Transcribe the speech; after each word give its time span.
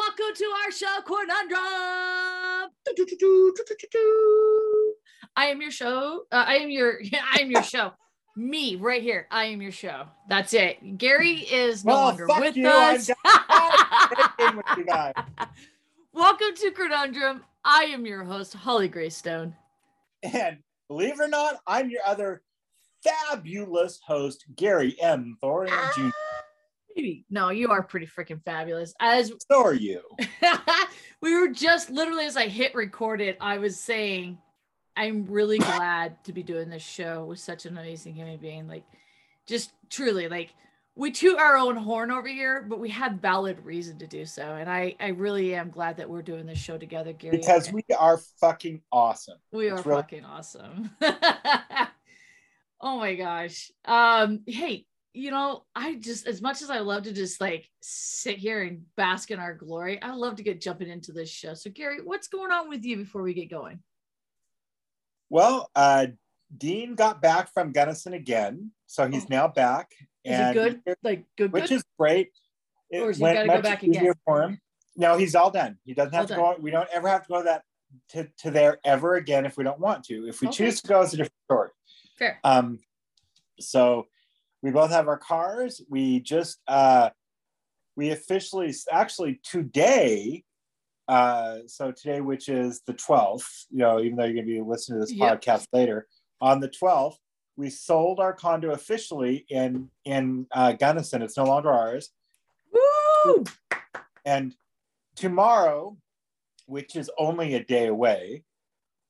Welcome 0.00 0.34
to 0.34 0.44
our 0.64 0.72
show, 0.72 1.02
Conundrum. 1.04 1.60
I 5.36 5.44
am 5.46 5.60
your 5.60 5.70
show. 5.70 6.22
Uh, 6.32 6.44
I 6.48 6.54
am 6.56 6.70
your. 6.70 7.02
I 7.34 7.40
am 7.40 7.50
your 7.50 7.62
show. 7.62 7.92
Me 8.34 8.76
right 8.76 9.02
here. 9.02 9.26
I 9.30 9.44
am 9.46 9.60
your 9.60 9.72
show. 9.72 10.06
That's 10.26 10.54
it. 10.54 10.96
Gary 10.96 11.40
is 11.40 11.84
no 11.84 11.92
Well, 11.92 12.02
longer 12.04 12.26
with 12.28 12.56
you, 12.56 12.66
us. 12.66 13.08
with. 13.08 13.16
Welcome 16.14 16.54
to 16.56 16.70
Conundrum. 16.70 17.44
I 17.62 17.82
am 17.92 18.06
your 18.06 18.24
host, 18.24 18.54
Holly 18.54 18.88
Greystone. 18.88 19.54
And 20.22 20.60
believe 20.88 21.20
it 21.20 21.24
or 21.24 21.28
not, 21.28 21.56
I'm 21.66 21.90
your 21.90 22.00
other 22.06 22.40
fabulous 23.04 24.00
host, 24.06 24.46
Gary 24.56 24.96
M. 24.98 25.36
Thorian 25.42 25.94
Jr. 25.94 26.08
Maybe. 26.96 27.24
No, 27.30 27.50
you 27.50 27.70
are 27.70 27.82
pretty 27.82 28.06
freaking 28.06 28.42
fabulous. 28.44 28.94
As 29.00 29.32
So 29.50 29.62
are 29.64 29.74
you. 29.74 30.02
we 31.20 31.38
were 31.38 31.48
just 31.48 31.90
literally 31.90 32.26
as 32.26 32.36
I 32.36 32.48
hit 32.48 32.74
record 32.74 33.20
it, 33.20 33.36
I 33.40 33.58
was 33.58 33.78
saying, 33.78 34.38
I'm 34.96 35.26
really 35.26 35.58
glad 35.58 36.22
to 36.24 36.32
be 36.32 36.42
doing 36.42 36.68
this 36.68 36.82
show 36.82 37.24
with 37.24 37.38
such 37.38 37.64
an 37.64 37.78
amazing 37.78 38.14
human 38.14 38.38
being. 38.38 38.66
Like, 38.68 38.84
just 39.46 39.72
truly, 39.88 40.28
like, 40.28 40.50
we 40.96 41.10
toot 41.10 41.38
our 41.38 41.56
own 41.56 41.76
horn 41.76 42.10
over 42.10 42.28
here, 42.28 42.62
but 42.68 42.80
we 42.80 42.90
had 42.90 43.22
valid 43.22 43.64
reason 43.64 43.98
to 44.00 44.06
do 44.06 44.26
so. 44.26 44.42
And 44.42 44.68
I, 44.68 44.96
I 45.00 45.08
really 45.08 45.54
am 45.54 45.70
glad 45.70 45.96
that 45.96 46.10
we're 46.10 46.22
doing 46.22 46.44
this 46.44 46.58
show 46.58 46.76
together, 46.76 47.12
Gary. 47.12 47.38
Because 47.38 47.72
we 47.72 47.84
are 47.98 48.18
fucking 48.40 48.82
awesome. 48.92 49.38
we 49.52 49.70
are 49.70 49.76
it's 49.76 49.86
really- 49.86 50.02
fucking 50.02 50.24
awesome. 50.24 50.90
oh 52.80 52.98
my 52.98 53.14
gosh. 53.14 53.70
Um, 53.84 54.40
hey, 54.46 54.84
you 55.12 55.30
know, 55.30 55.64
I 55.74 55.96
just 55.96 56.26
as 56.26 56.40
much 56.40 56.62
as 56.62 56.70
I 56.70 56.78
love 56.78 57.02
to 57.04 57.12
just 57.12 57.40
like 57.40 57.68
sit 57.80 58.38
here 58.38 58.62
and 58.62 58.84
bask 58.96 59.30
in 59.30 59.40
our 59.40 59.54
glory, 59.54 60.00
I 60.00 60.12
love 60.14 60.36
to 60.36 60.42
get 60.42 60.60
jumping 60.60 60.88
into 60.88 61.12
this 61.12 61.28
show. 61.30 61.54
So 61.54 61.70
Gary, 61.70 61.98
what's 62.02 62.28
going 62.28 62.52
on 62.52 62.68
with 62.68 62.84
you 62.84 62.96
before 62.96 63.22
we 63.22 63.34
get 63.34 63.50
going? 63.50 63.80
Well, 65.28 65.70
uh, 65.74 66.08
Dean 66.56 66.94
got 66.94 67.22
back 67.22 67.52
from 67.52 67.72
Gunnison 67.72 68.14
again. 68.14 68.72
So 68.86 69.08
he's 69.08 69.24
Oh. 69.24 69.28
now 69.30 69.48
back. 69.48 69.92
Is 70.24 70.38
it 70.38 70.52
good? 70.52 70.82
Like 71.02 71.24
good, 71.36 71.52
Which 71.52 71.68
good? 71.68 71.76
is 71.76 71.84
great. 71.98 72.30
It 72.90 73.02
Or 73.02 73.10
is 73.10 73.18
he 73.18 73.24
gotta 73.24 73.48
go 73.48 73.62
back 73.62 73.82
again? 73.82 74.12
For 74.24 74.42
him. 74.42 74.60
No, 74.96 75.16
he's 75.16 75.34
all 75.34 75.50
done. 75.50 75.78
He 75.84 75.94
doesn't 75.94 76.12
have 76.12 76.22
All 76.22 76.54
to 76.54 76.56
go. 76.58 76.62
We 76.62 76.70
don't 76.70 76.88
ever 76.90 77.08
have 77.08 77.22
to 77.22 77.28
go 77.28 77.38
to 77.38 77.44
that 77.44 77.64
to, 78.10 78.28
to 78.38 78.50
there 78.50 78.78
ever 78.84 79.14
again 79.16 79.46
if 79.46 79.56
we 79.56 79.64
don't 79.64 79.80
want 79.80 80.04
to. 80.04 80.28
If 80.28 80.40
we 80.40 80.48
Okay. 80.48 80.64
choose 80.66 80.82
to 80.82 80.88
go, 80.88 81.00
it's 81.00 81.14
a 81.14 81.16
different 81.16 81.34
story. 81.46 81.70
Fair. 82.18 82.38
Um, 82.44 82.78
so 83.58 84.06
we 84.62 84.70
both 84.70 84.90
have 84.90 85.08
our 85.08 85.18
cars. 85.18 85.80
We 85.88 86.20
just 86.20 86.58
uh, 86.68 87.10
we 87.96 88.10
officially 88.10 88.74
actually 88.90 89.40
today. 89.42 90.44
Uh, 91.08 91.58
so 91.66 91.90
today, 91.90 92.20
which 92.20 92.48
is 92.48 92.82
the 92.86 92.92
twelfth, 92.92 93.66
you 93.70 93.78
know, 93.78 94.00
even 94.00 94.16
though 94.16 94.24
you're 94.24 94.34
going 94.34 94.46
to 94.46 94.52
be 94.52 94.60
listening 94.60 95.00
to 95.00 95.06
this 95.06 95.12
Yep. 95.12 95.42
podcast 95.42 95.66
later, 95.72 96.06
on 96.40 96.60
the 96.60 96.68
twelfth, 96.68 97.18
we 97.56 97.68
sold 97.68 98.20
our 98.20 98.32
condo 98.32 98.70
officially 98.70 99.44
in 99.48 99.90
in 100.04 100.46
uh, 100.52 100.72
Gunnison. 100.72 101.22
It's 101.22 101.36
no 101.36 101.44
longer 101.44 101.70
ours. 101.70 102.10
Woo! 102.72 103.44
And 104.24 104.54
tomorrow, 105.16 105.96
which 106.66 106.94
is 106.94 107.10
only 107.18 107.54
a 107.54 107.64
day 107.64 107.88
away, 107.88 108.44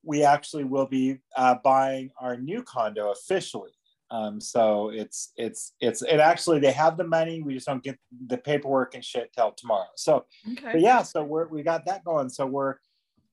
we 0.03 0.23
actually 0.23 0.63
will 0.63 0.87
be 0.87 1.19
uh, 1.37 1.55
buying 1.63 2.09
our 2.19 2.35
new 2.35 2.63
condo 2.63 3.11
officially. 3.11 3.71
Um, 4.11 4.41
so 4.41 4.89
it's 4.89 5.31
it's 5.37 5.73
it's 5.79 6.01
it 6.01 6.19
actually 6.19 6.59
they 6.59 6.73
have 6.73 6.97
the 6.97 7.05
money. 7.05 7.41
We 7.41 7.53
just 7.53 7.65
don't 7.65 7.83
get 7.83 7.97
the 8.27 8.37
paperwork 8.37 8.93
and 8.93 9.03
shit 9.03 9.31
till 9.33 9.53
tomorrow. 9.53 9.87
So 9.95 10.25
Okay. 10.51 10.73
but 10.73 10.81
yeah, 10.81 11.01
so 11.01 11.23
we're 11.23 11.47
we 11.47 11.63
got 11.63 11.85
that 11.85 12.03
going. 12.03 12.29
So 12.29 12.45
we're 12.45 12.75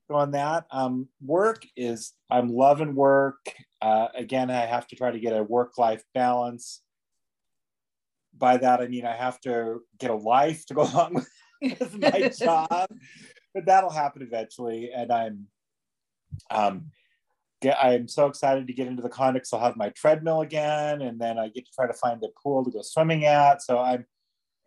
going 0.09 0.31
that. 0.31 0.67
Um, 0.71 1.09
work 1.21 1.67
is 1.77 2.13
I'm 2.31 2.49
loving 2.49 2.95
work. 2.95 3.53
Uh, 3.83 4.09
again, 4.15 4.51
I 4.51 4.67
have 4.67 4.87
to 4.89 4.97
try 4.97 5.11
to 5.11 5.19
get 5.19 5.37
a 5.37 5.43
work 5.43 5.77
life 5.79 6.05
balance. 6.15 6.81
By 8.37 8.57
that 8.59 8.81
I 8.81 8.87
mean 8.87 9.05
I 9.05 9.17
have 9.17 9.41
to 9.41 9.81
get 9.99 10.13
a 10.13 10.15
life 10.15 10.65
to 10.67 10.75
go 10.75 10.83
along 10.93 11.15
with 11.15 11.29
with 11.61 11.99
my 11.99 12.29
job, 12.39 12.89
but 13.55 13.67
that'll 13.67 13.91
happen 13.91 14.23
eventually. 14.23 14.91
And 14.95 15.13
I'm, 15.13 15.47
um, 16.51 16.91
get, 17.61 17.77
I'm 17.83 18.09
so 18.09 18.27
excited 18.27 18.67
to 18.67 18.73
get 18.73 18.87
into 18.87 19.03
the 19.03 19.09
conducts. 19.09 19.53
I'll 19.53 19.61
have 19.61 19.77
my 19.77 19.91
treadmill 19.91 20.43
again, 20.43 21.03
and 21.03 21.21
then 21.21 21.39
I 21.39 21.49
get 21.49 21.67
to 21.67 21.73
try 21.73 21.87
to 21.87 21.93
find 21.93 22.23
a 22.23 22.29
pool 22.41 22.65
to 22.65 22.71
go 22.71 22.83
swimming 22.83 23.25
at. 23.25 23.63
So 23.63 23.79
I'm, 23.79 24.07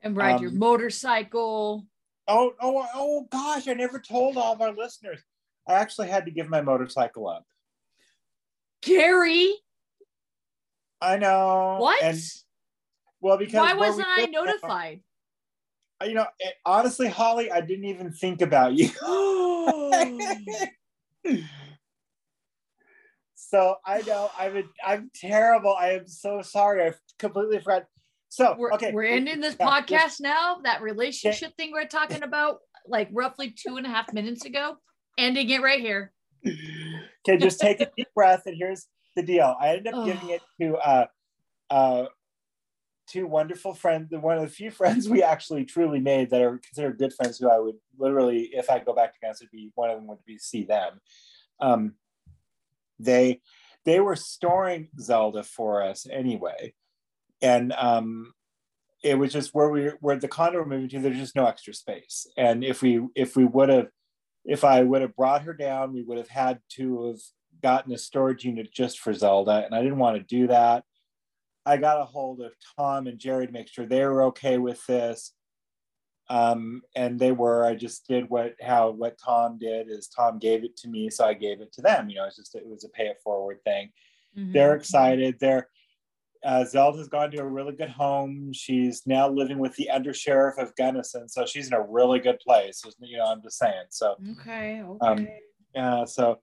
and 0.01 0.15
ride 0.15 0.41
your 0.41 0.51
um, 0.51 0.59
motorcycle. 0.59 1.85
oh, 2.27 2.53
oh, 2.61 2.87
oh 2.93 3.27
gosh, 3.31 3.67
I 3.67 3.73
never 3.73 3.99
told 3.99 4.37
all 4.37 4.53
of 4.53 4.61
our 4.61 4.73
listeners. 4.73 5.19
I 5.67 5.73
actually 5.73 6.07
had 6.07 6.25
to 6.25 6.31
give 6.31 6.49
my 6.49 6.61
motorcycle 6.61 7.27
up. 7.27 7.45
Gary, 8.81 9.53
I 10.99 11.17
know. 11.17 11.77
what? 11.79 12.01
And 12.01 12.19
well, 13.21 13.37
because 13.37 13.53
Why 13.53 13.73
wasn't 13.73 14.07
I 14.07 14.25
now- 14.25 14.43
notified? 14.43 15.01
You 16.03 16.15
know, 16.15 16.25
it, 16.39 16.55
honestly, 16.65 17.07
Holly, 17.07 17.51
I 17.51 17.61
didn't 17.61 17.85
even 17.85 18.11
think 18.11 18.41
about 18.41 18.73
you. 18.73 18.89
so 23.51 23.75
I 23.85 24.01
know 24.03 24.31
I'm 24.39 24.55
a, 24.55 24.63
I'm 24.85 25.11
terrible. 25.13 25.75
I 25.77 25.91
am 25.91 26.07
so 26.07 26.41
sorry. 26.41 26.85
I 26.87 26.93
completely 27.19 27.59
forgot. 27.59 27.85
So 28.29 28.55
we're, 28.57 28.71
okay, 28.73 28.93
we're 28.93 29.03
ending 29.03 29.41
this 29.41 29.57
yeah, 29.59 29.67
podcast 29.67 30.21
now. 30.21 30.59
That 30.63 30.81
relationship 30.81 31.51
thing 31.57 31.71
we're 31.73 31.85
talking 31.85 32.23
about, 32.23 32.59
like 32.87 33.09
roughly 33.11 33.51
two 33.51 33.75
and 33.75 33.85
a 33.85 33.89
half 33.89 34.13
minutes 34.13 34.45
ago, 34.45 34.77
ending 35.17 35.49
it 35.49 35.61
right 35.61 35.81
here. 35.81 36.13
Okay, 36.47 37.37
just 37.37 37.59
take 37.59 37.81
a 37.81 37.91
deep 37.97 38.07
breath, 38.15 38.43
and 38.45 38.55
here's 38.57 38.87
the 39.17 39.21
deal. 39.21 39.53
I 39.59 39.71
ended 39.71 39.87
up 39.87 39.95
Oh. 39.95 40.05
giving 40.05 40.29
it 40.29 40.41
to 40.61 40.77
uh, 40.77 41.05
uh, 41.69 42.05
two 43.07 43.27
wonderful 43.27 43.73
friends. 43.73 44.07
One 44.11 44.37
of 44.37 44.43
the 44.43 44.49
few 44.49 44.71
friends 44.71 45.09
we 45.09 45.21
actually 45.21 45.65
truly 45.65 45.99
made 45.99 46.29
that 46.29 46.41
are 46.41 46.57
considered 46.57 46.97
good 46.97 47.13
friends. 47.13 47.37
Who 47.37 47.49
I 47.49 47.59
would 47.59 47.75
literally, 47.97 48.49
if 48.53 48.69
I 48.69 48.79
go 48.79 48.93
back 48.93 49.13
to 49.19 49.33
would 49.41 49.51
be 49.51 49.71
one 49.75 49.89
of 49.89 49.97
them 49.97 50.07
would 50.07 50.23
be 50.25 50.37
see 50.37 50.63
them. 50.63 51.01
Um, 51.59 51.95
they 53.03 53.41
they 53.85 53.99
were 53.99 54.15
storing 54.15 54.89
Zelda 54.99 55.43
for 55.43 55.83
us 55.83 56.05
anyway, 56.09 56.73
and 57.41 57.73
um, 57.73 58.33
it 59.03 59.17
was 59.17 59.33
just 59.33 59.53
where 59.53 59.69
we 59.69 59.91
where 59.99 60.17
the 60.17 60.27
condo 60.27 60.59
we're 60.59 60.65
moving 60.65 60.89
to. 60.89 60.99
There's 60.99 61.17
just 61.17 61.35
no 61.35 61.45
extra 61.45 61.73
space, 61.73 62.27
and 62.37 62.63
if 62.63 62.81
we 62.81 63.01
if 63.15 63.35
we 63.35 63.45
would 63.45 63.69
have 63.69 63.87
if 64.45 64.63
I 64.63 64.83
would 64.83 65.01
have 65.01 65.15
brought 65.15 65.43
her 65.43 65.53
down, 65.53 65.93
we 65.93 66.03
would 66.03 66.17
have 66.17 66.29
had 66.29 66.59
to 66.71 67.07
have 67.07 67.19
gotten 67.61 67.93
a 67.93 67.97
storage 67.97 68.43
unit 68.43 68.71
just 68.73 68.99
for 68.99 69.13
Zelda, 69.13 69.63
and 69.65 69.75
I 69.75 69.81
didn't 69.81 69.99
want 69.99 70.17
to 70.17 70.23
do 70.23 70.47
that. 70.47 70.83
I 71.65 71.77
got 71.77 72.01
a 72.01 72.05
hold 72.05 72.41
of 72.41 72.53
Tom 72.75 73.07
and 73.07 73.19
Jerry 73.19 73.45
to 73.45 73.53
make 73.53 73.67
sure 73.67 73.85
they 73.85 74.03
were 74.03 74.23
okay 74.23 74.57
with 74.57 74.85
this. 74.87 75.33
Um, 76.31 76.81
and 76.95 77.19
they 77.19 77.33
were. 77.33 77.65
I 77.65 77.75
just 77.75 78.07
did 78.07 78.29
what 78.29 78.55
how 78.61 78.91
what 78.91 79.17
Tom 79.17 79.57
did 79.59 79.89
is 79.89 80.07
Tom 80.07 80.39
gave 80.39 80.63
it 80.63 80.77
to 80.77 80.87
me, 80.87 81.09
so 81.09 81.25
I 81.25 81.33
gave 81.33 81.59
it 81.59 81.73
to 81.73 81.81
them. 81.81 82.09
You 82.09 82.15
know, 82.15 82.25
it's 82.25 82.37
just 82.37 82.55
it 82.55 82.65
was 82.65 82.85
a 82.85 82.89
pay 82.89 83.07
it 83.07 83.17
forward 83.21 83.59
thing. 83.65 83.91
Mhm. 84.37 84.53
They're 84.53 84.75
excited. 84.75 85.35
They're 85.41 85.67
uh, 86.43 86.63
Zelda's 86.63 87.09
gone 87.09 87.31
to 87.31 87.39
a 87.39 87.45
really 87.45 87.73
good 87.73 87.89
home. 87.89 88.53
She's 88.53 89.05
now 89.05 89.29
living 89.29 89.59
with 89.59 89.75
the 89.75 89.89
undersheriff 89.93 90.57
of 90.57 90.73
Gunnison, 90.77 91.27
so 91.27 91.45
she's 91.45 91.67
in 91.67 91.73
a 91.73 91.81
really 91.81 92.19
good 92.19 92.39
place. 92.39 92.81
You 92.99 93.17
know, 93.17 93.25
I'm 93.25 93.41
just 93.43 93.57
saying. 93.57 93.87
So 93.89 94.15
Okay. 94.39 94.81
Okay. 94.81 95.05
um, 95.05 95.27
yeah, 95.75 96.05
so, 96.05 96.39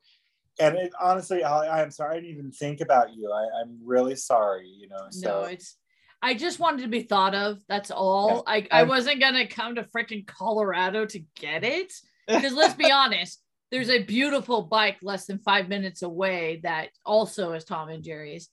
and 0.61 0.77
it, 0.77 0.93
honestly, 1.01 1.43
I, 1.45 1.83
I'm 1.83 1.91
sorry 1.91 2.19
I 2.19 2.21
didn't 2.21 2.37
even 2.37 2.53
think 2.53 2.83
about 2.83 3.15
you. 3.15 3.33
I, 3.33 3.63
I'm 3.63 3.79
really 3.83 4.17
sorry, 4.17 4.69
you 4.69 4.89
know. 4.89 5.07
So, 5.11 5.29
no, 5.29 5.45
it's. 5.45 5.79
I 6.21 6.35
just 6.35 6.59
wanted 6.59 6.83
to 6.83 6.89
be 6.89 7.03
thought 7.03 7.35
of. 7.35 7.59
That's 7.69 7.91
all. 7.91 8.43
I, 8.47 8.67
I 8.71 8.79
I'm- 8.81 8.89
wasn't 8.89 9.21
gonna 9.21 9.47
come 9.47 9.77
to 9.77 9.85
freaking 9.85 10.27
Colorado 10.27 11.07
to 11.07 11.21
get 11.37 11.65
it 11.65 11.93
because 12.29 12.53
let's 12.55 12.75
be 12.75 12.91
honest, 12.91 13.41
there's 13.71 13.91
a 13.91 14.03
beautiful 14.03 14.63
bike 14.63 14.97
less 15.03 15.27
than 15.27 15.39
five 15.39 15.69
minutes 15.69 16.03
away 16.03 16.61
that 16.63 16.89
also 17.05 17.53
is 17.53 17.65
Tom 17.65 17.89
and 17.89 18.03
Jerry's. 18.03 18.49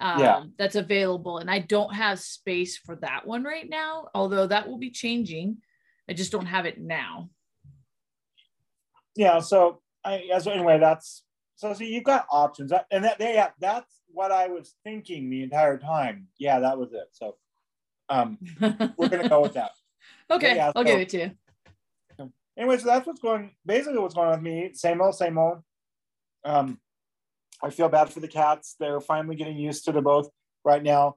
Um, 0.00 0.20
Yeah. 0.20 0.44
that's 0.58 0.76
available, 0.76 1.38
and 1.38 1.50
I 1.50 1.58
don't 1.58 1.92
have 1.92 2.20
space 2.20 2.78
for 2.78 2.94
that 2.96 3.26
one 3.26 3.42
right 3.42 3.68
now. 3.68 4.08
Although 4.14 4.46
that 4.46 4.68
will 4.68 4.78
be 4.78 4.90
changing. 4.90 5.58
I 6.08 6.12
just 6.14 6.30
don't 6.32 6.46
have 6.46 6.66
it 6.66 6.80
now. 6.80 7.30
Yeah. 9.16 9.40
So 9.40 9.80
I 10.04 10.22
yeah, 10.24 10.38
so 10.38 10.52
anyway, 10.52 10.78
that's 10.78 11.24
so 11.58 11.74
so 11.74 11.82
you've 11.82 12.04
got 12.04 12.26
options. 12.30 12.72
And 12.92 13.04
that 13.04 13.16
yeah, 13.18 13.48
that's 13.58 13.92
what 14.12 14.30
I 14.30 14.46
was 14.46 14.74
thinking 14.84 15.28
the 15.28 15.42
entire 15.42 15.76
time. 15.76 16.28
Yeah, 16.38 16.60
that 16.60 16.78
was 16.78 16.92
it. 16.92 17.08
So 17.12 17.34
um 18.08 18.38
we're 18.96 19.08
gonna 19.08 19.28
go 19.28 19.42
with 19.42 19.54
that. 19.54 19.72
okay, 20.30 20.54
Yeah, 20.56 20.66
I'll 20.74 20.82
so- 20.82 20.84
give 20.84 21.00
it 21.00 21.08
to 21.10 21.18
you. 21.18 21.30
anyway, 22.56 22.78
so 22.78 22.86
that's 22.86 23.06
what's 23.08 23.20
going 23.20 23.50
basically 23.66 23.98
what's 23.98 24.14
going 24.14 24.28
on 24.28 24.34
with 24.34 24.42
me. 24.42 24.70
Same 24.72 25.02
old, 25.02 25.16
same 25.16 25.36
old. 25.36 25.58
Um, 26.44 26.78
I 27.62 27.70
feel 27.70 27.88
bad 27.88 28.08
for 28.12 28.20
the 28.20 28.28
cats. 28.28 28.76
They're 28.78 29.00
finally 29.00 29.34
getting 29.34 29.56
used 29.58 29.84
to 29.86 29.92
the 29.92 30.00
both 30.00 30.30
right 30.64 30.82
now. 30.82 31.16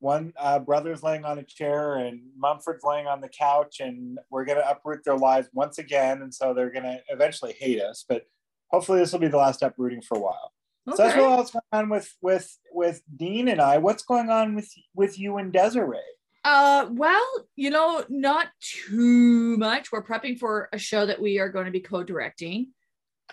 One 0.00 0.32
uh, 0.36 0.58
brother's 0.58 1.04
laying 1.04 1.24
on 1.24 1.38
a 1.38 1.44
chair 1.44 1.94
and 1.96 2.22
Mumford's 2.36 2.82
laying 2.82 3.06
on 3.06 3.20
the 3.20 3.28
couch, 3.28 3.78
and 3.78 4.18
we're 4.30 4.44
gonna 4.46 4.64
uproot 4.68 5.04
their 5.04 5.16
lives 5.16 5.48
once 5.52 5.78
again. 5.78 6.22
And 6.22 6.34
so 6.34 6.54
they're 6.54 6.72
gonna 6.72 6.98
eventually 7.08 7.52
hate 7.52 7.80
us, 7.80 8.04
but 8.08 8.24
hopefully 8.70 9.00
this 9.00 9.12
will 9.12 9.20
be 9.20 9.28
the 9.28 9.36
last 9.36 9.62
uprooting 9.62 10.00
for 10.02 10.16
a 10.16 10.20
while. 10.20 10.52
So 10.88 10.96
that's 10.96 11.12
Okay. 11.14 11.20
what 11.22 11.38
else 11.38 11.50
going 11.50 11.62
on 11.72 11.88
with 11.88 12.16
with 12.22 12.58
with 12.72 13.02
Dean 13.14 13.48
and 13.48 13.60
I. 13.60 13.78
What's 13.78 14.02
going 14.02 14.30
on 14.30 14.54
with 14.54 14.72
with 14.94 15.18
you 15.18 15.36
and 15.36 15.52
Desiree? 15.52 15.98
Uh, 16.42 16.88
well, 16.92 17.26
you 17.54 17.68
know, 17.68 18.02
not 18.08 18.48
too 18.60 19.58
much. 19.58 19.92
We're 19.92 20.02
prepping 20.02 20.38
for 20.38 20.70
a 20.72 20.78
show 20.78 21.04
that 21.04 21.20
we 21.20 21.38
are 21.38 21.50
going 21.50 21.66
to 21.66 21.70
be 21.70 21.80
co-directing. 21.80 22.68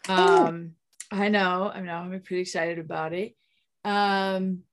Um, 0.10 0.74
I 1.10 1.30
know, 1.30 1.72
I 1.74 1.80
know, 1.80 1.94
I'm 1.94 2.10
pretty 2.22 2.42
excited 2.42 2.80
about 2.80 3.13
it. 3.13 3.36
Um, 3.86 4.63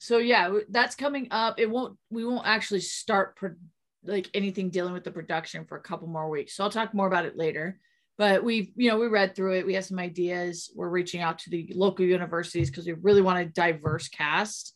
so 0.00 0.18
yeah, 0.18 0.52
that's 0.68 0.96
coming 0.96 1.28
up. 1.30 1.60
It 1.60 1.70
won't, 1.70 1.96
we 2.10 2.24
won't 2.24 2.44
actually 2.44 2.80
start 2.80 3.36
pro- 3.36 3.54
like 4.02 4.28
anything 4.34 4.70
dealing 4.70 4.92
with 4.92 5.04
the 5.04 5.12
production 5.12 5.64
for 5.64 5.76
a 5.78 5.80
couple 5.82 6.08
more 6.08 6.28
weeks. 6.28 6.56
So 6.56 6.64
I'll 6.64 6.70
talk 6.70 6.92
more 6.92 7.06
about 7.06 7.24
it 7.24 7.36
later. 7.36 7.78
But 8.16 8.44
we've, 8.44 8.70
you 8.76 8.88
know, 8.90 8.98
we 8.98 9.06
read 9.08 9.34
through 9.34 9.54
it. 9.58 9.66
We 9.66 9.74
have 9.74 9.84
some 9.84 9.98
ideas. 9.98 10.70
We're 10.74 10.88
reaching 10.88 11.20
out 11.20 11.38
to 11.40 11.50
the 11.50 11.68
local 11.74 12.04
universities 12.04 12.70
because 12.70 12.86
we 12.86 12.92
really 12.92 13.22
want 13.22 13.40
a 13.40 13.46
diverse 13.46 14.08
cast 14.08 14.74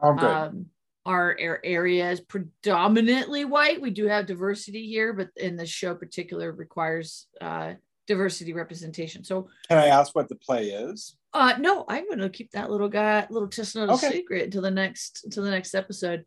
Oh, 0.00 0.14
good. 0.14 0.24
um, 0.24 0.66
our 1.06 1.36
area 1.38 2.10
is 2.10 2.20
predominantly 2.20 3.44
white. 3.44 3.80
We 3.80 3.90
do 3.90 4.06
have 4.08 4.26
diversity 4.26 4.86
here, 4.86 5.12
but 5.12 5.28
in 5.36 5.56
the 5.56 5.66
show 5.66 5.94
particular 5.94 6.50
requires 6.52 7.26
uh, 7.40 7.74
diversity 8.08 8.52
representation. 8.52 9.22
So 9.24 9.48
Can 9.68 9.78
I 9.78 9.86
ask 9.86 10.14
what 10.14 10.28
the 10.28 10.34
play 10.36 10.70
is? 10.70 11.16
uh, 11.34 11.54
no, 11.58 11.84
I'm 11.88 12.06
going 12.06 12.18
to 12.18 12.28
keep 12.28 12.50
that 12.50 12.70
little 12.70 12.88
guy, 12.88 13.26
little 13.30 13.48
chestnut 13.48 13.88
a 13.90 13.92
Okay. 13.94 14.10
secret 14.12 14.44
until 14.46 14.62
the 14.62 14.70
next 14.70 15.22
until 15.24 15.44
the 15.44 15.50
next 15.50 15.74
episode, 15.74 16.24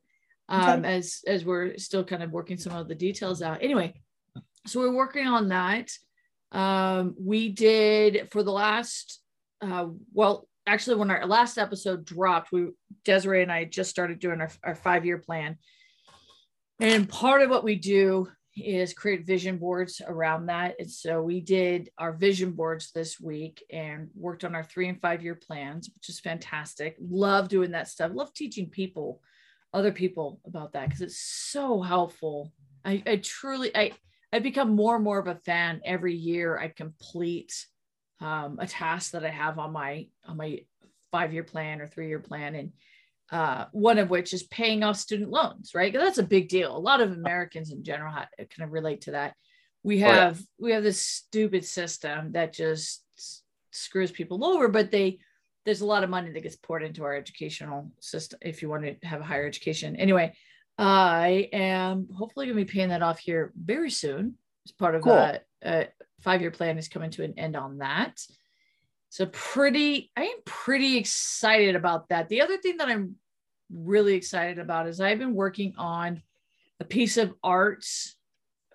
um, 0.49 0.83
as 0.85 1.21
as 1.27 1.45
we're 1.45 1.77
still 1.77 2.03
kind 2.03 2.23
of 2.23 2.31
working 2.31 2.57
some 2.57 2.73
of 2.75 2.87
the 2.87 2.95
details 2.95 3.41
out. 3.41 3.61
Anyway, 3.61 3.93
so 4.65 4.79
we're 4.79 4.95
working 4.95 5.27
on 5.27 5.49
that. 5.49 5.91
Um, 6.55 7.15
we 7.19 7.49
did 7.49 8.29
for 8.31 8.41
the 8.41 8.51
last, 8.51 9.19
uh, 9.61 9.87
well, 10.13 10.47
actually, 10.65 10.95
when 10.95 11.11
our 11.11 11.25
last 11.25 11.57
episode 11.57 12.05
dropped, 12.05 12.51
we 12.51 12.69
Desiree 13.03 13.43
and 13.43 13.51
I 13.51 13.65
just 13.65 13.89
started 13.89 14.19
doing 14.19 14.39
our, 14.39 14.49
our 14.63 14.75
five 14.75 15.05
year 15.05 15.17
plan, 15.17 15.57
and 16.79 17.09
part 17.09 17.41
of 17.41 17.49
what 17.49 17.65
we 17.65 17.75
do 17.75 18.29
is 18.57 18.93
create 18.93 19.25
vision 19.25 19.57
boards 19.57 20.01
around 20.07 20.45
that. 20.45 20.75
And 20.79 20.89
so 20.89 21.21
we 21.21 21.41
did 21.41 21.89
our 21.97 22.13
vision 22.13 22.51
boards 22.51 22.91
this 22.91 23.19
week 23.19 23.61
and 23.69 24.09
worked 24.15 24.45
on 24.45 24.55
our 24.55 24.63
three 24.63 24.87
and 24.87 24.99
five 25.01 25.21
year 25.21 25.35
plans, 25.35 25.89
which 25.93 26.07
is 26.07 26.21
fantastic. 26.21 26.95
Love 27.01 27.49
doing 27.49 27.71
that 27.71 27.89
stuff. 27.89 28.11
Love 28.13 28.33
teaching 28.33 28.69
people, 28.69 29.21
other 29.73 29.91
people 29.91 30.39
about 30.45 30.71
that 30.71 30.87
because 30.87 31.01
it's 31.01 31.19
so 31.19 31.81
helpful. 31.81 32.53
I, 32.85 33.03
I 33.05 33.17
truly, 33.17 33.75
I, 33.75 33.91
I 34.35 34.39
become 34.39 34.75
more 34.75 34.95
and 34.95 35.03
more 35.03 35.17
of 35.17 35.27
a 35.27 35.35
fan 35.35 35.79
every 35.85 36.13
year. 36.13 36.59
I 36.59 36.67
complete 36.67 37.53
um, 38.19 38.57
a 38.59 38.67
task 38.67 39.11
that 39.11 39.23
I 39.23 39.29
have 39.29 39.57
on 39.59 39.71
my 39.71 40.07
on 40.25 40.35
my 40.35 40.59
five 41.09 41.31
year 41.33 41.43
plan 41.43 41.79
or 41.79 41.87
three 41.87 42.09
year 42.09 42.19
plan, 42.19 42.55
and 42.55 42.71
uh, 43.31 43.65
one 43.71 43.97
of 43.97 44.09
which 44.09 44.33
is 44.33 44.43
paying 44.43 44.83
off 44.83 44.97
student 44.97 45.29
loans, 45.29 45.71
right? 45.73 45.93
that's 45.93 46.17
a 46.17 46.23
big 46.23 46.49
deal. 46.49 46.75
A 46.75 46.77
lot 46.77 46.99
of 46.99 47.13
Americans 47.13 47.71
in 47.71 47.81
general 47.85 48.11
kind 48.11 48.27
of 48.59 48.73
relate 48.73 49.01
to 49.01 49.11
that. 49.11 49.35
We 49.83 50.03
Oh, 50.03 50.11
yeah. 50.11 50.15
have 50.15 50.41
we 50.59 50.71
have 50.73 50.83
this 50.83 50.99
stupid 51.01 51.63
system 51.63 52.33
that 52.33 52.51
just 52.51 53.05
screws 53.71 54.11
people 54.11 54.43
over, 54.43 54.67
but 54.67 54.91
they 54.91 55.19
there's 55.63 55.81
a 55.81 55.85
lot 55.85 56.03
of 56.03 56.09
money 56.09 56.29
that 56.31 56.43
gets 56.43 56.57
poured 56.57 56.83
into 56.83 57.05
our 57.05 57.15
educational 57.15 57.89
system 58.01 58.37
if 58.41 58.61
you 58.61 58.67
want 58.67 58.83
to 58.83 59.07
have 59.07 59.21
a 59.21 59.25
higher 59.25 59.47
education. 59.47 59.95
Anyway, 59.95 60.33
I 60.77 61.49
am 61.53 62.07
hopefully 62.15 62.47
going 62.47 62.57
to 62.57 62.65
be 62.65 62.71
paying 62.71 62.89
that 62.89 63.01
off 63.01 63.19
here 63.19 63.53
very 63.55 63.89
soon 63.89 64.35
as 64.65 64.71
part 64.71 64.95
of 64.95 65.03
Cool. 65.03 65.13
a, 65.13 65.39
a 65.63 65.67
uh, 65.67 65.85
five 66.21 66.41
year 66.41 66.51
plan 66.51 66.77
is 66.77 66.87
coming 66.87 67.11
to 67.11 67.23
an 67.23 67.33
end 67.37 67.55
on 67.55 67.77
that. 67.79 68.19
So 69.09 69.25
pretty, 69.27 70.11
I 70.17 70.23
am 70.23 70.37
pretty 70.45 70.97
excited 70.97 71.75
about 71.75 72.09
that. 72.09 72.27
The 72.27 72.41
other 72.41 72.57
thing 72.57 72.77
that 72.77 72.89
I'm 72.89 73.15
really 73.71 74.15
excited 74.15 74.59
about 74.59 74.87
is 74.87 74.99
I've 74.99 75.19
been 75.19 75.33
working 75.33 75.73
on 75.77 76.21
a 76.79 76.85
piece 76.85 77.15
of 77.17 77.33
art 77.41 77.85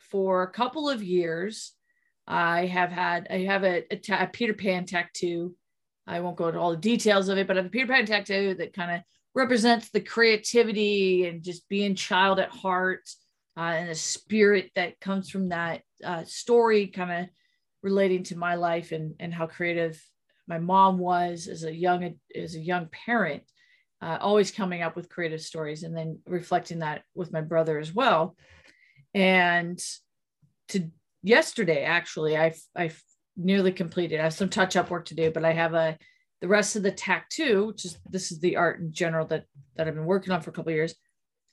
for 0.01 0.43
a 0.43 0.51
couple 0.51 0.89
of 0.89 1.03
years. 1.03 1.73
I 2.27 2.67
have 2.67 2.91
had, 2.91 3.27
I 3.29 3.41
have 3.45 3.65
a, 3.65 3.85
a, 3.91 3.97
ta- 3.97 4.23
a 4.23 4.27
Peter 4.29 4.55
Pan 4.55 4.87
tattoo. 4.87 5.55
I 6.07 6.21
won't 6.21 6.37
go 6.37 6.49
into 6.49 6.61
all 6.61 6.71
the 6.71 6.77
details 6.79 7.29
of 7.29 7.37
it, 7.37 7.47
but 7.47 7.57
I 7.57 7.61
have 7.61 7.67
a 7.67 7.71
Peter 7.71 7.87
Pan 7.87 8.07
tattoo 8.07 8.55
that 8.55 8.73
kind 8.73 8.93
of 8.93 9.01
represents 9.35 9.91
the 9.91 10.01
creativity 10.01 11.27
and 11.27 11.43
just 11.43 11.69
being 11.69 11.95
child 11.95 12.41
at 12.41 12.51
heart 12.51 13.09
uh, 13.57 13.61
and 13.61 13.91
the 13.91 13.95
spirit 13.95 14.71
that 14.75 15.01
comes 15.01 15.31
from 15.31 15.51
that 15.51 15.83
uh, 16.05 16.25
story, 16.25 16.87
kind 16.87 17.13
of 17.13 17.29
relating 17.83 18.23
to 18.25 18.37
my 18.37 18.55
life 18.55 18.93
and, 18.93 19.15
and 19.21 19.33
how 19.33 19.47
creative 19.47 20.03
my 20.47 20.59
mom 20.59 20.99
was 20.99 21.47
as 21.47 21.65
a 21.65 21.75
young 21.75 22.15
as 22.35 22.55
a 22.57 22.61
young 22.61 22.87
parent, 22.87 23.45
uh, 24.03 24.19
always 24.21 24.51
coming 24.51 24.83
up 24.83 24.97
with 24.97 25.09
creative 25.09 25.41
stories 25.41 25.85
and 25.85 25.97
then 25.97 26.19
reflecting 26.27 26.81
that 26.81 27.03
with 27.15 27.33
my 27.33 27.41
brother 27.41 27.79
as 27.79 27.95
well. 27.95 28.37
And 29.15 29.81
to 30.69 30.91
yesterday, 31.23 31.85
actually, 31.85 32.37
I've 32.37 32.61
I've 32.75 33.01
nearly 33.37 33.73
completed. 33.73 34.21
I 34.21 34.25
have 34.25 34.35
some 34.35 34.49
touch 34.49 34.77
up 34.77 34.91
work 34.91 35.07
to 35.07 35.15
do, 35.15 35.31
but 35.31 35.45
I 35.45 35.53
have 35.53 35.75
a 35.75 35.97
the 36.41 36.49
rest 36.49 36.77
of 36.77 36.83
the 36.83 36.93
tattoo, 36.93 37.67
which 37.67 37.85
is 37.85 37.99
this 38.09 38.33
is 38.33 38.41
the 38.41 38.57
art 38.57 38.81
in 38.81 38.93
general 38.93 39.27
that 39.27 39.45
that 39.77 39.87
I've 39.87 39.95
been 39.95 40.05
working 40.05 40.33
on 40.33 40.41
for 40.41 40.51
a 40.51 40.53
couple 40.53 40.73
years. 40.73 40.95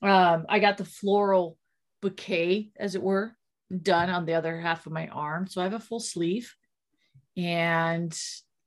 Um, 0.01 0.45
I 0.47 0.59
got 0.59 0.77
the 0.77 0.85
floral 0.85 1.57
bouquet, 2.01 2.71
as 2.77 2.95
it 2.95 3.01
were, 3.01 3.35
done 3.81 4.09
on 4.09 4.25
the 4.25 4.35
other 4.35 4.59
half 4.59 4.85
of 4.85 4.93
my 4.93 5.07
arm. 5.07 5.47
So 5.47 5.61
I 5.61 5.65
have 5.65 5.73
a 5.73 5.79
full 5.79 5.99
sleeve. 5.99 6.53
And 7.35 8.17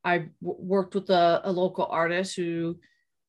I 0.04 0.18
w- 0.18 0.30
worked 0.42 0.94
with 0.94 1.10
a, 1.10 1.40
a 1.44 1.52
local 1.52 1.86
artist 1.86 2.36
who 2.36 2.78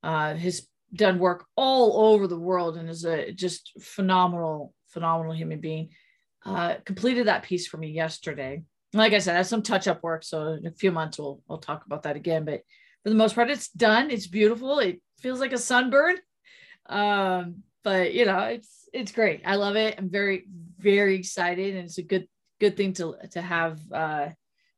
uh, 0.04 0.36
has 0.36 0.68
done 0.94 1.20
work 1.20 1.46
all 1.56 2.14
over 2.14 2.28
the 2.28 2.40
world 2.40 2.78
and 2.78 2.90
is 2.90 3.06
a 3.06 3.32
just 3.32 3.72
phenomenal, 3.82 4.74
phenomenal 4.90 5.34
human 5.34 5.60
being. 5.60 5.90
Uh, 6.46 6.76
completed 6.86 7.28
that 7.28 7.44
piece 7.44 7.68
for 7.68 7.78
me 7.78 7.90
yesterday. 7.90 8.64
Like 8.94 9.14
I 9.14 9.20
said, 9.20 9.36
I 9.36 9.38
have 9.38 9.48
some 9.48 9.62
touch 9.62 9.88
up 9.88 10.04
work. 10.04 10.24
So 10.24 10.54
in 10.54 10.66
a 10.66 10.72
few 10.72 10.92
months, 10.92 11.18
we'll, 11.18 11.42
we'll 11.48 11.60
talk 11.60 11.86
about 11.86 12.04
that 12.04 12.16
again. 12.16 12.46
But 12.46 12.62
for 13.04 13.10
the 13.10 13.16
most 13.16 13.36
part, 13.36 13.50
it's 13.50 13.70
done. 13.70 14.12
It's 14.12 14.28
beautiful. 14.28 14.80
It 14.80 15.02
feels 15.20 15.40
like 15.40 15.54
a 15.54 15.58
sunburn. 15.58 16.18
Um, 16.88 17.64
but 17.84 18.14
you 18.14 18.26
know, 18.26 18.40
it's 18.40 18.90
it's 18.94 19.12
great. 19.12 19.42
I 19.46 19.56
love 19.56 19.76
it. 19.76 19.96
I'm 19.98 20.10
very 20.10 20.46
very 20.78 21.16
excited, 21.16 21.76
and 21.76 21.86
it's 21.86 21.98
a 21.98 22.04
good 22.04 22.28
good 22.60 22.78
thing 22.78 22.94
to 22.94 23.16
to 23.32 23.42
have 23.42 23.80
uh, 23.92 24.30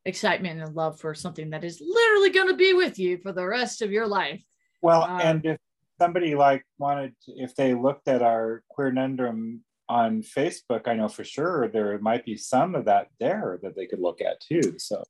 excitement 0.05 0.61
and 0.61 0.75
love 0.75 0.99
for 0.99 1.13
something 1.13 1.49
that 1.51 1.63
is 1.63 1.81
literally 1.81 2.29
going 2.29 2.49
to 2.49 2.55
be 2.55 2.73
with 2.73 2.99
you 2.99 3.17
for 3.17 3.31
the 3.31 3.45
rest 3.45 3.81
of 3.81 3.91
your 3.91 4.07
life. 4.07 4.43
Well, 4.81 5.03
Um, 5.03 5.21
and 5.21 5.45
if 5.45 5.57
somebody 5.99 6.35
like 6.35 6.65
wanted, 6.77 7.13
if 7.27 7.55
they 7.55 7.73
looked 7.73 8.07
at 8.07 8.21
our 8.21 8.63
Queer 8.69 8.91
Nundrum 8.91 9.61
on 9.89 10.21
Facebook, 10.21 10.87
I 10.87 10.93
know 10.93 11.07
for 11.07 11.23
sure 11.23 11.67
there 11.67 11.97
might 11.99 12.25
be 12.25 12.37
some 12.37 12.75
of 12.75 12.85
that 12.85 13.07
there 13.19 13.59
that 13.63 13.75
they 13.75 13.85
could 13.85 13.99
look 13.99 14.21
at 14.21 14.39
too. 14.39 14.77
So 14.77 15.03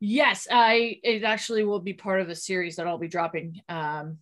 Yes, 0.00 0.46
I 0.50 1.00
it 1.02 1.24
actually 1.24 1.64
will 1.64 1.80
be 1.80 1.94
part 1.94 2.20
of 2.20 2.28
a 2.28 2.34
series 2.34 2.76
that 2.76 2.86
I'll 2.86 2.98
be 2.98 3.08
dropping 3.08 3.60
um 3.68 4.18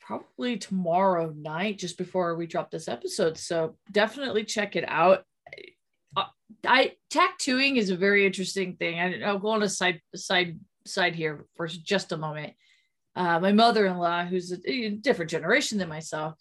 probably 0.00 0.56
tomorrow 0.56 1.32
night 1.36 1.78
just 1.78 1.98
before 1.98 2.34
we 2.34 2.46
drop 2.46 2.70
this 2.70 2.88
episode. 2.88 3.36
So 3.36 3.76
definitely 3.92 4.44
check 4.44 4.74
it 4.74 4.84
out. 4.88 5.24
I, 6.16 6.24
I 6.66 6.92
tattooing 7.10 7.76
is 7.76 7.90
a 7.90 7.96
very 7.96 8.24
interesting 8.24 8.76
thing. 8.76 8.98
I, 8.98 9.20
I'll 9.22 9.38
go 9.38 9.48
on 9.48 9.62
a 9.62 9.68
side 9.68 10.00
side 10.14 10.58
side 10.86 11.14
here 11.14 11.46
for 11.56 11.66
just 11.66 12.12
a 12.12 12.16
moment. 12.16 12.54
Uh, 13.14 13.38
my 13.40 13.52
mother-in-law, 13.52 14.24
who's 14.26 14.52
a, 14.52 14.70
a 14.70 14.90
different 14.90 15.30
generation 15.30 15.76
than 15.78 15.88
myself, 15.88 16.34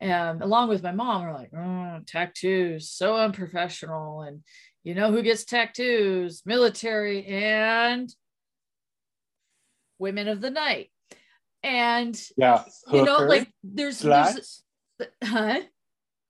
um, 0.00 0.40
along 0.40 0.68
with 0.68 0.82
my 0.82 0.92
mom, 0.92 1.24
are 1.24 1.34
like, 1.34 1.50
oh, 1.54 2.00
tattoos, 2.06 2.88
so 2.88 3.16
unprofessional, 3.16 4.22
and 4.22 4.42
you 4.84 4.94
know 4.94 5.12
who 5.12 5.22
gets 5.22 5.44
tattoos? 5.44 6.42
Military 6.46 7.24
and 7.26 8.12
women 9.98 10.28
of 10.28 10.40
the 10.40 10.50
night. 10.50 10.90
And 11.62 12.18
yeah, 12.36 12.64
you 12.90 13.04
know, 13.04 13.18
like 13.18 13.50
there's, 13.62 13.98
there's 13.98 14.62
huh? 15.22 15.60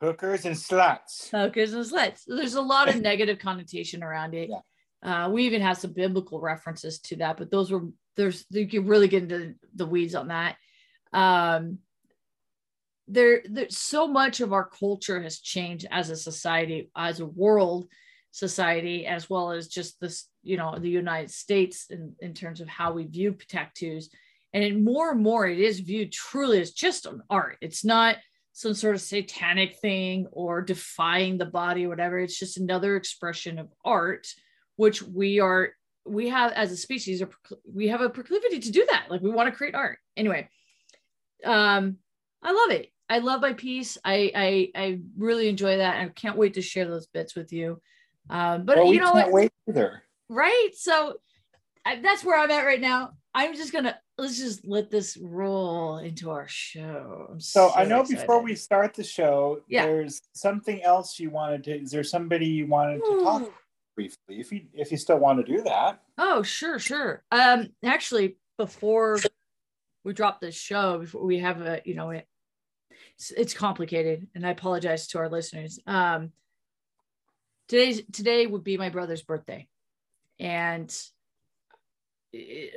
Hookers 0.02 0.44
and 0.46 0.56
sluts. 0.56 1.30
Hookers 1.30 1.72
and 1.72 1.84
sluts. 1.84 2.22
There's 2.26 2.54
a 2.54 2.62
lot 2.62 2.88
of 2.88 2.96
negative 3.00 3.38
connotation 3.38 4.02
around 4.02 4.34
it. 4.34 4.50
Yeah. 4.50 4.60
Uh, 5.02 5.30
we 5.30 5.44
even 5.44 5.62
have 5.62 5.78
some 5.78 5.92
biblical 5.92 6.40
references 6.40 6.98
to 7.00 7.16
that, 7.16 7.36
but 7.36 7.50
those 7.50 7.70
were 7.70 7.88
there's 8.16 8.44
you 8.50 8.68
can 8.68 8.86
really 8.86 9.08
get 9.08 9.22
into 9.22 9.54
the 9.74 9.86
weeds 9.86 10.14
on 10.14 10.28
that. 10.28 10.56
Um, 11.12 11.78
there, 13.06 13.42
there's 13.48 13.76
so 13.76 14.06
much 14.06 14.40
of 14.40 14.52
our 14.52 14.64
culture 14.64 15.20
has 15.20 15.40
changed 15.40 15.86
as 15.90 16.10
a 16.10 16.16
society, 16.16 16.90
as 16.96 17.20
a 17.20 17.26
world 17.26 17.88
society, 18.30 19.06
as 19.06 19.28
well 19.28 19.50
as 19.50 19.68
just 19.68 20.00
this, 20.00 20.28
you 20.42 20.56
know, 20.56 20.76
the 20.78 20.88
United 20.88 21.30
States 21.30 21.86
in, 21.90 22.14
in 22.20 22.34
terms 22.34 22.60
of 22.60 22.68
how 22.68 22.92
we 22.92 23.04
view 23.04 23.36
tattoos. 23.48 24.10
And 24.52 24.64
it, 24.64 24.80
more 24.80 25.12
and 25.12 25.22
more, 25.22 25.46
it 25.46 25.58
is 25.58 25.80
viewed 25.80 26.12
truly 26.12 26.60
as 26.60 26.72
just 26.72 27.06
an 27.06 27.22
art. 27.30 27.56
It's 27.60 27.84
not 27.84 28.16
some 28.52 28.74
sort 28.74 28.94
of 28.94 29.00
satanic 29.00 29.78
thing 29.78 30.26
or 30.32 30.60
defying 30.60 31.38
the 31.38 31.46
body 31.46 31.86
or 31.86 31.88
whatever. 31.88 32.18
It's 32.18 32.38
just 32.38 32.58
another 32.58 32.96
expression 32.96 33.58
of 33.58 33.68
art, 33.84 34.26
which 34.76 35.02
we 35.02 35.40
are, 35.40 35.70
we 36.04 36.28
have 36.28 36.52
as 36.52 36.72
a 36.72 36.76
species, 36.76 37.22
we 37.72 37.88
have 37.88 38.00
a 38.00 38.10
proclivity 38.10 38.58
to 38.58 38.72
do 38.72 38.86
that. 38.90 39.06
Like 39.08 39.20
we 39.20 39.30
want 39.30 39.48
to 39.48 39.56
create 39.56 39.74
art. 39.74 39.98
Anyway, 40.16 40.48
um, 41.44 41.96
I 42.42 42.52
love 42.52 42.70
it. 42.70 42.90
I 43.08 43.18
love 43.18 43.40
my 43.40 43.52
piece. 43.52 43.98
I 44.04 44.32
I, 44.34 44.80
I 44.80 45.00
really 45.18 45.48
enjoy 45.48 45.78
that. 45.78 46.00
I 46.00 46.08
can't 46.08 46.36
wait 46.36 46.54
to 46.54 46.62
share 46.62 46.86
those 46.86 47.06
bits 47.06 47.34
with 47.34 47.52
you. 47.52 47.80
Um, 48.28 48.64
but 48.64 48.76
well, 48.76 48.92
you 48.92 49.00
know, 49.00 49.12
can't 49.12 49.32
wait 49.32 49.52
either. 49.68 50.02
Right. 50.28 50.70
So 50.74 51.14
I, 51.84 51.96
that's 52.00 52.24
where 52.24 52.38
I'm 52.38 52.50
at 52.50 52.64
right 52.64 52.80
now. 52.80 53.12
I'm 53.34 53.54
just 53.54 53.72
gonna 53.72 53.96
let's 54.18 54.38
just 54.38 54.66
let 54.66 54.90
this 54.90 55.16
roll 55.16 55.98
into 55.98 56.30
our 56.30 56.46
show. 56.48 57.34
So, 57.38 57.68
so 57.68 57.74
I 57.74 57.84
know 57.84 58.00
excited. 58.00 58.20
before 58.20 58.42
we 58.42 58.54
start 58.54 58.94
the 58.94 59.04
show, 59.04 59.60
Yeah. 59.68 59.86
there's 59.86 60.20
something 60.34 60.82
else 60.82 61.18
you 61.18 61.30
wanted 61.30 61.64
to. 61.64 61.80
Is 61.80 61.90
there 61.90 62.04
somebody 62.04 62.46
you 62.46 62.66
wanted 62.66 62.98
to 63.04 63.20
talk 63.22 63.42
Ooh. 63.42 63.52
briefly? 63.94 64.40
If 64.40 64.52
you 64.52 64.62
if 64.74 64.90
you 64.90 64.98
still 64.98 65.18
want 65.18 65.44
to 65.44 65.52
do 65.56 65.62
that. 65.62 66.02
Oh, 66.18 66.42
sure, 66.42 66.78
sure. 66.78 67.22
Um, 67.30 67.68
actually, 67.84 68.36
before 68.58 69.18
we 70.04 70.12
drop 70.12 70.40
this 70.40 70.54
show, 70.56 70.98
before 70.98 71.24
we 71.24 71.38
have 71.38 71.60
a, 71.62 71.80
you 71.84 71.94
know, 71.94 72.10
it, 72.10 72.26
it's, 73.14 73.30
it's 73.30 73.54
complicated, 73.54 74.28
and 74.34 74.46
I 74.46 74.50
apologize 74.50 75.06
to 75.08 75.18
our 75.18 75.28
listeners. 75.28 75.78
Um, 75.86 76.32
today's 77.70 78.02
today 78.12 78.46
would 78.46 78.64
be 78.64 78.76
my 78.76 78.90
brother's 78.90 79.22
birthday, 79.22 79.68
and 80.38 80.94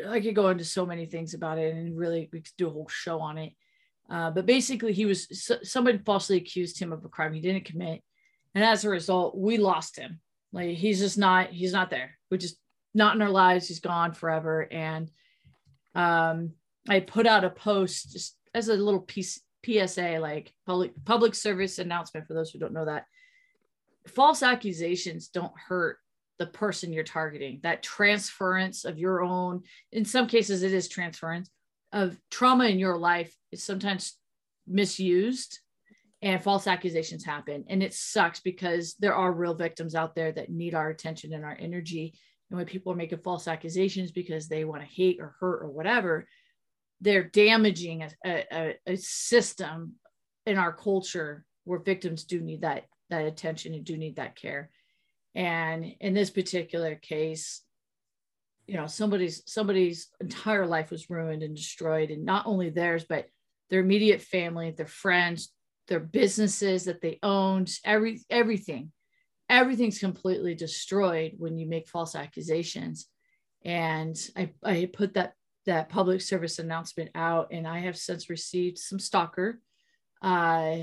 I 0.08 0.20
could 0.22 0.36
go 0.36 0.50
into 0.50 0.64
so 0.64 0.86
many 0.86 1.08
things 1.08 1.34
about 1.34 1.58
it, 1.58 1.74
and 1.74 1.98
really 1.98 2.30
we 2.32 2.42
could 2.42 2.58
do 2.58 2.68
a 2.68 2.72
whole 2.72 2.88
show 2.88 3.20
on 3.20 3.38
it. 3.40 3.54
Uh, 4.10 4.30
but 4.30 4.46
basically, 4.46 4.94
he 4.94 5.06
was 5.06 5.28
s- 5.32 5.70
somebody 5.70 5.98
falsely 5.98 6.38
accused 6.38 6.80
him 6.80 6.94
of 6.94 7.04
a 7.04 7.10
crime 7.10 7.34
he 7.34 7.42
didn't 7.42 7.66
commit, 7.66 8.02
and 8.54 8.64
as 8.64 8.86
a 8.86 8.90
result, 8.90 9.36
we 9.36 9.58
lost 9.58 9.98
him. 9.98 10.20
Like 10.52 10.78
he's 10.78 11.00
just 11.00 11.18
not 11.18 11.50
he's 11.50 11.74
not 11.74 11.90
there. 11.90 12.12
We're 12.30 12.38
just 12.38 12.58
not 12.94 13.16
in 13.16 13.22
our 13.24 13.30
lives. 13.30 13.68
He's 13.68 13.80
gone 13.80 14.14
forever. 14.14 14.68
And 14.72 15.10
um, 15.96 16.52
I 16.88 17.00
put 17.00 17.26
out 17.26 17.44
a 17.44 17.50
post 17.50 18.12
just 18.12 18.38
as 18.54 18.68
a 18.70 18.76
little 18.76 19.02
piece 19.02 19.42
PSA, 19.66 20.20
like 20.20 20.54
public 20.68 20.92
public 21.04 21.34
service 21.34 21.80
announcement 21.80 22.28
for 22.28 22.36
those 22.36 22.52
who 22.52 22.60
don't 22.60 22.74
know 22.74 22.86
that. 22.86 23.06
False 24.08 24.44
accusations 24.44 25.30
don't 25.30 25.54
hurt 25.58 25.98
the 26.40 26.48
person 26.48 26.92
you're 26.92 27.04
targeting. 27.04 27.60
That 27.64 27.84
transference 27.84 28.86
of 28.86 28.98
your 28.98 29.22
own, 29.22 29.64
in 29.92 30.06
some 30.06 30.28
cases, 30.28 30.64
it 30.64 30.74
is 30.74 30.88
transference 30.88 31.50
of 31.92 32.18
trauma 32.32 32.66
in 32.66 32.80
your 32.80 32.98
life 32.98 33.34
is 33.52 33.64
sometimes 33.64 34.18
misused 34.68 35.60
and 36.22 36.42
false 36.42 36.68
accusations 36.68 37.24
happen. 37.24 37.66
And 37.68 37.84
it 37.84 37.94
sucks 37.94 38.40
because 38.40 38.96
there 39.00 39.14
are 39.16 39.32
real 39.32 39.54
victims 39.54 39.94
out 39.94 40.16
there 40.16 40.32
that 40.32 40.50
need 40.50 40.74
our 40.74 40.90
attention 40.90 41.34
and 41.34 41.46
our 41.46 41.58
energy. 41.60 42.14
And 42.50 42.58
when 42.58 42.66
people 42.66 42.94
are 42.94 42.98
making 42.98 43.20
false 43.20 43.48
accusations 43.48 44.12
because 44.12 44.48
they 44.48 44.64
want 44.64 44.82
to 44.82 44.88
hate 44.88 45.18
or 45.20 45.36
hurt 45.40 45.64
or 45.64 45.70
whatever, 45.70 46.26
they're 47.02 47.26
damaging 47.26 48.04
a, 48.26 48.46
a, 48.52 48.76
a 48.88 48.96
system 48.96 49.96
in 50.46 50.58
our 50.58 50.74
culture 50.74 51.46
where 51.66 51.80
victims 51.80 52.24
do 52.24 52.40
need 52.42 52.62
that 52.62 52.86
that 53.14 53.26
attention 53.26 53.74
and 53.74 53.86
do 53.86 53.98
need 53.98 54.18
that 54.18 54.36
care. 54.36 54.70
And 55.36 55.86
in 56.00 56.14
this 56.14 56.30
particular 56.30 56.96
case, 56.96 57.62
you 58.68 58.76
know, 58.76 58.88
somebody's 58.88 59.44
somebody's 59.46 60.10
entire 60.22 60.66
life 60.66 60.90
was 60.90 61.10
ruined 61.10 61.44
and 61.44 61.56
destroyed, 61.56 62.12
and 62.12 62.26
not 62.26 62.46
only 62.46 62.70
theirs, 62.70 63.06
but 63.08 63.28
their 63.70 63.82
immediate 63.82 64.22
family, 64.22 64.72
their 64.72 64.88
friends, 64.88 65.52
their 65.88 66.00
businesses 66.00 66.86
that 66.86 67.02
they 67.02 67.20
owned, 67.24 67.70
every 67.84 68.22
everything, 68.30 68.92
everything's 69.50 70.00
completely 70.00 70.56
destroyed 70.56 71.34
when 71.38 71.58
you 71.58 71.68
make 71.68 71.90
false 71.90 72.16
accusations. 72.16 73.08
And 73.66 74.16
I, 74.36 74.52
I 74.64 74.90
put 74.94 75.16
that 75.16 75.34
that 75.66 75.90
public 75.90 76.22
service 76.22 76.60
announcement 76.60 77.12
out, 77.16 77.50
and 77.52 77.68
I 77.68 77.80
have 77.80 77.98
since 77.98 78.30
received 78.30 78.78
some 78.78 79.00
stalker 79.00 79.60
uh, 80.22 80.78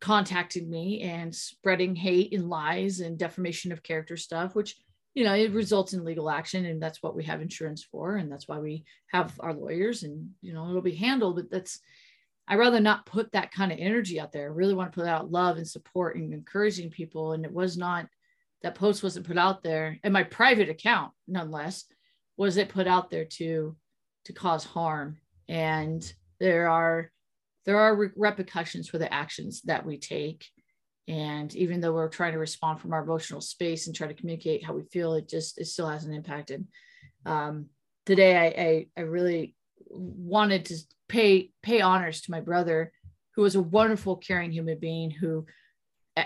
contacting 0.00 0.68
me 0.70 1.02
and 1.02 1.34
spreading 1.34 1.94
hate 1.94 2.32
and 2.32 2.48
lies 2.48 3.00
and 3.00 3.18
defamation 3.18 3.72
of 3.72 3.82
character 3.82 4.16
stuff, 4.16 4.54
which 4.54 4.76
you 5.14 5.24
know 5.24 5.34
it 5.34 5.52
results 5.52 5.92
in 5.92 6.04
legal 6.04 6.30
action, 6.30 6.66
and 6.66 6.82
that's 6.82 7.02
what 7.02 7.16
we 7.16 7.24
have 7.24 7.42
insurance 7.42 7.82
for, 7.84 8.16
and 8.16 8.30
that's 8.30 8.48
why 8.48 8.58
we 8.58 8.84
have 9.08 9.32
our 9.40 9.52
lawyers, 9.52 10.02
and 10.02 10.30
you 10.40 10.52
know 10.52 10.68
it'll 10.68 10.82
be 10.82 10.94
handled. 10.94 11.36
But 11.36 11.50
that's 11.50 11.80
I 12.50 12.56
rather 12.56 12.80
not 12.80 13.06
put 13.06 13.30
that 13.30 13.52
kind 13.52 13.70
of 13.70 13.78
energy 13.78 14.18
out 14.18 14.32
there. 14.32 14.46
I 14.46 14.52
really 14.52 14.74
want 14.74 14.92
to 14.92 15.00
put 15.00 15.08
out 15.08 15.30
love 15.30 15.56
and 15.56 15.68
support 15.68 16.16
and 16.16 16.34
encouraging 16.34 16.90
people. 16.90 17.32
And 17.32 17.44
it 17.44 17.52
was 17.52 17.76
not 17.76 18.08
that 18.64 18.74
post 18.74 19.04
wasn't 19.04 19.28
put 19.28 19.38
out 19.38 19.62
there 19.62 20.00
in 20.02 20.12
my 20.12 20.24
private 20.24 20.68
account, 20.68 21.12
nonetheless, 21.28 21.84
was 22.36 22.56
it 22.56 22.68
put 22.68 22.88
out 22.88 23.08
there 23.08 23.24
to 23.24 23.76
to 24.24 24.32
cause 24.32 24.64
harm. 24.64 25.18
And 25.48 26.12
there 26.40 26.68
are 26.68 27.12
there 27.70 27.78
are 27.78 27.94
re- 27.94 28.08
repercussions 28.16 28.88
for 28.88 28.98
the 28.98 29.12
actions 29.14 29.62
that 29.62 29.86
we 29.86 29.96
take. 29.96 30.44
And 31.06 31.54
even 31.54 31.80
though 31.80 31.92
we're 31.92 32.08
trying 32.08 32.32
to 32.32 32.38
respond 32.40 32.80
from 32.80 32.92
our 32.92 33.00
emotional 33.00 33.40
space 33.40 33.86
and 33.86 33.94
try 33.94 34.08
to 34.08 34.14
communicate 34.14 34.64
how 34.64 34.72
we 34.72 34.82
feel, 34.90 35.14
it 35.14 35.28
just 35.28 35.60
it 35.60 35.66
still 35.66 35.86
hasn't 35.86 36.12
impacted. 36.12 36.66
Um, 37.24 37.66
today, 38.06 38.36
I, 38.36 38.62
I 38.62 38.86
I 38.96 39.00
really 39.02 39.54
wanted 39.88 40.64
to 40.64 40.78
pay 41.08 41.52
pay 41.62 41.80
honors 41.80 42.22
to 42.22 42.32
my 42.32 42.40
brother, 42.40 42.92
who 43.36 43.42
was 43.42 43.54
a 43.54 43.62
wonderful, 43.62 44.16
caring 44.16 44.50
human 44.50 44.80
being 44.80 45.12
who 45.12 45.46
uh, 46.16 46.24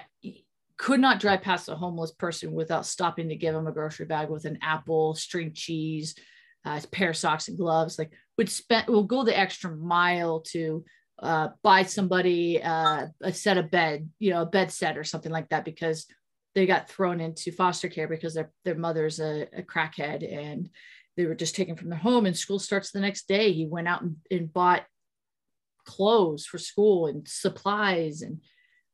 could 0.78 1.00
not 1.00 1.20
drive 1.20 1.42
past 1.42 1.68
a 1.68 1.74
homeless 1.74 2.12
person 2.12 2.52
without 2.52 2.86
stopping 2.86 3.28
to 3.28 3.36
give 3.36 3.54
him 3.54 3.66
a 3.66 3.72
grocery 3.72 4.06
bag 4.06 4.30
with 4.30 4.46
an 4.46 4.58
apple, 4.62 5.14
string 5.14 5.52
cheese, 5.52 6.14
uh, 6.64 6.80
a 6.82 6.88
pair 6.88 7.10
of 7.10 7.18
socks 7.18 7.48
and 7.48 7.58
gloves. 7.58 7.98
Like 7.98 8.12
would 8.38 8.48
spend 8.48 8.86
will 8.88 9.04
go 9.04 9.24
the 9.24 9.38
extra 9.38 9.76
mile 9.76 10.40
to 10.52 10.86
uh, 11.20 11.48
buy 11.62 11.84
somebody 11.84 12.62
uh, 12.62 13.06
a 13.22 13.32
set 13.32 13.58
of 13.58 13.70
bed, 13.70 14.08
you 14.18 14.30
know, 14.30 14.42
a 14.42 14.46
bed 14.46 14.70
set 14.70 14.98
or 14.98 15.04
something 15.04 15.32
like 15.32 15.48
that 15.50 15.64
because 15.64 16.06
they 16.54 16.66
got 16.66 16.88
thrown 16.88 17.20
into 17.20 17.52
foster 17.52 17.88
care 17.88 18.08
because 18.08 18.34
their 18.34 18.50
their 18.64 18.74
mother's 18.74 19.20
a, 19.20 19.46
a 19.56 19.62
crackhead 19.62 20.22
and 20.30 20.70
they 21.16 21.26
were 21.26 21.34
just 21.34 21.54
taken 21.54 21.76
from 21.76 21.90
their 21.90 21.98
home 21.98 22.26
and 22.26 22.36
school 22.36 22.58
starts 22.58 22.90
the 22.90 23.00
next 23.00 23.28
day. 23.28 23.52
He 23.52 23.66
went 23.66 23.88
out 23.88 24.02
and, 24.02 24.16
and 24.30 24.52
bought 24.52 24.84
clothes 25.84 26.46
for 26.46 26.58
school 26.58 27.06
and 27.06 27.26
supplies 27.28 28.22
and 28.22 28.40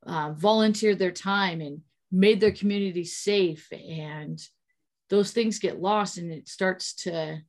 uh, 0.07 0.33
volunteered 0.33 0.99
their 0.99 1.13
time 1.13 1.61
and 1.61 1.81
made 2.13 2.41
their 2.41 2.53
community 2.53 3.05
safe. 3.05 3.69
And 3.73 4.41
those 5.09 5.33
things 5.33 5.59
get 5.59 5.81
lost 5.81 6.19
and 6.19 6.31
it 6.33 6.49
starts 6.49 6.95
to 6.95 7.41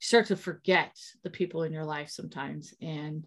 start 0.00 0.26
to 0.26 0.36
forget 0.36 0.96
the 1.22 1.30
people 1.30 1.62
in 1.62 1.72
your 1.72 1.84
life 1.84 2.10
sometimes. 2.10 2.74
And 2.80 3.26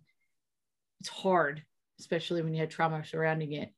it's 1.05 1.09
hard 1.09 1.63
especially 1.99 2.41
when 2.41 2.53
you 2.53 2.61
have 2.61 2.69
trauma 2.69 3.05
surrounding 3.05 3.53
it 3.53 3.71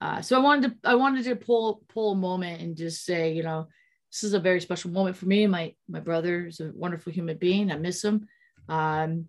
uh, 0.00 0.20
so 0.20 0.36
i 0.36 0.40
wanted 0.42 0.70
to 0.70 0.88
i 0.88 0.96
wanted 0.96 1.24
to 1.24 1.36
pull 1.36 1.80
pull 1.88 2.12
a 2.12 2.16
moment 2.16 2.60
and 2.60 2.76
just 2.76 3.04
say 3.04 3.32
you 3.32 3.44
know 3.44 3.68
this 4.12 4.24
is 4.24 4.34
a 4.34 4.40
very 4.40 4.60
special 4.60 4.90
moment 4.90 5.16
for 5.16 5.24
me. 5.24 5.46
My 5.46 5.74
my 5.88 6.00
brother 6.00 6.46
is 6.46 6.60
a 6.60 6.70
wonderful 6.74 7.12
human 7.12 7.38
being. 7.38 7.72
I 7.72 7.76
miss 7.76 8.04
him, 8.04 8.28
um, 8.68 9.26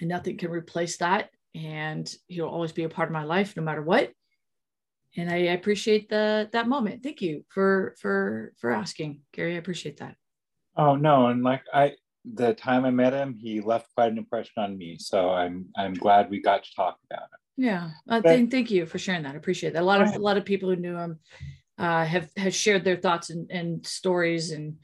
and 0.00 0.08
nothing 0.08 0.36
can 0.36 0.50
replace 0.50 0.98
that. 0.98 1.30
And 1.54 2.12
he'll 2.26 2.48
always 2.48 2.72
be 2.72 2.84
a 2.84 2.88
part 2.88 3.08
of 3.08 3.14
my 3.14 3.24
life, 3.24 3.56
no 3.56 3.62
matter 3.62 3.80
what. 3.80 4.12
And 5.16 5.30
I 5.30 5.36
appreciate 5.54 6.10
the 6.10 6.50
that 6.52 6.68
moment. 6.68 7.02
Thank 7.02 7.22
you 7.22 7.46
for 7.48 7.94
for 7.98 8.52
for 8.58 8.70
asking, 8.70 9.22
Gary. 9.32 9.54
I 9.54 9.58
appreciate 9.58 9.96
that. 9.98 10.16
Oh 10.76 10.96
no, 10.96 11.28
and 11.28 11.42
like 11.42 11.62
I, 11.72 11.92
the 12.24 12.54
time 12.54 12.84
I 12.84 12.90
met 12.90 13.12
him, 13.12 13.34
he 13.38 13.60
left 13.60 13.88
quite 13.94 14.10
an 14.12 14.18
impression 14.18 14.62
on 14.62 14.76
me. 14.78 14.96
So 14.98 15.30
I'm 15.30 15.66
I'm 15.76 15.94
glad 15.94 16.30
we 16.30 16.40
got 16.40 16.64
to 16.64 16.74
talk 16.74 16.98
about 17.10 17.24
it. 17.24 17.40
Yeah, 17.56 17.90
uh, 18.08 18.20
But- 18.20 18.24
thank 18.24 18.50
thank 18.50 18.70
you 18.70 18.86
for 18.86 18.98
sharing 18.98 19.22
that. 19.24 19.34
I 19.34 19.38
appreciate 19.38 19.74
that. 19.74 19.82
A 19.82 19.84
lot 19.84 20.00
of 20.00 20.08
Right. 20.08 20.16
a 20.16 20.22
lot 20.22 20.36
of 20.36 20.44
people 20.44 20.68
who 20.70 20.76
knew 20.76 20.96
him 20.96 21.18
uh, 21.78 22.04
have 22.04 22.30
have 22.36 22.54
shared 22.54 22.84
their 22.84 22.96
thoughts 22.96 23.30
and, 23.30 23.50
and 23.50 23.86
stories 23.86 24.50
and 24.52 24.76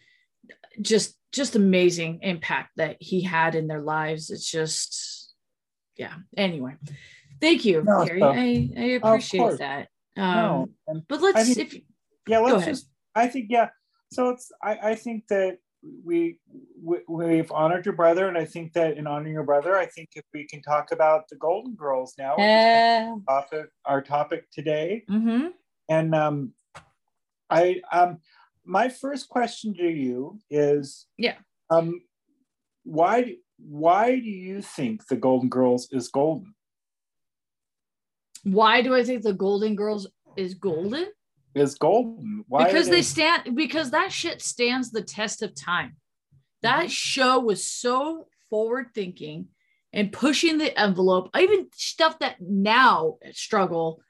just 0.80 1.16
just 1.32 1.54
amazing 1.56 2.18
impact 2.23 2.70
that 2.76 2.97
he 3.00 3.23
had 3.23 3.54
in 3.54 3.66
their 3.68 3.80
lives. 3.82 4.30
It's 4.30 4.50
just 4.50 5.32
yeah. 5.97 6.14
Anyway, 6.37 6.76
Thank 7.40 7.64
you, 7.64 7.82
No, 7.82 8.04
Gary. 8.04 8.20
so- 8.20 8.28
I, 8.28 8.70
I 8.76 8.85
appreciate 9.00 9.59
that. 9.59 9.88
no, 10.16 10.25
Um, 10.25 10.70
and 10.88 11.02
but 11.09 11.20
let's 11.23 11.38
I 11.38 11.44
think- 11.44 11.75
if 11.75 11.80
yeah 12.28 12.38
let's 12.40 12.66
just 12.66 12.87
i 13.14 13.26
think 13.26 13.47
yeah 13.49 13.70
so 14.12 14.28
it's 14.28 14.52
i 14.62 14.90
i 14.90 14.94
think 14.94 15.26
that 15.28 15.56
we, 16.04 16.37
we 16.82 16.99
we've 17.08 17.50
honored 17.52 17.87
your 17.87 17.94
brother 17.94 18.28
and 18.28 18.37
i 18.37 18.44
think 18.44 18.72
that 18.72 18.96
in 18.96 19.06
honoring 19.06 19.32
your 19.32 19.44
brother 19.44 19.76
i 19.76 19.87
think 19.87 20.10
if 20.14 20.25
we 20.34 20.46
can 20.46 20.60
talk 20.62 20.92
about 20.92 21.28
the 21.28 21.37
golden 21.37 21.75
girls 21.75 22.14
now 22.18 22.37
uh, 22.37 23.16
topic, 23.28 23.66
our 23.87 24.02
topic 24.02 24.50
today 24.50 25.04
mm-hmm. 25.10 25.49
and 25.88 26.14
um 26.14 26.52
i 27.49 27.80
um 27.92 28.18
my 28.64 28.88
first 28.88 29.28
question 29.28 29.75
to 29.75 29.88
you 29.88 30.38
is 30.50 31.06
Yeah. 31.16 31.37
um 31.70 32.00
why 32.84 33.37
why 33.58 34.10
do 34.16 34.30
you 34.30 34.62
think 34.62 35.06
the 35.06 35.16
golden 35.16 35.49
girls 35.49 35.88
is 35.92 36.08
golden 36.08 36.54
why 38.44 38.82
do 38.82 38.94
I 38.94 39.04
think 39.04 39.22
the 39.22 39.32
Golden 39.32 39.75
Girls 39.75 40.06
is 40.37 40.54
golden? 40.54 41.06
Is 41.54 41.75
golden 41.75 42.45
why 42.49 42.64
because 42.64 42.88
they 42.88 43.02
stand 43.02 43.54
because 43.57 43.90
that 43.90 44.12
shit 44.12 44.40
stands 44.42 44.90
the 44.90 45.02
test 45.02 45.42
of 45.42 45.54
time. 45.54 45.97
That 46.62 46.87
Mhm. 46.87 46.90
show 46.90 47.38
was 47.40 47.64
so 47.66 48.28
forward 48.50 48.88
thinking 48.95 49.49
and 49.92 50.12
pushing 50.12 50.59
the 50.59 50.78
envelope. 50.78 51.30
Even 51.37 51.69
stuff 51.75 52.19
that 52.21 52.40
now 52.40 53.19
struggle 53.33 54.00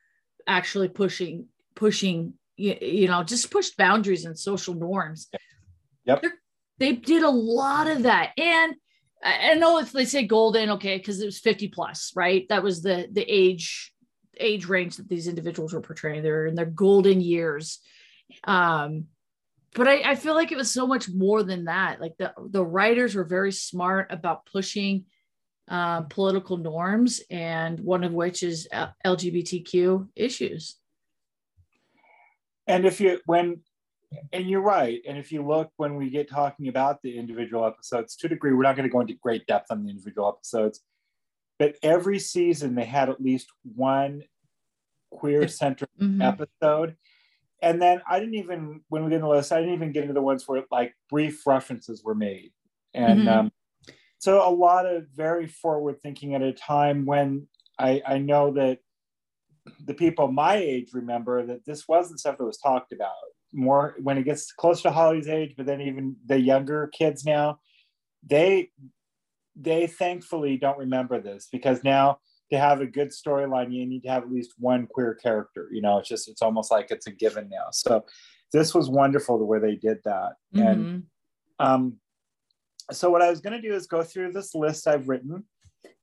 actually 0.46 0.88
pushing 0.88 1.48
pushing 1.74 2.34
you, 2.56 2.76
you 2.80 3.08
know 3.08 3.22
just 3.22 3.50
pushed 3.50 3.76
boundaries 3.76 4.24
and 4.24 4.38
social 4.38 4.74
norms. 4.74 5.28
Yep. 6.04 6.22
They're- 6.22 6.40
they 6.78 6.92
did 6.92 7.22
a 7.22 7.30
lot 7.30 7.86
of 7.86 8.02
that 8.04 8.32
and 8.38 8.74
I 9.22 9.50
I 9.50 9.54
know 9.54 9.78
if 9.78 9.92
they 9.92 10.06
say 10.06 10.26
golden, 10.26 10.70
okay, 10.70 10.96
because 10.96 11.20
it 11.20 11.26
was 11.26 11.38
50 11.38 11.68
plus, 11.68 12.12
right? 12.16 12.46
That 12.48 12.62
was 12.62 12.82
the 12.82 13.08
the 13.12 13.22
age 13.22 13.92
age 14.40 14.66
range 14.66 14.96
that 14.96 15.08
these 15.08 15.28
individuals 15.28 15.72
were 15.72 15.80
portraying. 15.80 16.22
They're 16.22 16.46
in 16.46 16.54
their 16.54 16.66
golden 16.66 17.20
years. 17.20 17.78
Um, 18.44 19.06
but 19.74 19.86
I, 19.86 20.10
I 20.10 20.14
feel 20.16 20.34
like 20.34 20.50
it 20.50 20.58
was 20.58 20.70
so 20.70 20.86
much 20.86 21.08
more 21.08 21.42
than 21.42 21.64
that. 21.64 22.00
Like 22.00 22.16
the 22.18 22.32
the 22.48 22.64
writers 22.64 23.14
were 23.14 23.24
very 23.24 23.52
smart 23.52 24.10
about 24.10 24.46
pushing 24.46 25.04
um, 25.68 26.06
political 26.08 26.56
norms, 26.56 27.20
and 27.30 27.78
one 27.80 28.02
of 28.02 28.12
which 28.12 28.42
is 28.42 28.68
LGBTQ 29.06 30.08
issues. 30.16 30.76
and 32.66 32.84
if 32.84 33.00
you 33.00 33.20
when 33.26 33.60
and 34.32 34.48
you're 34.48 34.60
right 34.60 35.00
and 35.06 35.18
if 35.18 35.30
you 35.32 35.44
look 35.46 35.70
when 35.76 35.96
we 35.96 36.10
get 36.10 36.28
talking 36.28 36.68
about 36.68 37.02
the 37.02 37.18
individual 37.18 37.64
episodes 37.66 38.16
to 38.16 38.26
a 38.26 38.30
degree 38.30 38.52
we're 38.52 38.62
not 38.62 38.76
going 38.76 38.88
to 38.88 38.92
go 38.92 39.00
into 39.00 39.14
great 39.14 39.46
depth 39.46 39.70
on 39.70 39.82
the 39.82 39.90
individual 39.90 40.28
episodes 40.28 40.80
but 41.60 41.76
every 41.82 42.18
season 42.18 42.74
they 42.74 42.86
had 42.86 43.10
at 43.10 43.20
least 43.20 43.46
one 43.76 44.24
queer 45.10 45.46
centric 45.46 45.90
Mhm. 46.00 46.22
episode 46.22 46.96
and 47.62 47.80
then 47.80 48.00
i 48.08 48.18
didn't 48.18 48.34
even 48.34 48.80
when 48.88 49.04
we 49.04 49.10
get 49.10 49.16
in 49.16 49.22
the 49.22 49.28
list 49.28 49.52
i 49.52 49.60
didn't 49.60 49.74
even 49.74 49.92
get 49.92 50.02
into 50.02 50.14
the 50.14 50.22
ones 50.22 50.48
where 50.48 50.64
like 50.70 50.94
brief 51.08 51.46
references 51.46 52.02
were 52.02 52.14
made 52.14 52.52
and 52.94 53.26
Mhm. 53.26 53.38
um, 53.38 53.52
so 54.18 54.46
a 54.46 54.50
lot 54.50 54.86
of 54.86 55.08
very 55.08 55.46
forward 55.46 56.00
thinking 56.00 56.34
at 56.34 56.42
a 56.42 56.52
time 56.52 57.04
when 57.04 57.46
i 57.78 58.02
i 58.06 58.18
know 58.18 58.52
that 58.52 58.78
the 59.84 59.94
people 59.94 60.32
my 60.32 60.56
age 60.56 60.94
remember 60.94 61.44
that 61.44 61.64
this 61.66 61.86
wasn't 61.86 62.18
stuff 62.18 62.38
that 62.38 62.44
was 62.44 62.58
talked 62.58 62.92
about 62.92 63.12
more 63.52 63.96
when 64.00 64.16
it 64.16 64.24
gets 64.24 64.52
close 64.52 64.80
to 64.82 64.92
Holly's 64.92 65.26
age, 65.26 65.54
but 65.56 65.66
then 65.66 65.80
even 65.80 66.14
the 66.24 66.38
younger 66.38 66.86
kids 66.86 67.24
now, 67.24 67.58
they 68.22 68.70
they 69.56 69.86
thankfully 69.86 70.56
don't 70.56 70.78
remember 70.78 71.20
this 71.20 71.48
because 71.50 71.82
now 71.84 72.18
to 72.52 72.58
have 72.58 72.80
a 72.80 72.86
good 72.86 73.10
storyline, 73.10 73.72
you 73.72 73.86
need 73.86 74.02
to 74.02 74.08
have 74.08 74.24
at 74.24 74.32
least 74.32 74.54
one 74.58 74.86
queer 74.86 75.14
character. 75.14 75.68
You 75.70 75.82
know, 75.82 75.98
it's 75.98 76.08
just 76.08 76.28
it's 76.28 76.42
almost 76.42 76.70
like 76.70 76.90
it's 76.90 77.06
a 77.06 77.12
given 77.12 77.48
now. 77.48 77.68
So 77.72 78.04
this 78.52 78.74
was 78.74 78.90
wonderful 78.90 79.38
the 79.38 79.44
way 79.44 79.58
they 79.60 79.76
did 79.76 79.98
that. 80.04 80.32
And 80.54 80.86
Mhm. 80.86 81.02
um 81.58 82.00
so 82.90 83.08
what 83.08 83.22
I 83.22 83.30
was 83.30 83.40
gonna 83.40 83.62
do 83.62 83.72
is 83.72 83.86
go 83.86 84.02
through 84.02 84.32
this 84.32 84.54
list 84.54 84.88
I've 84.88 85.08
written 85.08 85.44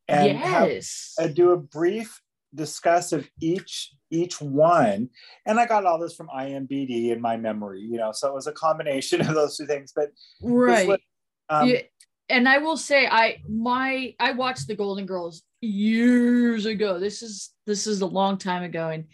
and 0.08 0.38
have 0.38 0.72
uh, 1.20 1.28
do 1.28 1.52
a 1.52 1.58
brief 1.58 2.22
discuss 2.56 3.12
of 3.12 3.30
each 3.42 3.94
each 4.10 4.40
one 4.40 5.10
and 5.46 5.60
i 5.60 5.66
got 5.66 5.86
all 5.86 6.00
this 6.00 6.16
from 6.16 6.30
imbd 6.30 7.12
in 7.12 7.20
my 7.20 7.36
memory 7.36 7.82
you 7.82 7.98
know 7.98 8.14
so 8.14 8.30
it 8.30 8.34
was 8.34 8.48
a 8.48 8.54
combination 8.54 9.20
of 9.28 9.36
those 9.36 9.58
two 9.58 9.66
things 9.66 9.92
but 9.94 10.10
right. 10.42 10.88
list, 10.88 11.02
um, 11.50 11.70
yeah, 11.70 11.82
and 12.30 12.48
I 12.48 12.58
will 12.60 12.78
say 12.78 13.08
I 13.08 13.42
my 13.48 14.14
I 14.20 14.32
watched 14.34 14.68
the 14.68 14.76
Golden 14.76 15.06
Girls 15.06 15.44
years 15.62 16.66
ago. 16.66 17.00
This 17.00 17.22
is 17.22 17.52
this 17.66 17.88
is 17.88 18.02
a 18.02 18.06
long 18.06 18.38
time 18.38 18.64
ago, 18.64 18.90
and 18.90 19.06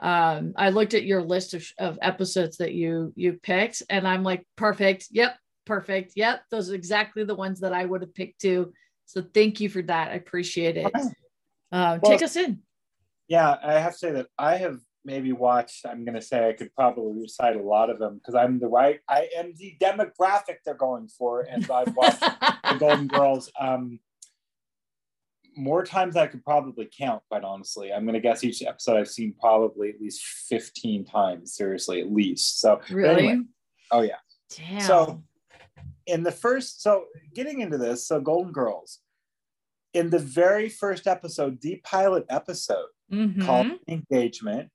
um, 0.00 0.54
I 0.56 0.70
looked 0.70 0.94
at 0.94 1.04
your 1.04 1.22
list 1.22 1.54
of, 1.54 1.66
of 1.78 1.98
episodes 2.02 2.56
that 2.58 2.72
you 2.72 3.12
you 3.16 3.34
picked, 3.42 3.82
and 3.90 4.06
I'm 4.06 4.22
like, 4.22 4.46
perfect. 4.56 5.08
Yep, 5.10 5.36
perfect. 5.66 6.12
Yep, 6.16 6.42
those 6.50 6.70
are 6.70 6.74
exactly 6.74 7.24
the 7.24 7.34
ones 7.34 7.60
that 7.60 7.72
I 7.72 7.84
would 7.84 8.02
have 8.02 8.14
picked 8.14 8.40
too. 8.40 8.72
So 9.06 9.22
thank 9.22 9.60
you 9.60 9.68
for 9.68 9.82
that. 9.82 10.10
I 10.10 10.14
appreciate 10.14 10.76
it. 10.76 10.92
Um, 10.94 12.00
Well- 12.02 12.12
take 12.12 12.22
us 12.22 12.36
in. 12.36 12.60
yeah 13.28 13.56
i 13.62 13.74
have 13.78 13.92
to 13.92 13.98
say 13.98 14.10
that 14.12 14.26
i 14.36 14.56
have 14.56 14.78
maybe 15.04 15.32
watched 15.32 15.84
i'm 15.86 16.04
going 16.04 16.14
to 16.14 16.22
say 16.22 16.48
i 16.48 16.52
could 16.52 16.72
probably 16.74 17.20
recite 17.22 17.56
a 17.56 17.62
lot 17.62 17.90
of 17.90 17.98
them 17.98 18.14
because 18.18 18.34
i'm 18.34 18.58
the 18.58 18.66
right 18.68 19.00
i 19.08 19.28
am 19.36 19.52
the 19.56 19.76
demographic 19.80 20.56
they're 20.64 20.74
going 20.74 21.08
for 21.08 21.42
and 21.42 21.68
i've 21.70 21.94
watched 21.96 22.20
the 22.20 22.76
golden 22.78 23.06
girls 23.08 23.50
um 23.60 23.98
more 25.56 25.84
times 25.84 26.14
than 26.14 26.22
i 26.22 26.26
could 26.26 26.44
probably 26.44 26.88
count 26.96 27.22
quite 27.28 27.44
honestly 27.44 27.92
i'm 27.92 28.04
going 28.04 28.14
to 28.14 28.20
guess 28.20 28.42
each 28.44 28.62
episode 28.62 28.96
i've 28.96 29.08
seen 29.08 29.34
probably 29.40 29.90
at 29.90 30.00
least 30.00 30.24
15 30.24 31.04
times 31.04 31.54
seriously 31.54 32.00
at 32.00 32.10
least 32.12 32.60
so 32.60 32.80
really? 32.90 33.26
anyway, 33.28 33.44
oh 33.90 34.00
yeah 34.02 34.16
Damn. 34.56 34.80
So- 34.80 35.22
in 36.06 36.24
the 36.24 36.32
first 36.32 36.82
so 36.82 37.04
getting 37.32 37.60
into 37.60 37.78
this 37.78 38.06
so 38.08 38.20
golden 38.20 38.52
girls 38.52 38.98
in 39.94 40.10
the 40.10 40.18
very 40.18 40.68
first 40.68 41.06
episode 41.06 41.60
the 41.60 41.80
pilot 41.84 42.24
episode 42.28 42.86
Mhm. 43.12 43.44
called 43.44 43.66
engagement 43.88 44.70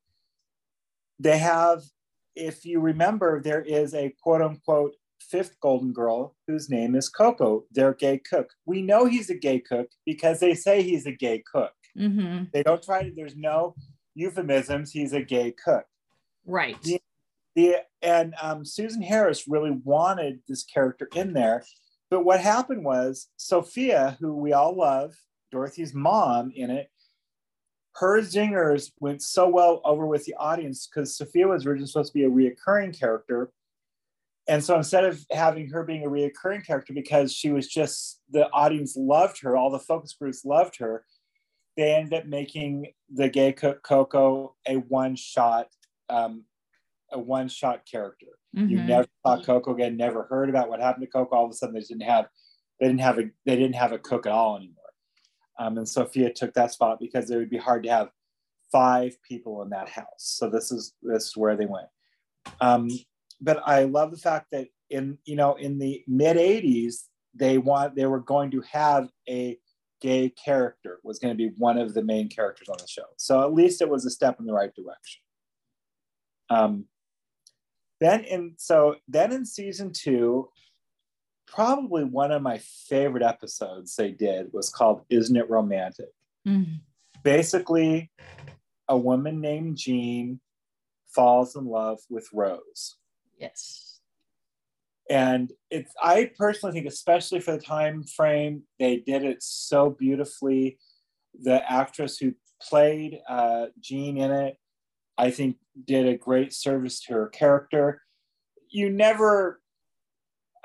they 1.19 1.37
have 1.37 1.81
if 2.35 2.65
you 2.65 2.79
remember 2.79 3.41
there 3.41 3.61
is 3.61 3.93
a 3.93 4.13
quote 4.21 4.41
unquote 4.41 4.93
fifth 5.19 5.59
golden 5.61 5.91
girl 5.91 6.35
whose 6.47 6.69
name 6.69 6.95
is 6.95 7.09
coco 7.09 7.63
their 7.71 7.93
gay 7.93 8.17
cook 8.17 8.51
we 8.65 8.81
know 8.81 9.05
he's 9.05 9.29
a 9.29 9.35
gay 9.35 9.59
cook 9.59 9.89
because 10.05 10.39
they 10.39 10.53
say 10.53 10.81
he's 10.81 11.05
a 11.05 11.11
gay 11.11 11.43
cook 11.51 11.73
Mhm. 11.97 12.51
they 12.51 12.61
don't 12.63 12.83
try 12.83 13.03
to 13.03 13.11
there's 13.15 13.35
no 13.35 13.75
euphemisms 14.15 14.91
he's 14.91 15.13
a 15.13 15.21
gay 15.21 15.51
cook 15.51 15.85
right. 16.45 16.77
Yeah. 16.83 16.97
the 17.55 17.75
and 18.01 18.35
um, 18.41 18.63
Susan 18.63 19.01
Harris 19.01 19.47
really 19.47 19.71
wanted 19.83 20.39
this 20.47 20.63
character 20.63 21.09
in 21.15 21.33
there, 21.33 21.63
but 22.11 22.23
what 22.23 22.39
happened 22.39 22.85
was 22.85 23.27
Sophia, 23.37 24.15
who 24.19 24.35
we 24.35 24.53
all 24.53 24.75
love, 24.77 25.15
Dorothy's 25.51 25.93
mom 25.95 26.51
in 26.55 26.69
it, 26.69 26.89
her 27.99 28.21
zingers 28.21 28.91
went 28.99 29.21
so 29.21 29.47
well 29.49 29.81
over 29.83 30.05
with 30.05 30.23
the 30.25 30.35
audience 30.35 30.87
because 30.87 31.17
Sophia 31.17 31.47
was 31.47 31.65
originally 31.65 31.87
supposed 31.87 32.13
to 32.13 32.19
be 32.19 32.25
a 32.25 32.29
reoccurring 32.29 32.97
character. 32.97 33.51
And 34.47 34.63
so 34.63 34.77
instead 34.77 35.03
of 35.03 35.25
having 35.31 35.69
her 35.69 35.83
being 35.83 36.05
a 36.05 36.09
reoccurring 36.09 36.65
character 36.65 36.93
because 36.93 37.33
she 37.33 37.49
was 37.51 37.67
just 37.67 38.21
the 38.29 38.49
audience 38.51 38.95
loved 38.95 39.41
her, 39.41 39.57
all 39.57 39.71
the 39.71 39.79
focus 39.79 40.13
groups 40.13 40.45
loved 40.45 40.77
her, 40.77 41.05
they 41.75 41.93
ended 41.95 42.13
up 42.21 42.25
making 42.25 42.91
the 43.13 43.29
gay 43.29 43.51
cook 43.51 43.83
Coco 43.83 44.55
a 44.67 44.75
one 44.75 45.15
shot 45.15 45.67
um, 46.09 46.43
a 47.11 47.19
one 47.19 47.47
shot 47.47 47.81
character. 47.89 48.27
You 48.53 48.77
Mhm. 48.79 48.85
never 48.85 49.07
saw 49.25 49.41
Coco 49.41 49.73
again, 49.73 49.97
never 49.97 50.23
heard 50.23 50.49
about 50.49 50.69
what 50.69 50.79
happened 50.79 51.05
to 51.05 51.11
Coco. 51.11 51.35
All 51.35 51.45
of 51.45 51.51
a 51.51 51.53
sudden, 51.53 51.75
they 51.75 51.81
didn't 51.81 52.01
have 52.03 52.27
they 52.79 52.87
didn't 52.87 53.01
have 53.01 53.17
a 53.19 53.23
they 53.45 53.55
didn't 53.55 53.75
have 53.75 53.91
a 53.91 53.99
cook 53.99 54.25
at 54.25 54.31
all 54.31 54.55
anymore. 54.55 54.86
Um, 55.59 55.77
and 55.77 55.87
Sophia 55.87 56.31
took 56.31 56.53
that 56.53 56.71
spot 56.71 56.99
because 56.99 57.29
it 57.29 57.37
would 57.37 57.49
be 57.49 57.57
hard 57.57 57.83
to 57.83 57.89
have 57.89 58.09
five 58.71 59.15
people 59.23 59.61
in 59.61 59.69
that 59.69 59.89
house. 59.89 60.05
So 60.17 60.49
this 60.49 60.71
is 60.71 60.93
this 61.01 61.27
is 61.27 61.37
where 61.37 61.55
they 61.55 61.65
went. 61.65 61.87
Um, 62.61 62.89
but 63.41 63.61
I 63.65 63.83
love 63.83 64.11
the 64.11 64.17
fact 64.17 64.47
that 64.51 64.67
in 64.89 65.17
you 65.25 65.35
know 65.35 65.55
in 65.55 65.79
the 65.79 66.03
mid 66.07 66.37
'80s 66.37 67.03
they 67.33 67.57
want 67.57 67.95
they 67.95 68.05
were 68.05 68.19
going 68.19 68.51
to 68.51 68.61
have 68.71 69.09
a 69.29 69.57
gay 70.01 70.29
character 70.29 70.99
was 71.03 71.19
going 71.19 71.35
to 71.35 71.37
be 71.37 71.53
one 71.57 71.77
of 71.77 71.93
the 71.93 72.03
main 72.03 72.29
characters 72.29 72.69
on 72.69 72.77
the 72.79 72.87
show. 72.87 73.05
So 73.17 73.43
at 73.43 73.53
least 73.53 73.81
it 73.81 73.89
was 73.89 74.05
a 74.05 74.11
step 74.11 74.39
in 74.39 74.45
the 74.45 74.53
right 74.53 74.73
direction. 74.75 75.21
Um, 76.49 76.85
then 77.99 78.23
in 78.25 78.53
so 78.57 78.95
then 79.07 79.31
in 79.31 79.45
season 79.45 79.91
two, 79.91 80.49
probably 81.47 82.03
one 82.03 82.31
of 82.31 82.41
my 82.41 82.57
favorite 82.59 83.23
episodes 83.23 83.95
they 83.95 84.11
did 84.11 84.51
was 84.53 84.69
called 84.69 85.05
"Isn't 85.09 85.37
It 85.37 85.49
Romantic?" 85.49 86.09
Mhm. 86.45 86.81
Basically, 87.23 88.11
a 88.87 88.97
woman 88.97 89.41
named 89.41 89.77
Jean 89.77 90.39
falls 91.07 91.55
in 91.55 91.65
love 91.65 91.99
with 92.09 92.27
Rose, 92.33 92.97
Yes. 93.37 94.01
and 95.09 95.51
it's 95.69 95.93
I 96.01 96.31
personally 96.37 96.73
think, 96.73 96.85
especially 96.87 97.39
for 97.39 97.53
the 97.53 97.61
time 97.63 98.03
frame, 98.03 98.63
they 98.79 98.97
did 98.97 99.23
it 99.23 99.41
so 99.41 99.89
beautifully. 99.89 100.77
The 101.33 101.69
actress 101.71 102.17
who 102.17 102.33
played 102.61 103.21
uh, 103.27 103.67
Jean 103.79 104.17
in 104.17 104.31
it, 104.31 104.57
I 105.17 105.31
think 105.31 105.57
did 105.85 106.07
a 106.07 106.17
great 106.17 106.53
service 106.53 106.99
to 107.01 107.13
her 107.13 107.27
character. 107.29 108.01
You 108.69 108.89
never, 108.89 109.61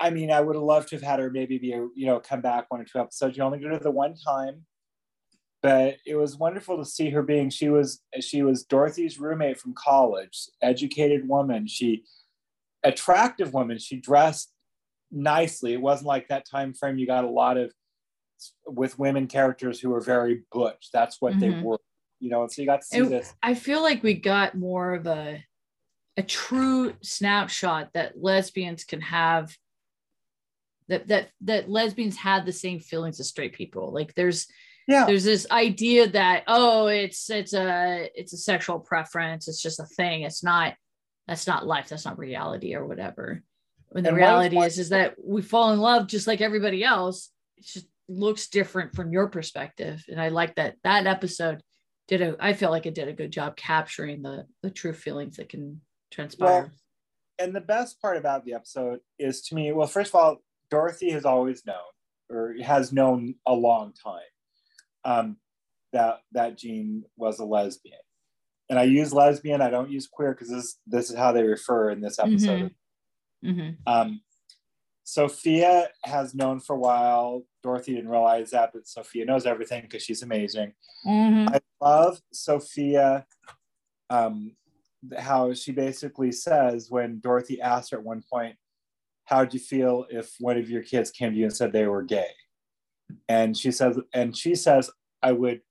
I 0.03 0.09
mean, 0.09 0.31
I 0.31 0.41
would 0.41 0.55
have 0.55 0.63
loved 0.63 0.89
to 0.89 0.97
have 0.97 1.03
had 1.03 1.19
her 1.19 1.29
maybe 1.29 1.57
be, 1.57 1.71
a, 1.71 1.87
you 1.95 2.05
know, 2.05 2.19
come 2.19 2.41
back 2.41 2.65
one 2.67 2.81
or 2.81 2.83
two 2.83 2.99
episodes. 2.99 3.37
You 3.37 3.43
only 3.43 3.59
did 3.59 3.71
it 3.71 3.81
the 3.81 3.89
one 3.89 4.15
time, 4.15 4.65
but 5.61 5.95
it 6.05 6.15
was 6.15 6.35
wonderful 6.35 6.77
to 6.77 6.83
see 6.83 7.09
her 7.11 7.23
being. 7.23 7.49
She 7.49 7.69
was 7.69 8.01
she 8.19 8.43
was 8.43 8.65
Dorothy's 8.65 9.17
roommate 9.17 9.61
from 9.61 9.73
college, 9.73 10.49
educated 10.61 11.25
woman. 11.25 11.67
She 11.67 12.03
attractive 12.83 13.53
woman. 13.53 13.77
She 13.77 13.95
dressed 13.95 14.51
nicely. 15.09 15.71
It 15.71 15.81
wasn't 15.81 16.07
like 16.07 16.27
that 16.27 16.45
time 16.45 16.73
frame. 16.73 16.97
You 16.97 17.07
got 17.07 17.23
a 17.23 17.29
lot 17.29 17.55
of 17.55 17.71
with 18.67 18.99
women 18.99 19.27
characters 19.27 19.79
who 19.79 19.91
were 19.91 20.01
very 20.01 20.43
butch. 20.51 20.89
That's 20.91 21.21
what 21.21 21.31
mm-hmm. 21.31 21.39
they 21.39 21.61
were, 21.61 21.79
you 22.19 22.29
know. 22.29 22.41
And 22.41 22.51
so 22.51 22.61
you 22.61 22.67
got 22.67 22.81
to 22.81 22.87
see 22.87 22.97
it, 22.97 23.09
this. 23.09 23.33
I 23.41 23.53
feel 23.53 23.81
like 23.81 24.03
we 24.03 24.15
got 24.15 24.57
more 24.57 24.93
of 24.95 25.07
a 25.07 25.45
a 26.17 26.23
true 26.23 26.93
snapshot 27.01 27.91
that 27.93 28.21
lesbians 28.21 28.83
can 28.83 28.99
have. 28.99 29.55
That 30.87 31.07
that 31.07 31.29
that 31.41 31.69
lesbians 31.69 32.17
had 32.17 32.45
the 32.45 32.51
same 32.51 32.79
feelings 32.79 33.19
as 33.19 33.29
straight 33.29 33.53
people. 33.53 33.93
Like 33.93 34.13
there's 34.15 34.47
yeah. 34.87 35.05
there's 35.05 35.23
this 35.23 35.47
idea 35.49 36.07
that 36.09 36.43
oh 36.47 36.87
it's 36.87 37.29
it's 37.29 37.53
a 37.53 38.09
it's 38.15 38.33
a 38.33 38.37
sexual 38.37 38.79
preference. 38.79 39.47
It's 39.47 39.61
just 39.61 39.79
a 39.79 39.85
thing. 39.85 40.23
It's 40.23 40.43
not 40.43 40.75
that's 41.27 41.47
not 41.47 41.65
life. 41.65 41.89
That's 41.89 42.05
not 42.05 42.17
reality 42.17 42.75
or 42.75 42.85
whatever. 42.85 43.43
When 43.89 44.03
the 44.03 44.09
and 44.09 44.17
reality 44.17 44.57
is 44.57 44.77
is 44.77 44.89
that 44.89 45.15
we 45.23 45.41
fall 45.41 45.71
in 45.71 45.79
love 45.79 46.07
just 46.07 46.27
like 46.27 46.41
everybody 46.41 46.83
else. 46.83 47.29
It 47.57 47.65
just 47.65 47.87
looks 48.09 48.49
different 48.49 48.95
from 48.95 49.11
your 49.11 49.27
perspective. 49.27 50.03
And 50.09 50.19
i 50.19 50.29
like 50.29 50.55
that 50.55 50.75
that 50.83 51.07
episode 51.07 51.61
did 52.07 52.21
a 52.21 52.35
i 52.39 52.53
feel 52.53 52.69
like 52.69 52.85
it 52.85 52.95
did 52.95 53.07
a 53.07 53.13
good 53.13 53.31
job 53.31 53.55
capturing 53.55 54.21
the 54.21 54.45
the 54.61 54.69
true 54.69 54.93
feelings 54.93 55.37
that 55.37 55.49
can 55.49 55.81
transpire. 56.11 56.47
Well, 56.47 56.71
and 57.39 57.55
the 57.55 57.61
best 57.61 58.01
part 58.01 58.17
about 58.17 58.45
the 58.45 58.53
episode 58.53 58.99
is 59.17 59.41
to 59.43 59.55
me 59.55 59.71
well 59.71 59.87
first 59.87 60.09
of 60.09 60.15
all 60.15 60.37
dorothy 60.73 61.11
has 61.11 61.25
always 61.25 61.65
known 61.65 61.75
or 62.29 62.55
has 62.63 62.91
known 62.91 63.35
a 63.45 63.53
long 63.53 63.93
time 63.93 64.33
um, 65.05 65.37
that 65.91 66.19
that 66.31 66.57
Jean 66.57 67.03
was 67.15 67.39
a 67.39 67.45
lesbian 67.45 67.99
and 68.69 68.79
I 68.79 68.83
use 68.83 69.13
lesbian. 69.13 69.61
I 69.61 69.69
don't 69.69 69.91
use 69.91 70.07
queer 70.07 70.33
because 70.33 70.49
this 70.49 70.79
this 70.87 71.09
is 71.09 71.15
how 71.15 71.31
they 71.31 71.43
refer 71.43 71.91
in 71.91 72.01
this 72.01 72.19
episode. 72.19 72.71
Mm-hmm. 73.43 73.49
Mm-hmm. 73.49 73.71
Um, 73.85 74.21
Sophia 75.03 75.89
has 76.03 76.33
known 76.33 76.59
for 76.59 76.75
a 76.75 76.79
while. 76.79 77.43
Dorothy 77.61 77.93
didn't 77.93 78.09
realize 78.09 78.51
that, 78.51 78.71
but 78.73 78.87
Sophia 78.87 79.25
knows 79.25 79.45
everything 79.45 79.83
because 79.83 80.03
she's 80.03 80.23
amazing. 80.23 80.73
Mm-hmm. 81.05 81.53
I 81.53 81.59
love 81.81 82.19
Sophia. 82.31 83.25
Um, 84.09 84.55
how 85.17 85.53
she 85.53 85.73
basically 85.73 86.31
says 86.31 86.89
when 86.89 87.19
Dorothy 87.19 87.59
asked 87.59 87.91
her 87.91 87.97
at 87.97 88.03
one 88.03 88.23
point, 88.31 88.55
"How'd 89.25 89.53
you 89.53 89.59
feel 89.59 90.05
if 90.09 90.35
one 90.39 90.57
of 90.57 90.69
your 90.69 90.83
kids 90.83 91.11
came 91.11 91.31
to 91.31 91.37
you 91.37 91.45
and 91.45 91.55
said 91.55 91.71
they 91.71 91.87
were 91.87 92.03
gay?" 92.03 92.31
And 93.27 93.55
she 93.57 93.71
says, 93.71 93.99
and 94.13 94.35
she 94.35 94.55
says, 94.55 94.89
"I 95.21 95.31
would 95.31 95.61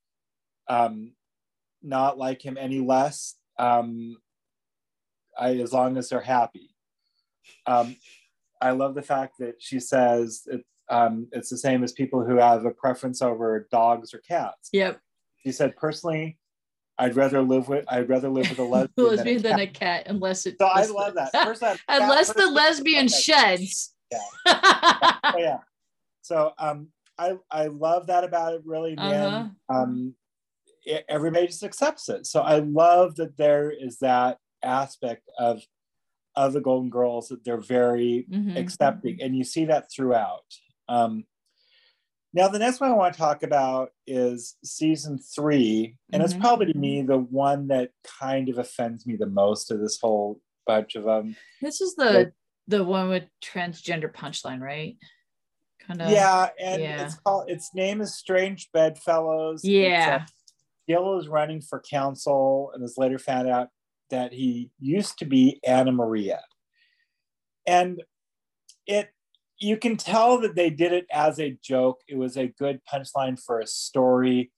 um, 0.69 1.13
not 1.83 2.19
like 2.19 2.45
him 2.45 2.57
any 2.59 2.81
less 2.81 3.37
um, 3.59 4.17
I, 5.39 5.55
as 5.57 5.73
long 5.73 5.97
as 5.97 6.09
they're 6.09 6.21
happy. 6.21 6.75
Um, 7.67 7.97
I 8.61 8.71
love 8.71 8.95
the 8.95 9.03
fact 9.03 9.39
that 9.39 9.57
she 9.59 9.81
says 9.81 10.43
it's, 10.47 10.65
um, 10.89 11.29
it's 11.33 11.51
the 11.51 11.59
same 11.59 11.83
as 11.83 11.93
people 11.93 12.25
who 12.25 12.37
have 12.37 12.65
a 12.65 12.71
preference 12.71 13.23
over 13.23 13.67
dogs 13.71 14.15
or 14.15 14.19
cats. 14.19 14.69
Yep. 14.73 15.01
She 15.45 15.53
said, 15.53 15.77
personally, 15.77 16.39
I'd 16.99 17.17
rather 17.17 17.43
live 17.43 17.69
with 17.69 17.85
I'd 17.89 18.09
rather 18.09 18.29
live 18.29 18.51
with 18.51 18.59
a 18.59 18.65
lesbian, 18.65 18.91
lesbian 19.09 19.43
than, 19.43 19.53
a, 19.53 19.57
than 19.57 19.59
cat. 19.59 19.69
a 19.69 19.73
cat, 19.73 20.03
unless 20.07 20.47
it. 20.47 20.57
So 20.59 20.67
I 20.67 20.85
love 20.87 21.15
that. 21.15 21.31
First, 21.45 21.63
unless 21.89 22.33
the 22.33 22.47
lesbian 22.47 23.09
sheds. 23.09 23.95
Yeah. 24.11 24.19
yeah. 24.47 25.13
Oh, 25.25 25.39
yeah. 25.39 25.59
So 26.21 26.53
um, 26.59 26.89
I 27.19 27.35
I 27.51 27.67
love 27.67 28.09
that 28.09 28.25
about 28.25 28.55
it. 28.55 28.63
Really, 28.65 28.97
uh-huh. 28.97 29.49
um, 29.69 30.15
everybody 31.09 31.47
just 31.47 31.63
accepts 31.63 32.09
it. 32.09 32.27
So 32.27 32.43
I 32.43 32.59
love 32.59 33.17
that 33.17 33.37
there 33.37 33.71
is 33.71 33.99
that 33.99 34.39
aspect 34.63 35.29
of 35.39 35.63
of 36.35 36.53
the 36.53 36.61
Golden 36.61 36.91
Girls 36.91 37.29
that 37.29 37.45
they're 37.45 37.57
very 37.57 38.27
mm-hmm. 38.31 38.57
accepting, 38.57 39.21
and 39.23 39.37
you 39.37 39.45
see 39.45 39.65
that 39.67 39.91
throughout. 39.95 40.45
Um, 40.89 41.25
now, 42.35 42.49
the 42.49 42.59
next 42.59 42.81
one 42.81 42.91
I 42.91 42.95
want 42.95 43.15
to 43.15 43.21
talk 43.21 43.43
about 43.43 43.91
is 44.07 44.57
season 44.65 45.19
three, 45.19 45.97
and 46.13 46.23
mm-hmm. 46.23 46.31
it's 46.31 46.41
probably 46.41 46.73
to 46.73 46.79
me 46.79 47.03
the 47.03 47.19
one 47.19 47.69
that 47.69 47.91
kind 48.21 48.49
of 48.49 48.59
offends 48.59 49.07
me 49.07 49.17
the 49.17 49.27
most 49.27 49.71
of 49.71 49.81
this 49.81 49.99
whole 50.01 50.41
bunch 50.67 50.95
of 50.95 51.05
them. 51.05 51.37
This 51.61 51.81
is 51.81 51.95
the 51.95 52.33
the 52.69 52.85
one 52.85 53.11
with 53.11 53.25
transgender 53.45 54.13
punchline, 54.13 54.61
right? 54.61 54.97
Kind 55.87 56.01
of. 56.01 56.11
Yeah, 56.11 56.49
and 56.59 56.83
yeah. 56.83 57.05
it's 57.05 57.17
called. 57.17 57.51
Its 57.51 57.75
name 57.75 58.01
is 58.01 58.15
Strange 58.15 58.71
Bedfellows. 58.73 59.65
Yeah. 59.65 60.25
Gil 60.89 61.19
is 61.19 61.29
running 61.29 61.61
for 61.61 61.81
council 61.81 62.73
and 62.75 62.83
is 62.83 62.97
later 62.97 63.19
found 63.19 63.49
out 63.49 63.69
that 64.11 64.33
he 64.33 64.71
used 64.79 65.19
to 65.19 65.25
be 65.25 65.61
Anna 65.67 65.93
Maria. 65.93 66.41
And 67.67 68.03
it 68.87 69.11
you 69.63 69.77
can 69.77 69.97
tell 69.97 70.41
that 70.41 70.55
they 70.55 70.71
did 70.71 70.93
it 70.93 71.07
as 71.13 71.39
a 71.39 71.57
joke. 71.63 72.01
It 72.09 72.17
was 72.17 72.37
a 72.37 72.49
good 72.49 72.81
punchline 72.93 73.43
for 73.43 73.61
a 73.61 73.67
story 73.67 74.51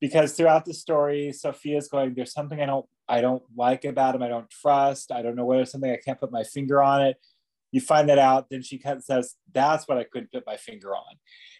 because 0.00 0.32
throughout 0.32 0.64
the 0.64 0.74
story, 0.74 1.32
Sophia's 1.32 1.88
going, 1.88 2.14
There's 2.14 2.32
something 2.32 2.60
I 2.60 2.66
don't 2.66 2.86
I 3.08 3.20
don't 3.20 3.42
like 3.54 3.84
about 3.84 4.14
him, 4.14 4.22
I 4.22 4.28
don't 4.28 4.50
trust, 4.50 5.12
I 5.12 5.22
don't 5.22 5.36
know 5.36 5.44
whether 5.44 5.64
something 5.64 5.90
I 5.90 5.98
can't 6.04 6.20
put 6.20 6.32
my 6.32 6.44
finger 6.44 6.82
on 6.82 7.02
it. 7.02 7.16
You 7.72 7.80
find 7.80 8.08
that 8.08 8.18
out, 8.18 8.48
then 8.50 8.62
she 8.62 8.78
kind 8.78 8.96
of 8.96 9.04
says, 9.04 9.34
That's 9.52 9.88
what 9.88 9.98
I 9.98 10.04
couldn't 10.04 10.32
put 10.32 10.46
my 10.46 10.56
finger 10.56 10.94
on 10.94 11.16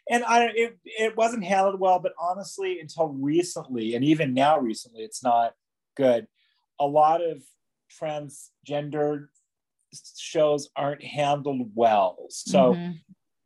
and 0.09 0.25
I 0.25 0.47
it, 0.55 0.79
it 0.85 1.17
wasn't 1.17 1.45
handled 1.45 1.81
well, 1.81 1.99
but 1.99 2.13
honestly, 2.21 2.79
until 2.81 3.09
recently, 3.09 3.95
and 3.95 4.05
even 4.05 4.35
now 4.35 4.59
recently, 4.59 5.03
it's 5.03 5.23
not 5.23 5.55
good. 5.97 6.27
A 6.79 6.87
lot 6.87 7.23
of 7.23 7.43
transgender 8.01 9.29
shows 10.17 10.69
aren't 10.77 11.03
handled 11.03 11.71
well. 11.75 12.27
So 12.31 12.75
mm-hmm. 12.75 12.93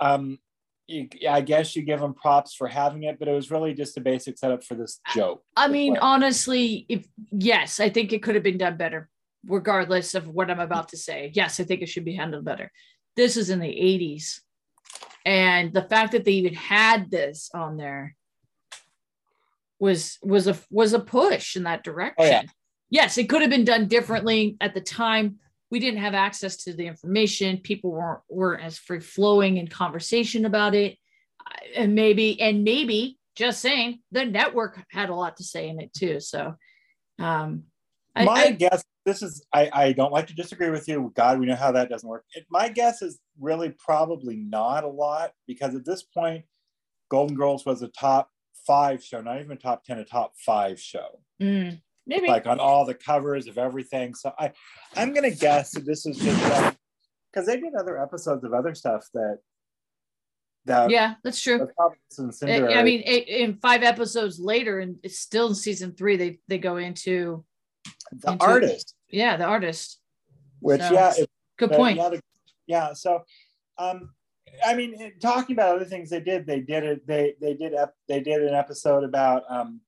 um 0.01 0.39
you, 0.87 1.07
I 1.29 1.43
guess 1.43 1.77
you 1.77 1.83
give 1.83 2.01
them 2.01 2.15
props 2.15 2.55
for 2.55 2.67
having 2.67 3.03
it, 3.03 3.19
but 3.19 3.29
it 3.29 3.35
was 3.35 3.51
really 3.51 3.75
just 3.75 3.99
a 3.99 4.01
basic 4.01 4.39
setup 4.39 4.65
for 4.65 4.75
this 4.75 5.01
joke. 5.15 5.43
I 5.55 5.69
mean, 5.69 5.99
honestly, 5.99 6.87
if 6.89 7.07
yes, 7.31 7.79
I 7.79 7.91
think 7.91 8.13
it 8.13 8.23
could 8.23 8.35
have 8.35 8.45
been 8.45 8.57
done 8.57 8.79
better, 8.79 9.11
regardless 9.47 10.15
of 10.15 10.29
what 10.29 10.51
I'm 10.51 10.61
about 10.61 10.89
to 10.91 10.97
say. 10.97 11.31
Yes, 11.35 11.61
I 11.61 11.65
think 11.65 11.83
it 11.83 11.91
should 11.91 12.07
be 12.07 12.15
handled 12.15 12.47
better. 12.47 12.73
This 13.17 13.37
is 13.37 13.51
in 13.51 13.61
the 13.61 13.67
80s 13.67 14.41
and 15.29 15.75
the 15.75 15.83
fact 15.83 16.13
that 16.13 16.25
they 16.25 16.33
even 16.33 16.55
had 16.55 17.11
this 17.11 17.51
on 17.53 17.77
there 17.77 18.17
was 19.79 20.19
was 20.23 20.47
a 20.47 20.57
was 20.71 20.95
a 20.95 20.99
push 20.99 21.55
in 21.55 21.65
that 21.65 21.85
direction. 21.85 22.15
Oh, 22.19 22.25
yeah. 22.25 22.43
Yes, 22.91 23.19
it 23.19 23.29
could 23.29 23.43
have 23.43 23.51
been 23.51 23.67
done 23.67 23.89
differently 23.89 24.57
at 24.61 24.73
the 24.73 24.81
time. 24.81 25.37
We 25.71 25.81
didn't 25.81 26.01
have 26.01 26.15
access 26.15 26.57
to 26.65 26.73
the 26.73 26.87
information. 26.87 27.59
People 27.59 27.93
weren't 27.93 28.21
weren't 28.29 28.63
as 28.63 28.79
free 28.79 29.01
flowing 29.01 29.59
in 29.59 29.69
conversation 29.69 30.45
about 30.45 30.75
it, 30.75 30.97
and 31.77 31.95
maybe 31.95 32.41
and 32.41 32.65
maybe 32.65 33.19
just 33.37 33.61
saying 33.61 34.01
the 34.11 34.25
network 34.25 34.83
had 34.91 35.11
a 35.11 35.15
lot 35.15 35.37
to 35.37 35.45
say 35.45 35.69
in 35.69 35.81
it 35.81 35.93
too. 35.93 36.21
So, 36.21 36.55
um, 37.19 37.65
my 38.17 38.25
I, 38.27 38.43
I, 38.45 38.51
guess 38.53 38.85
this 39.05 39.23
is 39.23 39.45
I, 39.53 39.71
I 39.73 39.93
don't 39.93 40.13
like 40.13 40.27
to 40.29 40.35
disagree 40.35 40.71
with 40.71 40.89
you. 40.89 41.13
God, 41.15 41.39
we 41.39 41.47
know 41.47 41.55
how 41.55 41.73
that 41.73 41.89
doesn't 41.89 42.09
work. 42.09 42.25
It, 42.35 42.47
my 42.51 42.69
guess 42.69 43.03
is 43.03 43.19
really 43.41 43.75
probably 43.79 44.37
not 44.37 44.85
a 44.85 44.89
lot 44.89 45.33
because 45.47 45.75
at 45.75 45.85
this 45.85 46.03
point, 46.03 46.45
Golden 47.11 47.37
Girls 47.37 47.65
was 47.65 47.83
a 47.83 47.89
top 47.89 48.31
five 48.67 49.03
show, 49.03 49.21
not 49.21 49.41
even 49.41 49.53
a 49.53 49.57
top 49.57 49.85
10, 49.85 49.99
a 49.99 50.05
top 50.05 50.33
five 50.37 50.81
show. 50.81 51.21
Mm, 51.41 51.81
maybe 52.09 52.27
like 52.27 52.47
on 52.47 52.59
all 52.59 52.85
the 52.85 52.95
covers 52.95 53.47
of 53.47 53.59
everything. 53.59 54.15
So 54.15 54.33
I, 54.39 54.53
I'm 54.97 55.13
going 55.13 55.31
to 55.31 55.37
guess 55.37 55.73
that 55.73 55.85
this 55.85 56.07
is 56.07 56.17
just 56.17 56.77
because 57.31 57.47
they 57.47 57.61
did 57.61 57.75
other 57.79 58.01
episodes 58.03 58.43
of 58.45 58.53
other 58.53 58.75
stuff 58.75 59.07
that 59.15 59.39
that 60.65 60.91
yeah, 60.91 61.15
that's 61.23 61.41
true. 61.41 61.69
I 62.19 62.83
mean, 62.83 63.01
in 63.01 63.57
five 63.57 63.83
episodes 63.83 64.39
later, 64.39 64.81
and 64.81 64.97
it's 65.03 65.19
still 65.19 65.49
in 65.49 65.55
season 65.55 65.93
three. 65.93 66.17
They 66.17 66.39
they 66.49 66.59
go 66.59 66.77
into 66.77 67.45
the 68.13 68.33
into, 68.33 68.45
artist. 68.45 68.95
Yeah, 69.09 69.37
the 69.37 69.45
artist. 69.45 70.01
Which 70.61 70.81
so, 70.81 70.93
yeah, 70.93 71.13
good 71.57 71.71
point. 71.71 71.99
Yeah, 71.99 72.11
yeah, 72.67 72.93
so 72.93 73.23
um, 73.79 74.11
I 74.67 74.75
mean, 74.75 75.13
talking 75.21 75.55
about 75.57 75.77
other 75.77 75.85
things 75.85 76.11
they 76.11 76.21
did, 76.21 76.47
they 76.47 76.61
did 76.61 76.85
it. 76.85 77.07
They 77.07 77.35
they 77.41 77.55
did 77.55 77.73
they 78.09 78.21
did 78.21 78.43
an 78.43 78.55
episode 78.55 79.05
about 79.05 79.45
um, 79.49 79.81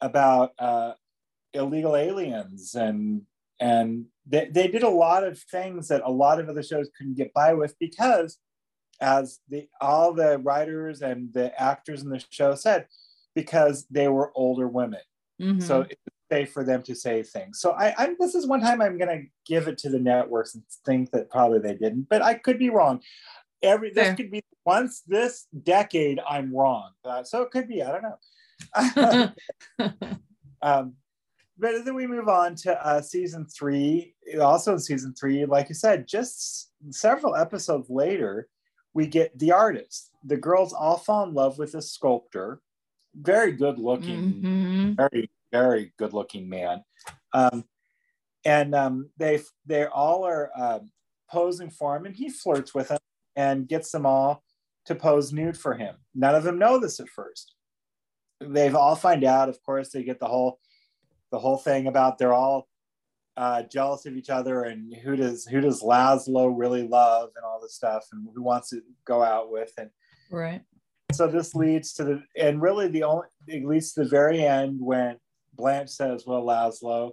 about 0.00 0.52
uh, 0.58 0.92
illegal 1.56 1.96
aliens 1.96 2.74
and 2.74 3.22
and 3.58 4.06
they, 4.26 4.48
they 4.52 4.68
did 4.68 4.82
a 4.82 4.88
lot 4.88 5.24
of 5.24 5.38
things 5.38 5.88
that 5.88 6.02
a 6.04 6.10
lot 6.10 6.38
of 6.40 6.48
other 6.48 6.62
shows 6.62 6.90
couldn't 6.96 7.16
get 7.16 7.32
by 7.32 7.54
with 7.54 7.74
because 7.78 8.38
as 9.00 9.40
the 9.48 9.68
all 9.80 10.12
the 10.12 10.38
writers 10.38 11.02
and 11.02 11.32
the 11.32 11.58
actors 11.60 12.02
in 12.02 12.08
the 12.10 12.22
show 12.30 12.54
said 12.54 12.86
because 13.34 13.86
they 13.90 14.08
were 14.08 14.30
older 14.34 14.68
women 14.68 15.00
Mhm. 15.40 15.62
so 15.62 15.82
it's 15.82 16.00
safe 16.30 16.50
for 16.52 16.64
them 16.64 16.82
to 16.82 16.94
say 16.94 17.22
things. 17.22 17.60
So 17.60 17.70
I, 17.72 17.94
I'm 17.98 18.16
this 18.18 18.34
is 18.34 18.46
one 18.48 18.60
time 18.60 18.80
I'm 18.82 18.98
gonna 18.98 19.22
give 19.46 19.68
it 19.68 19.78
to 19.78 19.88
the 19.90 19.98
networks 20.00 20.54
and 20.54 20.64
think 20.84 21.10
that 21.12 21.30
probably 21.30 21.60
they 21.60 21.74
didn't, 21.74 22.08
but 22.08 22.20
I 22.20 22.34
could 22.34 22.58
be 22.58 22.70
wrong. 22.70 23.00
Every 23.62 23.90
this 23.90 24.08
Fair. 24.08 24.16
could 24.16 24.30
be 24.32 24.42
once 24.64 25.02
this 25.06 25.46
decade 25.62 26.18
I'm 26.28 26.52
wrong, 26.54 26.90
Uh, 27.04 27.22
so 27.22 27.42
it 27.42 27.50
could 27.52 27.68
be 27.68 27.82
I 27.82 27.92
don't 27.92 28.02
know. 28.02 28.18
um, 30.62 30.94
but 31.58 31.84
then 31.84 31.94
we 31.94 32.06
move 32.06 32.28
on 32.28 32.54
to 32.56 32.86
uh, 32.86 33.00
season 33.00 33.46
three. 33.46 34.14
Also 34.40 34.72
in 34.74 34.78
season 34.78 35.14
three, 35.14 35.44
like 35.46 35.68
you 35.68 35.74
said, 35.74 36.06
just 36.06 36.72
several 36.90 37.34
episodes 37.36 37.88
later, 37.90 38.48
we 38.94 39.06
get 39.06 39.38
the 39.38 39.52
artist. 39.52 40.10
The 40.24 40.36
girls 40.36 40.72
all 40.72 40.96
fall 40.98 41.24
in 41.24 41.34
love 41.34 41.58
with 41.58 41.74
a 41.74 41.82
sculptor, 41.82 42.60
very 43.14 43.52
good 43.52 43.78
looking 43.78 44.46
Mhm. 44.84 44.96
very 44.96 45.30
very 45.52 45.92
good 45.96 46.12
looking 46.12 46.48
man 46.48 46.82
um, 47.32 47.64
and 48.44 48.74
um, 48.74 49.08
they 49.16 49.40
they 49.64 49.86
all 49.86 50.24
are 50.24 50.50
um, 50.54 50.90
posing 51.30 51.70
for 51.70 51.96
him 51.96 52.04
and 52.04 52.14
he 52.14 52.28
flirts 52.28 52.74
with 52.74 52.88
them 52.88 52.98
and 53.36 53.68
gets 53.68 53.90
them 53.90 54.04
all 54.04 54.42
to 54.84 54.94
pose 54.94 55.32
nude 55.32 55.56
for 55.56 55.74
him 55.74 55.96
none 56.14 56.34
of 56.34 56.42
them 56.44 56.58
know 56.58 56.78
this 56.78 57.00
at 57.00 57.08
first 57.08 57.54
they've 58.40 58.74
all 58.74 58.96
find 58.96 59.24
out 59.24 59.48
of 59.48 59.62
course 59.62 59.90
they 59.90 60.02
get 60.02 60.18
the 60.20 60.26
whole 60.26 60.58
the 61.36 61.40
whole 61.40 61.58
thing 61.58 61.86
about 61.86 62.16
they're 62.16 62.32
all 62.32 62.66
uh, 63.36 63.62
jealous 63.64 64.06
of 64.06 64.16
each 64.16 64.30
other 64.30 64.62
and 64.62 64.94
who 65.04 65.14
does 65.16 65.44
who 65.44 65.60
does 65.60 65.82
Laszlo 65.82 66.50
really 66.56 66.88
love 66.88 67.28
and 67.36 67.44
all 67.44 67.60
this 67.60 67.74
stuff 67.74 68.06
and 68.12 68.26
who 68.34 68.42
wants 68.42 68.70
to 68.70 68.80
go 69.04 69.22
out 69.22 69.50
with 69.52 69.70
and 69.76 69.90
Right. 70.30 70.62
so 71.12 71.26
this 71.26 71.54
leads 71.54 71.92
to 71.94 72.04
the 72.04 72.22
and 72.40 72.62
really 72.62 72.88
the 72.88 73.02
only 73.02 73.26
it 73.46 73.66
leads 73.66 73.92
to 73.92 74.04
the 74.04 74.08
very 74.08 74.42
end 74.46 74.78
when 74.80 75.18
Blanche 75.52 75.90
says, 75.90 76.24
"Well, 76.26 76.42
Laszlo, 76.42 77.10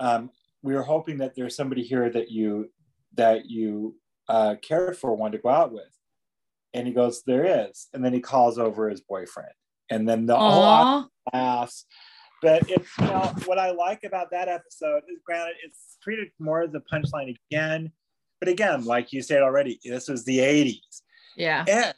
um, 0.00 0.30
we 0.62 0.74
were 0.74 0.82
hoping 0.82 1.18
that 1.18 1.34
there's 1.36 1.54
somebody 1.56 1.82
here 1.82 2.08
that 2.10 2.30
you 2.30 2.70
that 3.14 3.44
you 3.46 3.96
uh, 4.28 4.54
cared 4.62 4.96
for, 4.96 5.14
one 5.14 5.32
to 5.32 5.38
go 5.38 5.48
out 5.50 5.70
with," 5.72 5.94
and 6.74 6.86
he 6.86 6.92
goes, 6.94 7.22
"There 7.26 7.44
is," 7.68 7.88
and 7.92 8.02
then 8.04 8.12
he 8.14 8.20
calls 8.20 8.58
over 8.58 8.88
his 8.90 9.00
boyfriend, 9.02 9.52
and 9.90 10.06
then 10.08 10.26
the 10.26 10.36
whole 10.36 10.62
Aw. 10.62 11.06
laughs. 11.32 11.84
But 12.46 12.70
it's 12.70 12.96
you 13.00 13.06
know 13.06 13.34
what 13.46 13.58
I 13.58 13.72
like 13.72 14.04
about 14.04 14.30
that 14.30 14.46
episode 14.46 15.02
is 15.12 15.18
granted 15.26 15.56
it's 15.64 15.98
treated 16.00 16.28
more 16.38 16.62
as 16.62 16.72
a 16.74 16.80
punchline 16.80 17.36
again, 17.50 17.90
but 18.38 18.48
again, 18.48 18.84
like 18.84 19.12
you 19.12 19.20
said 19.20 19.42
already, 19.42 19.80
this 19.84 20.06
was 20.06 20.24
the 20.24 20.38
'80s 20.38 21.02
Yeah. 21.34 21.64
and 21.66 21.94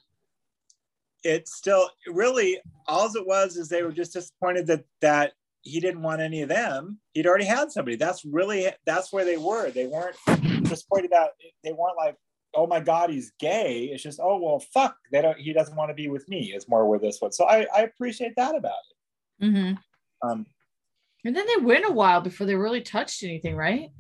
it 1.23 1.49
still 1.49 1.91
really 2.07 2.59
all 2.87 3.15
it 3.15 3.27
was 3.27 3.59
is 3.59 3.69
they 3.69 3.83
were 3.83 3.93
just 3.93 4.15
disappointed 4.15 4.67
that 4.69 4.85
that 5.03 5.33
he 5.61 5.81
didn't 5.81 6.01
want 6.01 6.23
any 6.23 6.41
of 6.41 6.49
them. 6.49 6.99
He'd 7.13 7.27
already 7.27 7.45
had 7.45 7.71
somebody. 7.71 7.97
That's 7.97 8.25
really 8.25 8.73
that's 8.87 9.13
where 9.13 9.27
they 9.27 9.37
were. 9.37 9.71
They 9.71 9.87
weren't 9.87 10.17
disappointed 10.65 11.09
about 11.09 11.33
they 11.63 11.75
weren't 11.75 11.99
like 11.99 12.17
oh 12.55 12.67
my 12.67 12.81
god 12.81 13.11
he's 13.11 13.33
gay. 13.39 13.91
It's 13.93 14.03
just 14.03 14.19
oh 14.19 14.39
well 14.39 14.61
fuck. 14.73 14.97
They 15.13 15.21
don't 15.21 15.37
he 15.37 15.53
doesn't 15.53 15.77
want 15.77 15.91
to 15.91 15.95
be 15.95 16.09
with 16.09 16.27
me 16.27 16.55
is 16.57 16.71
more 16.71 16.89
where 16.89 16.99
this 16.99 17.21
was. 17.21 17.37
So 17.37 17.45
i 17.47 17.67
i 17.77 17.83
appreciate 17.83 18.33
that 18.37 18.55
about 18.55 18.73
it 18.89 18.95
mm-hmm. 19.43 19.75
Um 20.23 20.47
And 21.25 21.35
then 21.37 21.47
they 21.47 21.65
went 21.65 21.85
a 21.89 21.93
while 21.93 22.21
before 22.21 22.47
they 22.47 22.55
really 22.55 22.81
touched 22.83 23.23
anything, 23.23 23.57
right? 23.57 23.91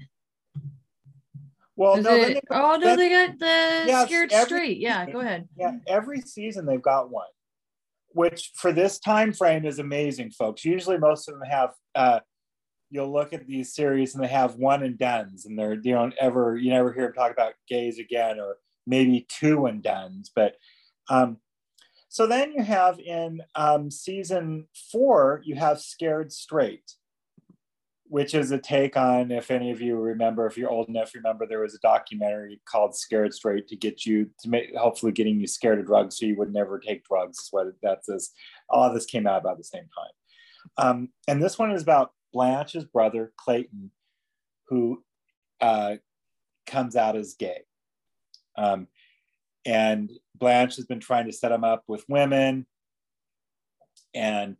well 1.76 1.96
Is 1.96 2.04
no 2.04 2.16
then 2.16 2.30
it- 2.32 2.34
they- 2.34 2.56
oh 2.56 2.76
no, 2.76 2.96
they 2.96 3.08
got 3.10 3.38
the 3.38 3.84
Yeah, 3.86 4.04
scared 4.06 4.32
straight. 4.32 4.78
Yeah, 4.78 5.06
go 5.06 5.20
ahead. 5.20 5.48
Yeah, 5.56 5.72
every 5.86 6.20
season 6.20 6.66
they've 6.66 6.82
got 6.82 7.10
one, 7.10 7.28
which 8.08 8.52
for 8.54 8.72
this 8.72 8.98
time 8.98 9.32
frame 9.32 9.64
is 9.64 9.78
amazing, 9.78 10.30
folks. 10.32 10.64
Usually, 10.64 10.98
most 10.98 11.28
of 11.28 11.34
them 11.38 11.48
have. 11.48 11.70
Uh, 11.94 12.20
you'll 12.90 13.12
look 13.12 13.34
at 13.34 13.46
these 13.46 13.74
series 13.74 14.14
and 14.14 14.24
they 14.24 14.28
have 14.28 14.56
one 14.56 14.82
and 14.82 14.98
dones, 14.98 15.44
and 15.46 15.58
they're 15.58 15.74
you 15.74 15.92
don't 15.92 16.14
ever 16.18 16.56
you 16.56 16.70
never 16.70 16.92
hear 16.92 17.04
them 17.04 17.12
talk 17.14 17.30
about 17.32 17.52
gays 17.68 17.98
again, 17.98 18.40
or 18.40 18.56
maybe 18.86 19.26
two 19.28 19.66
and 19.66 19.82
dones. 19.82 20.30
But 20.34 20.56
um, 21.10 21.36
so 22.08 22.26
then 22.26 22.52
you 22.52 22.62
have 22.62 22.98
in 22.98 23.42
um, 23.54 23.90
season 23.90 24.66
four, 24.90 25.42
you 25.44 25.56
have 25.56 25.80
Scared 25.80 26.32
Straight, 26.32 26.94
which 28.04 28.34
is 28.34 28.50
a 28.50 28.58
take 28.58 28.96
on 28.96 29.30
if 29.30 29.50
any 29.50 29.70
of 29.70 29.80
you 29.80 29.96
remember 29.96 30.46
if 30.46 30.56
you're 30.56 30.70
old 30.70 30.88
enough 30.88 31.14
remember 31.14 31.46
there 31.46 31.60
was 31.60 31.74
a 31.74 31.78
documentary 31.80 32.58
called 32.64 32.96
scared 32.96 33.34
straight 33.34 33.68
to 33.68 33.76
get 33.76 34.06
you 34.06 34.30
to 34.40 34.48
make 34.48 34.74
hopefully 34.74 35.12
getting 35.12 35.38
you 35.38 35.46
scared 35.46 35.78
of 35.78 35.86
drugs 35.86 36.16
so 36.16 36.24
you 36.24 36.34
would 36.36 36.52
never 36.52 36.78
take 36.78 37.04
drugs 37.04 37.48
what 37.50 37.66
that 37.82 38.04
says 38.06 38.30
all 38.70 38.92
this 38.92 39.04
came 39.04 39.26
out 39.26 39.40
about 39.40 39.58
the 39.58 39.64
same 39.64 39.82
time. 39.82 40.10
Um, 40.76 41.08
and 41.26 41.42
this 41.42 41.58
one 41.58 41.70
is 41.72 41.82
about 41.82 42.12
blanche's 42.32 42.84
brother 42.84 43.32
clayton 43.36 43.90
who 44.68 45.02
uh, 45.60 45.96
comes 46.66 46.96
out 46.96 47.16
as 47.16 47.34
gay. 47.34 47.62
Um, 48.56 48.88
and 49.68 50.10
blanche 50.34 50.76
has 50.76 50.86
been 50.86 50.98
trying 50.98 51.26
to 51.26 51.32
set 51.32 51.52
him 51.52 51.62
up 51.62 51.84
with 51.86 52.04
women. 52.08 52.66
And 54.14 54.56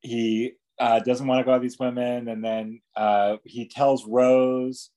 he 0.00 0.52
uh, 0.80 1.00
doesn't 1.00 1.26
want 1.26 1.40
to 1.40 1.44
go 1.44 1.52
out 1.52 1.60
with 1.60 1.70
these 1.70 1.78
women, 1.78 2.28
and 2.28 2.42
then 2.42 2.80
uh, 2.96 3.36
he 3.44 3.68
tells 3.68 4.06
Rose 4.06 4.90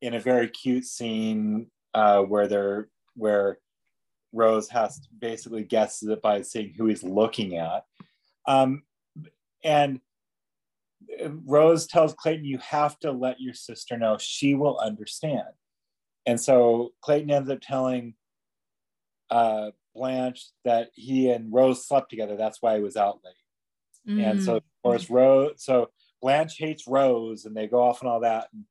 in 0.00 0.14
a 0.14 0.20
very 0.20 0.48
cute 0.48 0.86
scene 0.86 1.66
uh, 1.92 2.22
where 2.22 2.48
they're 2.48 2.88
where 3.14 3.58
Rose 4.32 4.68
has 4.70 4.98
to 5.00 5.08
basically 5.20 5.62
guesses 5.62 6.08
it 6.08 6.22
by 6.22 6.42
seeing 6.42 6.74
who 6.76 6.86
he's 6.86 7.04
looking 7.04 7.56
at, 7.56 7.84
um, 8.46 8.82
and 9.62 10.00
Rose 11.46 11.86
tells 11.86 12.14
Clayton, 12.14 12.44
"You 12.44 12.58
have 12.58 12.98
to 13.00 13.12
let 13.12 13.40
your 13.40 13.54
sister 13.54 13.96
know; 13.96 14.16
she 14.18 14.54
will 14.54 14.78
understand." 14.78 15.54
And 16.26 16.40
so 16.40 16.92
Clayton 17.02 17.30
ends 17.30 17.50
up 17.50 17.60
telling 17.60 18.14
uh, 19.30 19.70
Blanche 19.94 20.46
that 20.64 20.90
he 20.94 21.30
and 21.30 21.52
Rose 21.52 21.86
slept 21.86 22.10
together. 22.10 22.36
That's 22.36 22.62
why 22.62 22.76
he 22.76 22.82
was 22.82 22.96
out 22.96 23.20
late. 23.24 23.34
And 24.22 24.42
so, 24.42 24.56
of 24.56 24.62
course, 24.82 25.08
Rose. 25.08 25.54
So 25.56 25.90
Blanche 26.20 26.56
hates 26.58 26.86
Rose, 26.86 27.46
and 27.46 27.56
they 27.56 27.66
go 27.66 27.82
off 27.82 28.02
and 28.02 28.10
all 28.10 28.20
that. 28.20 28.48
And 28.52 28.64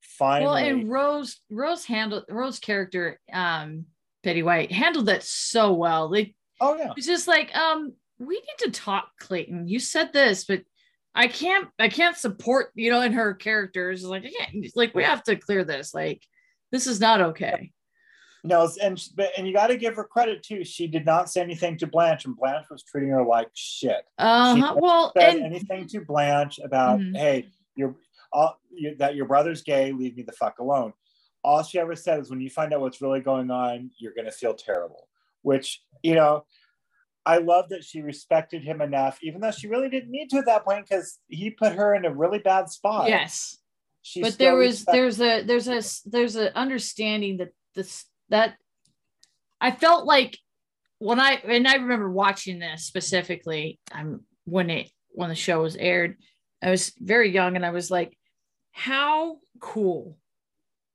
finally, 0.00 0.46
well, 0.46 0.56
and 0.56 0.90
Rose, 0.90 1.40
Rose 1.50 1.84
handled 1.84 2.24
Rose 2.30 2.58
character, 2.58 3.20
um, 3.32 3.84
Betty 4.22 4.42
White 4.42 4.72
handled 4.72 5.06
that 5.06 5.24
so 5.24 5.72
well. 5.72 6.10
Like 6.10 6.34
oh 6.60 6.76
yeah, 6.76 6.92
it's 6.96 7.06
just 7.06 7.28
like, 7.28 7.54
um, 7.54 7.92
we 8.18 8.34
need 8.34 8.58
to 8.60 8.70
talk, 8.70 9.08
Clayton. 9.18 9.68
You 9.68 9.78
said 9.78 10.12
this, 10.12 10.44
but 10.44 10.62
I 11.14 11.26
can't, 11.28 11.68
I 11.78 11.88
can't 11.88 12.16
support, 12.16 12.70
you 12.74 12.90
know, 12.90 13.02
in 13.02 13.12
her 13.12 13.34
characters. 13.34 14.04
Like, 14.04 14.24
I 14.24 14.30
can't, 14.30 14.66
like, 14.74 14.94
we 14.94 15.04
have 15.04 15.22
to 15.24 15.36
clear 15.36 15.64
this. 15.64 15.92
Like, 15.92 16.22
this 16.72 16.86
is 16.88 16.98
not 17.00 17.20
okay. 17.20 17.70
no, 18.44 18.68
and 18.82 19.00
but 19.14 19.30
and 19.36 19.46
you 19.46 19.52
got 19.52 19.68
to 19.68 19.76
give 19.76 19.94
her 19.94 20.04
credit 20.04 20.42
too. 20.42 20.64
She 20.64 20.88
did 20.88 21.04
not 21.06 21.30
say 21.30 21.40
anything 21.42 21.76
to 21.78 21.86
Blanche, 21.86 22.24
and 22.24 22.36
Blanche 22.36 22.66
was 22.70 22.82
treating 22.82 23.10
her 23.10 23.24
like 23.24 23.48
shit. 23.54 24.04
Uh 24.18 24.56
huh. 24.56 24.74
Well, 24.78 25.12
Said 25.16 25.36
and 25.36 25.44
anything 25.46 25.86
to 25.88 26.00
Blanche 26.00 26.58
about, 26.64 26.98
Mhm. 26.98 27.16
hey, 27.16 27.48
you're 27.76 27.94
all, 28.32 28.58
you, 28.72 28.96
that 28.96 29.14
your 29.14 29.26
brother's 29.26 29.62
gay. 29.62 29.92
Leave 29.92 30.16
me 30.16 30.22
the 30.24 30.32
fuck 30.32 30.58
alone. 30.58 30.92
All 31.44 31.62
she 31.62 31.78
ever 31.78 31.94
said 31.94 32.18
is, 32.20 32.30
when 32.30 32.40
you 32.40 32.50
find 32.50 32.72
out 32.72 32.80
what's 32.80 33.00
really 33.02 33.20
going 33.20 33.50
on, 33.50 33.90
you're 33.98 34.14
gonna 34.16 34.32
feel 34.32 34.54
terrible. 34.54 35.08
Which 35.42 35.82
you 36.02 36.14
know, 36.16 36.44
I 37.24 37.38
love 37.38 37.68
that 37.68 37.84
she 37.84 38.00
respected 38.00 38.64
him 38.64 38.80
enough, 38.80 39.18
even 39.22 39.40
though 39.40 39.50
she 39.52 39.68
really 39.68 39.88
didn't 39.88 40.10
need 40.10 40.30
to 40.30 40.38
at 40.38 40.46
that 40.46 40.64
point 40.64 40.88
because 40.88 41.20
he 41.28 41.50
put 41.50 41.72
her 41.74 41.94
in 41.94 42.04
a 42.04 42.12
really 42.12 42.38
bad 42.40 42.68
spot. 42.70 43.08
yes, 43.08 43.58
she 44.02 44.20
but 44.20 44.38
there 44.38 44.56
was 44.56 44.84
there's 44.84 45.20
a 45.20 45.42
there's 45.42 45.68
a 45.68 45.82
there's 46.08 46.36
a 46.36 46.56
understanding 46.56 47.38
that 47.38 47.50
this 47.74 48.04
that 48.28 48.56
I 49.60 49.70
felt 49.70 50.04
like 50.04 50.38
when 50.98 51.20
I 51.20 51.34
and 51.34 51.66
I 51.66 51.74
remember 51.74 52.10
watching 52.10 52.58
this 52.58 52.84
specifically 52.84 53.78
I'm 53.92 54.24
when 54.44 54.70
it 54.70 54.90
when 55.10 55.28
the 55.28 55.34
show 55.34 55.62
was 55.62 55.76
aired 55.76 56.16
I 56.62 56.70
was 56.70 56.92
very 56.98 57.30
young 57.30 57.56
and 57.56 57.64
I 57.64 57.70
was 57.70 57.90
like 57.90 58.16
how 58.72 59.38
cool 59.60 60.16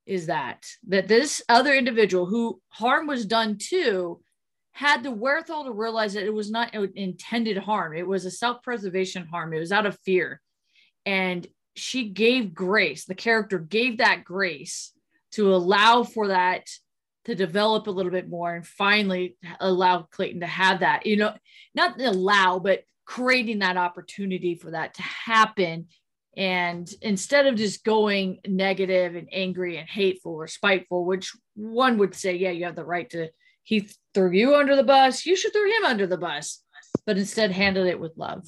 is 0.08 0.26
that? 0.26 0.66
That 0.88 1.06
this 1.06 1.42
other 1.48 1.74
individual 1.74 2.26
who 2.26 2.60
harm 2.70 3.06
was 3.06 3.26
done 3.26 3.58
to 3.68 4.20
had 4.72 5.02
the 5.02 5.10
wherewithal 5.10 5.64
to 5.64 5.72
realize 5.72 6.14
that 6.14 6.24
it 6.24 6.32
was 6.32 6.50
not 6.50 6.74
intended 6.74 7.58
harm. 7.58 7.94
It 7.94 8.06
was 8.06 8.24
a 8.24 8.30
self-preservation 8.30 9.26
harm. 9.26 9.52
It 9.52 9.58
was 9.58 9.72
out 9.72 9.86
of 9.86 9.98
fear. 10.04 10.40
And 11.04 11.46
she 11.78 12.08
gave 12.08 12.54
grace 12.54 13.04
the 13.04 13.14
character 13.14 13.58
gave 13.58 13.98
that 13.98 14.24
grace 14.24 14.92
to 15.30 15.54
allow 15.54 16.02
for 16.02 16.28
that 16.28 16.66
to 17.24 17.34
develop 17.34 17.86
a 17.86 17.90
little 17.90 18.12
bit 18.12 18.28
more 18.28 18.54
and 18.54 18.66
finally 18.66 19.36
allow 19.60 20.02
clayton 20.02 20.40
to 20.40 20.46
have 20.46 20.80
that 20.80 21.06
you 21.06 21.16
know 21.16 21.32
not 21.74 22.00
allow 22.00 22.58
but 22.58 22.84
creating 23.08 23.60
that 23.60 23.78
opportunity 23.78 24.54
for 24.54 24.72
that 24.72 24.92
to 24.92 25.02
happen. 25.02 25.86
And 26.36 26.88
instead 27.00 27.46
of 27.46 27.56
just 27.56 27.82
going 27.82 28.38
negative 28.46 29.16
and 29.16 29.28
angry 29.32 29.78
and 29.78 29.88
hateful 29.88 30.34
or 30.34 30.46
spiteful 30.46 31.04
which 31.04 31.32
one 31.56 31.98
would 31.98 32.14
say 32.14 32.36
yeah 32.36 32.50
you 32.50 32.66
have 32.66 32.76
the 32.76 32.84
right 32.84 33.10
to 33.10 33.30
he 33.64 33.88
threw 34.14 34.30
you 34.30 34.54
under 34.54 34.76
the 34.76 34.84
bus 34.84 35.26
you 35.26 35.34
should 35.34 35.52
throw 35.52 35.64
him 35.64 35.84
under 35.84 36.06
the 36.06 36.18
bus 36.18 36.62
but 37.06 37.18
instead 37.18 37.50
handled 37.50 37.88
it 37.88 37.98
with 37.98 38.12
love 38.16 38.46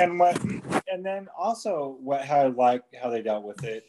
and 0.00 0.18
what 0.18 0.42
and 0.90 1.04
then 1.04 1.28
also 1.36 1.96
what 2.00 2.24
how 2.24 2.40
I 2.40 2.46
like 2.46 2.82
how 3.00 3.10
they 3.10 3.22
dealt 3.22 3.44
with 3.44 3.62
it. 3.64 3.84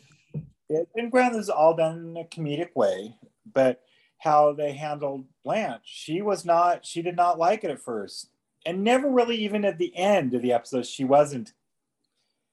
it 0.70 0.88
and 0.96 1.12
granted, 1.12 1.40
is 1.40 1.50
all 1.50 1.76
done 1.76 2.00
in 2.00 2.18
a 2.18 2.26
comedic 2.26 2.76
way, 2.76 3.16
but 3.52 3.82
how 4.18 4.54
they 4.54 4.74
handled 4.74 5.26
Blanche. 5.44 5.82
She 5.86 6.22
was 6.22 6.46
not. 6.46 6.86
She 6.86 7.02
did 7.02 7.16
not 7.16 7.40
like 7.40 7.64
it 7.64 7.72
at 7.72 7.82
first, 7.82 8.30
and 8.66 8.84
never 8.84 9.10
really 9.10 9.38
even 9.38 9.66
at 9.66 9.78
the 9.78 9.96
end 9.96 10.34
of 10.34 10.42
the 10.42 10.54
episode. 10.54 10.86
She 10.86 11.04
wasn't. 11.04 11.54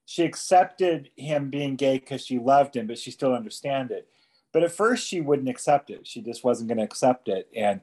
She 0.06 0.24
accepted 0.24 1.10
him 1.16 1.50
being 1.50 1.76
gay 1.76 1.98
because 1.98 2.24
she 2.24 2.38
loved 2.38 2.76
him, 2.76 2.86
but 2.86 2.98
she 2.98 3.10
still 3.10 3.34
understand 3.34 3.90
it. 3.90 4.08
But 4.52 4.62
at 4.62 4.72
first, 4.72 5.06
she 5.06 5.20
wouldn't 5.20 5.50
accept 5.50 5.90
it. 5.90 6.06
She 6.06 6.22
just 6.22 6.42
wasn't 6.42 6.68
going 6.68 6.78
to 6.78 6.84
accept 6.84 7.28
it, 7.28 7.48
and 7.54 7.82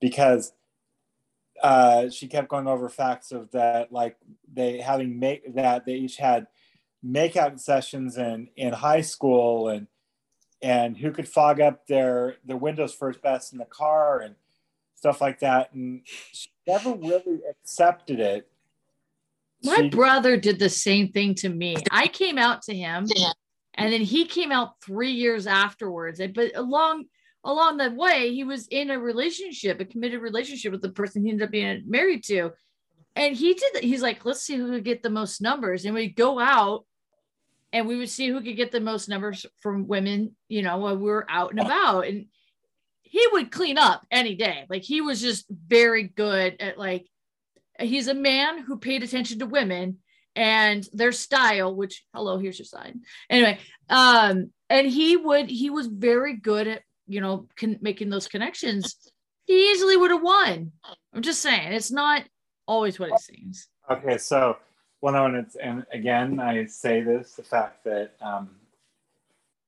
because 0.00 0.52
uh, 1.62 2.10
she 2.10 2.26
kept 2.28 2.48
going 2.48 2.66
over 2.66 2.88
facts 2.88 3.32
of 3.32 3.50
that, 3.52 3.92
like 3.92 4.16
they 4.52 4.80
having 4.80 5.18
make 5.18 5.54
that 5.54 5.84
they 5.86 5.94
each 5.94 6.16
had 6.16 6.46
makeout 7.04 7.60
sessions 7.60 8.16
in 8.18 8.48
in 8.56 8.72
high 8.72 9.00
school, 9.00 9.68
and 9.68 9.86
and 10.62 10.96
who 10.96 11.10
could 11.10 11.28
fog 11.28 11.60
up 11.60 11.86
their 11.86 12.36
their 12.44 12.56
windows 12.56 12.94
first 12.94 13.20
best 13.22 13.52
in 13.52 13.58
the 13.58 13.64
car 13.64 14.20
and 14.20 14.34
stuff 14.94 15.20
like 15.20 15.40
that. 15.40 15.72
And 15.74 16.02
she 16.32 16.50
never 16.66 16.92
really 16.94 17.40
accepted 17.48 18.20
it. 18.20 18.48
My 19.62 19.76
She- 19.76 19.88
brother 19.90 20.36
did 20.36 20.58
the 20.58 20.68
same 20.68 21.12
thing 21.12 21.34
to 21.36 21.48
me. 21.48 21.76
I 21.90 22.08
came 22.08 22.38
out 22.38 22.62
to 22.62 22.74
him, 22.74 23.06
and 23.74 23.92
then 23.92 24.02
he 24.02 24.24
came 24.26 24.52
out 24.52 24.80
three 24.80 25.12
years 25.12 25.46
afterwards. 25.46 26.20
And- 26.20 26.34
But 26.34 26.56
along 26.56 27.06
along 27.46 27.76
the 27.76 27.90
way, 27.92 28.34
he 28.34 28.44
was 28.44 28.66
in 28.68 28.90
a 28.90 28.98
relationship, 28.98 29.80
a 29.80 29.84
committed 29.84 30.20
relationship 30.20 30.72
with 30.72 30.82
the 30.82 30.90
person 30.90 31.22
he 31.22 31.30
ended 31.30 31.46
up 31.46 31.52
being 31.52 31.84
married 31.86 32.24
to. 32.24 32.50
And 33.14 33.34
he 33.34 33.54
did. 33.54 33.84
He's 33.84 34.02
like, 34.02 34.24
let's 34.24 34.42
see 34.42 34.56
who 34.56 34.70
could 34.70 34.84
get 34.84 35.02
the 35.02 35.10
most 35.10 35.40
numbers. 35.40 35.84
And 35.84 35.94
we'd 35.94 36.16
go 36.16 36.38
out 36.38 36.84
and 37.72 37.86
we 37.86 37.96
would 37.96 38.10
see 38.10 38.28
who 38.28 38.42
could 38.42 38.56
get 38.56 38.72
the 38.72 38.80
most 38.80 39.08
numbers 39.08 39.46
from 39.60 39.86
women, 39.86 40.36
you 40.48 40.62
know, 40.62 40.78
when 40.78 40.98
we 40.98 41.06
were 41.06 41.26
out 41.30 41.52
and 41.52 41.60
about. 41.60 42.06
And 42.06 42.26
he 43.02 43.26
would 43.32 43.50
clean 43.50 43.78
up 43.78 44.04
any 44.10 44.34
day. 44.34 44.66
Like 44.68 44.82
he 44.82 45.00
was 45.00 45.20
just 45.20 45.46
very 45.48 46.02
good 46.02 46.56
at 46.60 46.78
like 46.78 47.06
he's 47.78 48.08
a 48.08 48.14
man 48.14 48.62
who 48.62 48.78
paid 48.78 49.02
attention 49.02 49.38
to 49.38 49.46
women 49.46 49.98
and 50.34 50.86
their 50.92 51.12
style 51.12 51.74
which 51.74 52.04
hello 52.12 52.38
here's 52.38 52.58
your 52.58 52.66
sign 52.66 53.00
anyway 53.30 53.58
um 53.88 54.50
and 54.68 54.86
he 54.86 55.16
would 55.16 55.48
he 55.48 55.70
was 55.70 55.86
very 55.86 56.36
good 56.36 56.68
at 56.68 56.82
you 57.06 57.20
know 57.20 57.46
con- 57.56 57.78
making 57.80 58.10
those 58.10 58.28
connections 58.28 58.96
he 59.44 59.70
easily 59.70 59.96
would 59.96 60.10
have 60.10 60.22
won 60.22 60.72
i'm 61.14 61.22
just 61.22 61.40
saying 61.40 61.72
it's 61.72 61.90
not 61.90 62.22
always 62.66 62.98
what 62.98 63.10
it 63.10 63.20
seems 63.20 63.68
Okay, 63.88 64.18
so 64.18 64.56
well, 65.00 65.12
no, 65.14 65.26
and 65.26 65.36
it's 65.36 65.54
and 65.56 65.84
again, 65.92 66.40
I 66.40 66.66
say 66.66 67.02
this: 67.02 67.34
the 67.34 67.42
fact 67.42 67.84
that 67.84 68.12
um, 68.20 68.50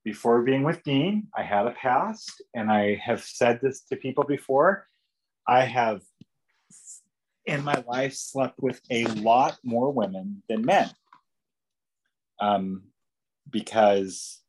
before 0.05 0.43
being 0.43 0.65
with 0.65 0.83
Dean, 0.83 1.29
I 1.37 1.43
had 1.43 1.67
a 1.67 1.71
past, 1.73 2.43
and 2.55 2.71
I 2.71 2.97
have 2.97 3.23
said 3.23 3.61
this 3.61 3.83
to 3.83 3.97
people 3.97 4.25
before. 4.25 4.87
I 5.47 5.65
have 5.65 6.03
in 7.47 7.65
my 7.65 7.83
life 7.87 8.15
slept 8.15 8.59
with 8.61 8.81
a 8.91 9.07
lot 9.07 9.59
more 9.63 9.93
women 9.93 10.43
than 10.49 10.65
men, 10.65 10.91
um, 12.41 12.83
because 13.49 14.41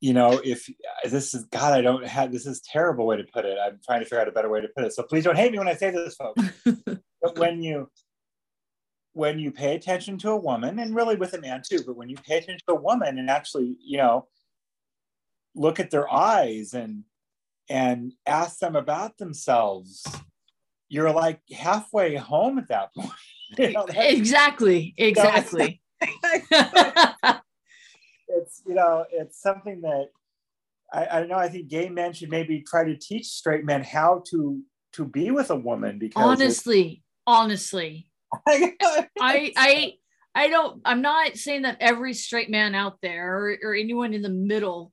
you 0.00 0.12
know 0.12 0.40
if 0.44 0.68
uh, 0.68 1.08
this 1.08 1.34
is 1.34 1.44
God, 1.46 1.72
I 1.72 1.80
don't 1.80 2.06
have 2.06 2.32
this 2.32 2.46
is 2.46 2.58
a 2.58 2.72
terrible 2.72 3.06
way 3.06 3.16
to 3.16 3.24
put 3.24 3.44
it. 3.44 3.58
I'm 3.62 3.80
trying 3.84 4.00
to 4.00 4.04
figure 4.04 4.20
out 4.20 4.28
a 4.28 4.32
better 4.32 4.48
way 4.48 4.60
to 4.60 4.68
put 4.76 4.84
it. 4.84 4.92
So 4.92 5.02
please 5.02 5.24
don't 5.24 5.36
hate 5.36 5.52
me 5.52 5.58
when 5.58 5.68
I 5.68 5.74
say 5.74 5.90
this, 5.90 6.16
folks 6.16 6.42
but 7.22 7.38
when 7.38 7.62
you 7.62 7.90
when 9.12 9.38
you 9.38 9.50
pay 9.50 9.74
attention 9.74 10.18
to 10.18 10.30
a 10.30 10.36
woman 10.36 10.78
and 10.78 10.94
really 10.94 11.16
with 11.16 11.34
a 11.34 11.40
man 11.40 11.62
too 11.68 11.80
but 11.84 11.96
when 11.96 12.08
you 12.08 12.16
pay 12.16 12.38
attention 12.38 12.60
to 12.66 12.74
a 12.74 12.80
woman 12.80 13.18
and 13.18 13.30
actually 13.30 13.76
you 13.80 13.98
know 13.98 14.26
look 15.54 15.80
at 15.80 15.90
their 15.90 16.12
eyes 16.12 16.74
and 16.74 17.04
and 17.68 18.12
ask 18.26 18.58
them 18.58 18.76
about 18.76 19.18
themselves 19.18 20.06
you're 20.88 21.10
like 21.10 21.40
halfway 21.52 22.14
home 22.14 22.58
at 22.58 22.68
that 22.68 22.94
point 22.94 23.10
you 23.58 23.72
know, 23.72 23.86
exactly 23.94 24.94
exactly 24.98 25.80
it's 28.38 28.62
you 28.66 28.74
know 28.74 29.04
it's 29.12 29.40
something 29.40 29.80
that 29.82 30.08
I, 30.92 31.06
I 31.06 31.20
don't 31.20 31.28
know 31.28 31.36
i 31.36 31.48
think 31.48 31.68
gay 31.68 31.88
men 31.88 32.12
should 32.12 32.30
maybe 32.30 32.62
try 32.62 32.84
to 32.84 32.96
teach 32.96 33.26
straight 33.26 33.64
men 33.64 33.82
how 33.82 34.22
to 34.30 34.62
to 34.94 35.04
be 35.04 35.30
with 35.30 35.50
a 35.50 35.56
woman 35.56 35.98
because 35.98 36.40
honestly 36.40 37.02
honestly. 37.28 38.08
I 38.48 38.72
I 39.20 39.92
I 40.34 40.48
don't 40.48 40.80
I'm 40.84 41.02
not 41.02 41.36
saying 41.36 41.62
that 41.62 41.76
every 41.80 42.14
straight 42.14 42.50
man 42.50 42.74
out 42.74 42.98
there 43.02 43.38
or, 43.38 43.58
or 43.62 43.74
anyone 43.74 44.12
in 44.14 44.22
the 44.22 44.28
middle 44.28 44.92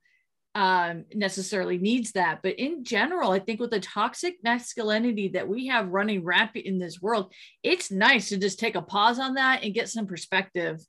um 0.54 1.04
necessarily 1.14 1.76
needs 1.76 2.12
that 2.12 2.40
but 2.42 2.58
in 2.58 2.82
general 2.84 3.32
I 3.32 3.40
think 3.40 3.60
with 3.60 3.70
the 3.70 3.80
toxic 3.80 4.36
masculinity 4.42 5.28
that 5.28 5.48
we 5.48 5.66
have 5.66 5.88
running 5.88 6.24
rampant 6.24 6.64
in 6.64 6.78
this 6.78 7.00
world 7.00 7.32
it's 7.62 7.90
nice 7.90 8.30
to 8.30 8.38
just 8.38 8.58
take 8.58 8.74
a 8.74 8.82
pause 8.82 9.18
on 9.18 9.34
that 9.34 9.62
and 9.62 9.74
get 9.74 9.90
some 9.90 10.06
perspective 10.06 10.80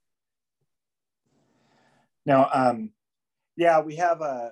No, 2.28 2.46
um, 2.54 2.92
yeah, 3.56 3.80
we 3.80 3.96
have 3.96 4.20
a, 4.20 4.52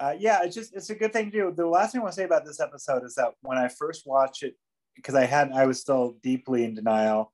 uh, 0.00 0.14
yeah, 0.18 0.40
it's 0.42 0.54
just 0.54 0.74
it's 0.74 0.90
a 0.90 0.96
good 0.96 1.12
thing 1.12 1.30
to 1.30 1.30
do. 1.30 1.54
The 1.56 1.64
last 1.64 1.92
thing 1.92 2.00
I 2.00 2.02
want 2.02 2.14
to 2.14 2.16
say 2.16 2.24
about 2.24 2.44
this 2.44 2.58
episode 2.58 3.04
is 3.04 3.14
that 3.14 3.34
when 3.42 3.56
I 3.56 3.68
first 3.68 4.02
watched 4.04 4.42
it, 4.42 4.56
because 4.96 5.14
I 5.14 5.24
had 5.24 5.52
I 5.52 5.64
was 5.66 5.80
still 5.80 6.16
deeply 6.24 6.64
in 6.64 6.74
denial. 6.74 7.32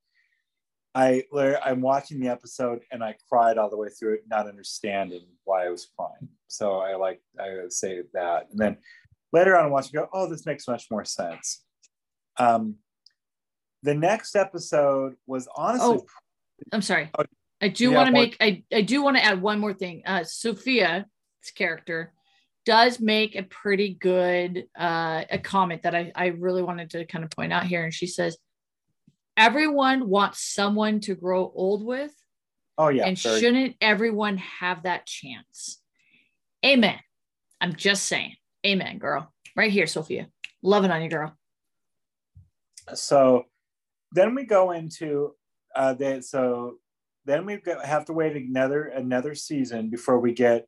I 0.94 1.22
I'm 1.64 1.80
watching 1.80 2.20
the 2.20 2.28
episode 2.28 2.80
and 2.92 3.02
I 3.02 3.14
cried 3.30 3.56
all 3.56 3.70
the 3.70 3.78
way 3.78 3.88
through 3.88 4.14
it, 4.14 4.24
not 4.28 4.48
understanding 4.48 5.24
why 5.44 5.64
I 5.66 5.70
was 5.70 5.88
crying. 5.98 6.28
So 6.48 6.80
I 6.80 6.96
like 6.96 7.22
I 7.40 7.54
would 7.54 7.72
say 7.72 8.02
that, 8.12 8.48
and 8.50 8.58
then 8.58 8.76
later 9.32 9.56
on, 9.56 9.64
I 9.64 9.68
watch 9.68 9.86
it 9.86 9.94
go, 9.94 10.08
oh, 10.12 10.28
this 10.28 10.44
makes 10.44 10.68
much 10.68 10.88
more 10.90 11.06
sense. 11.06 11.64
Um, 12.36 12.76
the 13.82 13.94
next 13.94 14.36
episode 14.36 15.14
was 15.26 15.48
honestly 15.56 15.86
Oh. 15.86 16.06
I'm 16.72 16.82
sorry. 16.82 17.08
Oh, 17.18 17.24
I 17.60 17.68
do 17.68 17.90
yeah, 17.90 17.96
want 17.96 18.06
to 18.08 18.12
make 18.12 18.36
I, 18.40 18.62
I 18.72 18.82
do 18.82 19.02
want 19.02 19.16
to 19.16 19.24
add 19.24 19.42
one 19.42 19.58
more 19.58 19.74
thing. 19.74 20.02
Uh 20.06 20.24
Sophia's 20.24 21.04
character 21.56 22.12
does 22.64 23.00
make 23.00 23.34
a 23.34 23.42
pretty 23.42 23.94
good 23.94 24.66
uh 24.78 25.24
a 25.30 25.38
comment 25.38 25.82
that 25.82 25.94
I, 25.94 26.12
I 26.14 26.26
really 26.26 26.62
wanted 26.62 26.90
to 26.90 27.04
kind 27.06 27.24
of 27.24 27.30
point 27.30 27.52
out 27.52 27.64
here. 27.64 27.82
And 27.82 27.92
she 27.92 28.06
says, 28.06 28.36
everyone 29.36 30.08
wants 30.08 30.40
someone 30.42 31.00
to 31.00 31.14
grow 31.14 31.50
old 31.54 31.84
with, 31.84 32.12
oh 32.76 32.88
yeah, 32.88 33.06
and 33.06 33.18
very- 33.18 33.40
shouldn't 33.40 33.76
everyone 33.80 34.36
have 34.38 34.84
that 34.84 35.06
chance? 35.06 35.80
Amen. 36.64 36.98
I'm 37.60 37.74
just 37.74 38.04
saying. 38.04 38.34
Amen, 38.66 38.98
girl. 38.98 39.32
Right 39.56 39.70
here, 39.70 39.86
Sophia. 39.86 40.28
Loving 40.62 40.90
on 40.90 41.02
you, 41.02 41.08
girl. 41.08 41.36
so 42.94 43.44
then 44.12 44.34
we 44.34 44.44
go 44.44 44.70
into 44.72 45.34
uh 45.74 45.94
the, 45.94 46.22
so 46.22 46.78
then 47.28 47.46
we 47.46 47.60
have 47.84 48.04
to 48.06 48.12
wait 48.12 48.36
another 48.36 48.84
another 48.84 49.34
season 49.34 49.90
before 49.90 50.18
we 50.18 50.32
get 50.32 50.66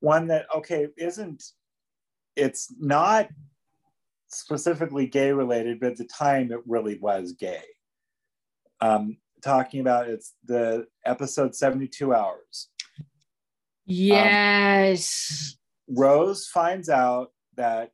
one 0.00 0.28
that 0.28 0.46
okay 0.54 0.88
isn't 0.96 1.42
it's 2.36 2.72
not 2.78 3.28
specifically 4.28 5.06
gay 5.06 5.32
related 5.32 5.80
but 5.80 5.92
at 5.92 5.96
the 5.96 6.04
time 6.04 6.50
it 6.52 6.60
really 6.66 6.98
was 6.98 7.32
gay 7.32 7.62
um 8.80 9.16
talking 9.42 9.80
about 9.80 10.08
it's 10.08 10.34
the 10.44 10.86
episode 11.04 11.54
72 11.54 12.14
hours 12.14 12.68
Yes. 13.90 15.56
Rose 15.88 16.46
finds 16.46 16.88
out 16.88 17.32
that 17.56 17.90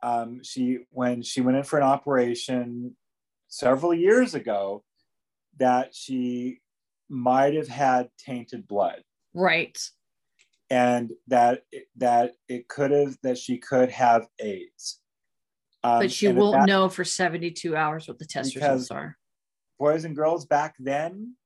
um, 0.00 0.40
she, 0.44 0.78
when 0.90 1.22
she 1.22 1.40
went 1.40 1.56
in 1.56 1.64
for 1.64 1.76
an 1.76 1.82
operation 1.82 2.96
several 3.48 3.92
years 3.92 4.36
ago, 4.36 4.84
that 5.58 5.92
she 5.92 6.60
might 7.08 7.54
have 7.54 7.68
had 7.68 8.08
tainted 8.18 8.66
blood, 8.66 9.02
right. 9.34 9.78
and 10.70 11.10
that 11.26 11.62
that 11.96 12.32
it 12.48 12.68
could 12.68 12.90
have 12.90 13.16
that 13.22 13.38
she 13.38 13.58
could 13.58 13.90
have 13.90 14.26
AIDS. 14.38 15.00
Um, 15.84 16.00
But 16.00 16.12
she 16.12 16.28
won't 16.28 16.60
that- 16.60 16.66
know 16.66 16.88
for 16.88 17.04
72 17.04 17.76
hours 17.76 18.08
what 18.08 18.18
the 18.18 18.24
test 18.26 18.54
results 18.56 18.90
are. 18.90 19.16
boys 19.78 20.04
and 20.04 20.16
girls 20.16 20.44
back 20.44 20.74
then 20.80 21.36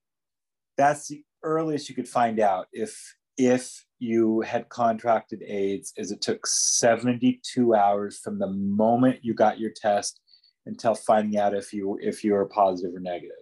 that's 0.78 1.08
the 1.08 1.22
earliest 1.42 1.88
you 1.90 1.94
could 1.94 2.08
find 2.08 2.40
out 2.40 2.66
if 2.72 3.14
if 3.36 3.84
you 3.98 4.40
had 4.40 4.68
contracted 4.70 5.42
aids 5.46 5.92
is 5.98 6.10
it 6.12 6.22
took 6.22 6.46
72 6.46 7.74
hours 7.74 8.18
from 8.18 8.38
the 8.38 8.46
moment 8.48 9.18
you 9.22 9.34
got 9.34 9.60
your 9.60 9.70
test 9.76 10.18
until 10.64 10.94
finding 10.94 11.38
out 11.38 11.54
if 11.54 11.72
you 11.74 11.98
if 12.00 12.24
you 12.24 12.32
were 12.32 12.46
positive 12.46 12.94
or 12.94 13.00
negative 13.00 13.36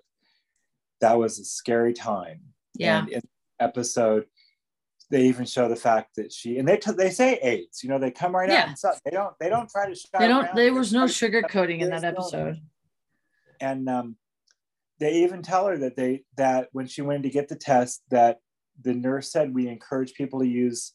that 1.01 1.19
was 1.19 1.39
a 1.39 1.45
scary 1.45 1.93
time 1.93 2.41
Yeah. 2.75 3.01
and 3.01 3.09
in 3.09 3.21
the 3.21 3.65
episode 3.65 4.27
they 5.11 5.23
even 5.25 5.45
show 5.45 5.69
the 5.69 5.77
fact 5.77 6.15
that 6.17 6.33
she 6.33 6.59
and 6.59 6.69
they 6.69 6.77
t- 6.77 6.93
they 6.93 7.11
say 7.11 7.39
aids 7.43 7.83
you 7.83 7.89
know 7.89 7.99
they 7.99 8.11
come 8.11 8.35
right 8.35 8.49
out 8.49 8.55
Yeah. 8.55 8.69
and 8.69 8.79
stuff 8.79 9.01
they 9.05 9.11
don't 9.11 9.35
they 9.41 9.49
don't 9.49 9.69
try 9.69 9.87
to 9.93 10.09
They 10.19 10.29
don't, 10.29 10.45
around. 10.47 10.57
there 10.57 10.73
was 10.73 10.93
no 10.93 11.05
sugarcoating 11.05 11.81
in 11.81 11.91
that 11.91 12.05
episode. 12.05 12.61
and 13.61 13.89
um, 13.89 14.17
they 14.99 15.15
even 15.25 15.43
tell 15.43 15.67
her 15.67 15.79
that 15.79 15.97
they 15.97 16.25
that 16.37 16.69
when 16.73 16.87
she 16.87 17.03
went 17.03 17.23
to 17.25 17.31
get 17.31 17.49
the 17.49 17.57
test 17.57 18.03
that 18.11 18.39
the 18.83 18.95
nurse 18.95 19.31
said 19.33 19.53
we 19.55 19.69
encourage 19.69 20.15
people 20.15 20.41
to 20.41 20.47
use 20.47 20.93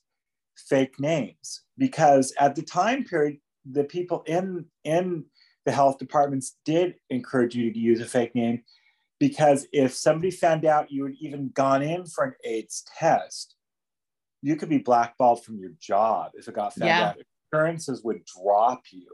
fake 0.70 1.00
names 1.00 1.64
because 1.78 2.34
at 2.40 2.56
the 2.56 2.62
time 2.62 3.04
period 3.04 3.38
the 3.70 3.84
people 3.84 4.24
in 4.28 4.66
in 4.84 5.26
the 5.66 5.72
health 5.72 5.98
departments 5.98 6.56
did 6.64 6.96
encourage 7.10 7.56
you 7.56 7.74
to 7.74 7.80
use 7.80 8.00
a 8.00 8.06
fake 8.06 8.34
name 8.36 8.64
because 9.20 9.68
if 9.72 9.94
somebody 9.94 10.32
found 10.32 10.66
out 10.66 10.92
you 10.92 11.06
had 11.06 11.16
even 11.20 11.50
gone 11.50 11.82
in 11.82 12.06
for 12.06 12.24
an 12.26 12.34
AIDS 12.44 12.84
test, 12.98 13.56
you 14.42 14.56
could 14.56 14.70
be 14.70 14.78
blackballed 14.78 15.44
from 15.44 15.58
your 15.58 15.72
job 15.80 16.32
if 16.36 16.48
it 16.48 16.56
got 16.56 16.74
found 16.74 16.88
Yeah. 16.90 17.10
out. 17.10 17.18
Insurances 17.52 18.04
would 18.04 18.24
drop 18.26 18.84
you. 18.92 19.08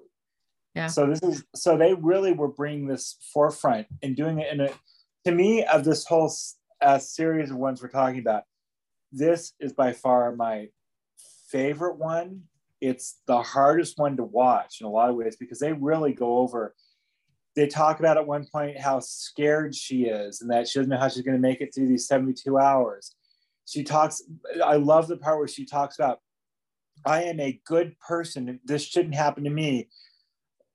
Yeah. 0.76 0.88
So 0.88 1.06
this 1.06 1.22
is 1.22 1.44
so 1.54 1.78
they 1.78 1.94
really 1.94 2.34
were 2.34 2.48
bringing 2.48 2.88
this 2.88 3.18
forefront 3.34 3.88
and 4.02 4.16
doing 4.16 4.40
it 4.40 4.52
in 4.52 4.62
a 4.62 4.70
to 5.26 5.32
me 5.32 5.64
of 5.66 5.84
this 5.84 6.06
whole 6.06 6.32
uh, 6.82 6.98
series 6.98 7.52
of 7.52 7.58
ones 7.58 7.82
we're 7.82 7.90
talking 7.90 8.20
about. 8.20 8.44
This 9.12 9.54
is 9.60 9.74
by 9.74 9.94
far 9.94 10.36
my 10.36 10.70
favorite 11.50 11.98
one. 11.98 12.44
It's 12.80 13.20
the 13.28 13.42
hardest 13.42 14.00
one 14.00 14.18
to 14.18 14.24
watch 14.24 14.82
in 14.82 14.88
a 14.88 14.90
lot 14.90 15.10
of 15.10 15.16
ways 15.16 15.36
because 15.36 15.60
they 15.60 15.74
really 15.74 16.14
go 16.14 16.38
over. 16.40 16.74
They 17.56 17.68
talk 17.68 18.00
about 18.00 18.18
at 18.18 18.26
one 18.26 18.46
point 18.52 18.80
how 18.80 19.00
scared 19.00 19.76
she 19.76 20.04
is 20.06 20.42
and 20.42 20.50
that 20.52 20.68
she 20.68 20.80
doesn't 20.80 20.90
know 20.90 20.98
how 20.98 21.10
she's 21.10 21.24
going 21.24 21.36
to 21.36 21.42
make 21.42 21.60
it 21.62 21.74
through 21.74 21.88
these 21.88 22.08
72 22.08 22.58
hours. 22.58 23.16
She 23.66 23.84
talks, 23.84 24.22
I 24.64 24.76
love 24.78 25.08
the 25.08 25.18
part 25.18 25.38
where 25.38 25.48
she 25.48 25.66
talks 25.66 25.98
about, 26.00 26.20
I 27.06 27.24
am 27.24 27.40
a 27.40 27.60
good 27.66 27.98
person. 28.00 28.60
This 28.64 28.84
shouldn't 28.86 29.16
happen 29.16 29.44
to 29.44 29.50
me. 29.50 29.90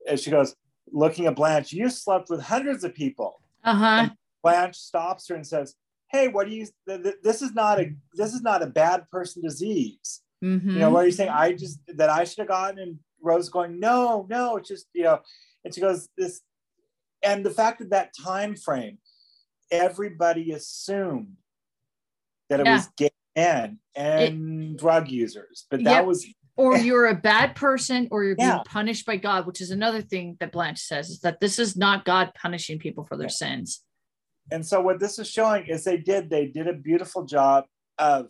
And 0.09 0.19
she 0.21 0.31
goes, 0.31 0.55
looking 0.93 1.27
at 1.27 1.37
Blanche, 1.37 1.73
you 1.73 1.89
slept 1.89 2.29
with 2.31 2.43
hundreds 2.43 2.85
of 2.85 2.95
people. 2.95 3.41
Uh-huh. 3.65 4.11
Blanche 4.43 4.77
stops 4.77 5.29
her 5.29 5.35
and 5.35 5.47
says, 5.47 5.75
Hey, 6.13 6.29
what 6.29 6.47
do 6.47 6.55
you, 6.55 6.67
th- 6.89 7.03
th- 7.03 7.17
this 7.23 7.43
is 7.43 7.53
not 7.53 7.81
a, 7.81 7.93
this 8.15 8.33
is 8.33 8.43
not 8.43 8.63
a 8.63 8.67
bad 8.67 9.09
person 9.11 9.43
disease 9.43 10.23
Mhm. 10.45 10.75
you 10.75 10.79
know 10.81 10.91
what 10.91 11.03
are 11.03 11.07
you 11.07 11.13
saying 11.13 11.31
i 11.31 11.51
just 11.51 11.81
that 11.97 12.11
i 12.11 12.23
should 12.23 12.41
have 12.41 12.49
gotten 12.49 12.79
and 12.79 12.99
rose 13.23 13.49
going 13.49 13.81
no 13.81 14.27
no 14.29 14.59
it's 14.59 14.69
just 14.69 14.87
you 14.93 15.03
know 15.05 15.19
and 15.65 15.75
she 15.75 15.81
goes 15.81 16.11
this 16.19 16.43
and 17.27 17.45
the 17.45 17.51
fact 17.51 17.81
of 17.81 17.91
that 17.91 18.13
time 18.25 18.55
frame 18.57 18.99
everybody 19.71 20.53
assumed 20.53 21.35
that 22.49 22.61
it 22.61 22.67
Yeah. 22.67 22.75
was 22.77 22.89
gay 22.97 23.11
men 23.35 23.79
and 23.95 24.79
drug 24.79 25.09
users 25.11 25.67
but 25.71 25.83
that 25.85 26.07
was 26.07 26.27
or 26.59 26.79
you're 26.79 27.07
a 27.07 27.15
bad 27.15 27.55
person 27.55 28.09
or 28.11 28.25
you're 28.25 28.35
being 28.35 28.63
punished 28.65 29.05
by 29.05 29.19
God, 29.19 29.47
which 29.47 29.61
is 29.61 29.71
another 29.71 30.01
thing 30.01 30.39
that 30.41 30.53
Blanche 30.53 30.81
says 30.81 31.11
is 31.11 31.21
that 31.21 31.39
this 31.39 31.59
is 31.59 31.77
not 31.77 32.07
God 32.07 32.33
punishing 32.35 32.79
people 32.79 33.05
for 33.05 33.17
their 33.19 33.29
sins. 33.29 33.83
and 34.51 34.65
so 34.65 34.81
what 34.81 34.99
this 34.99 35.19
is 35.19 35.29
showing 35.29 35.67
is 35.67 35.85
they 35.85 35.99
did 35.99 36.31
they 36.31 36.47
did 36.47 36.67
a 36.67 36.73
beautiful 36.73 37.25
job 37.27 37.65
of 37.99 38.29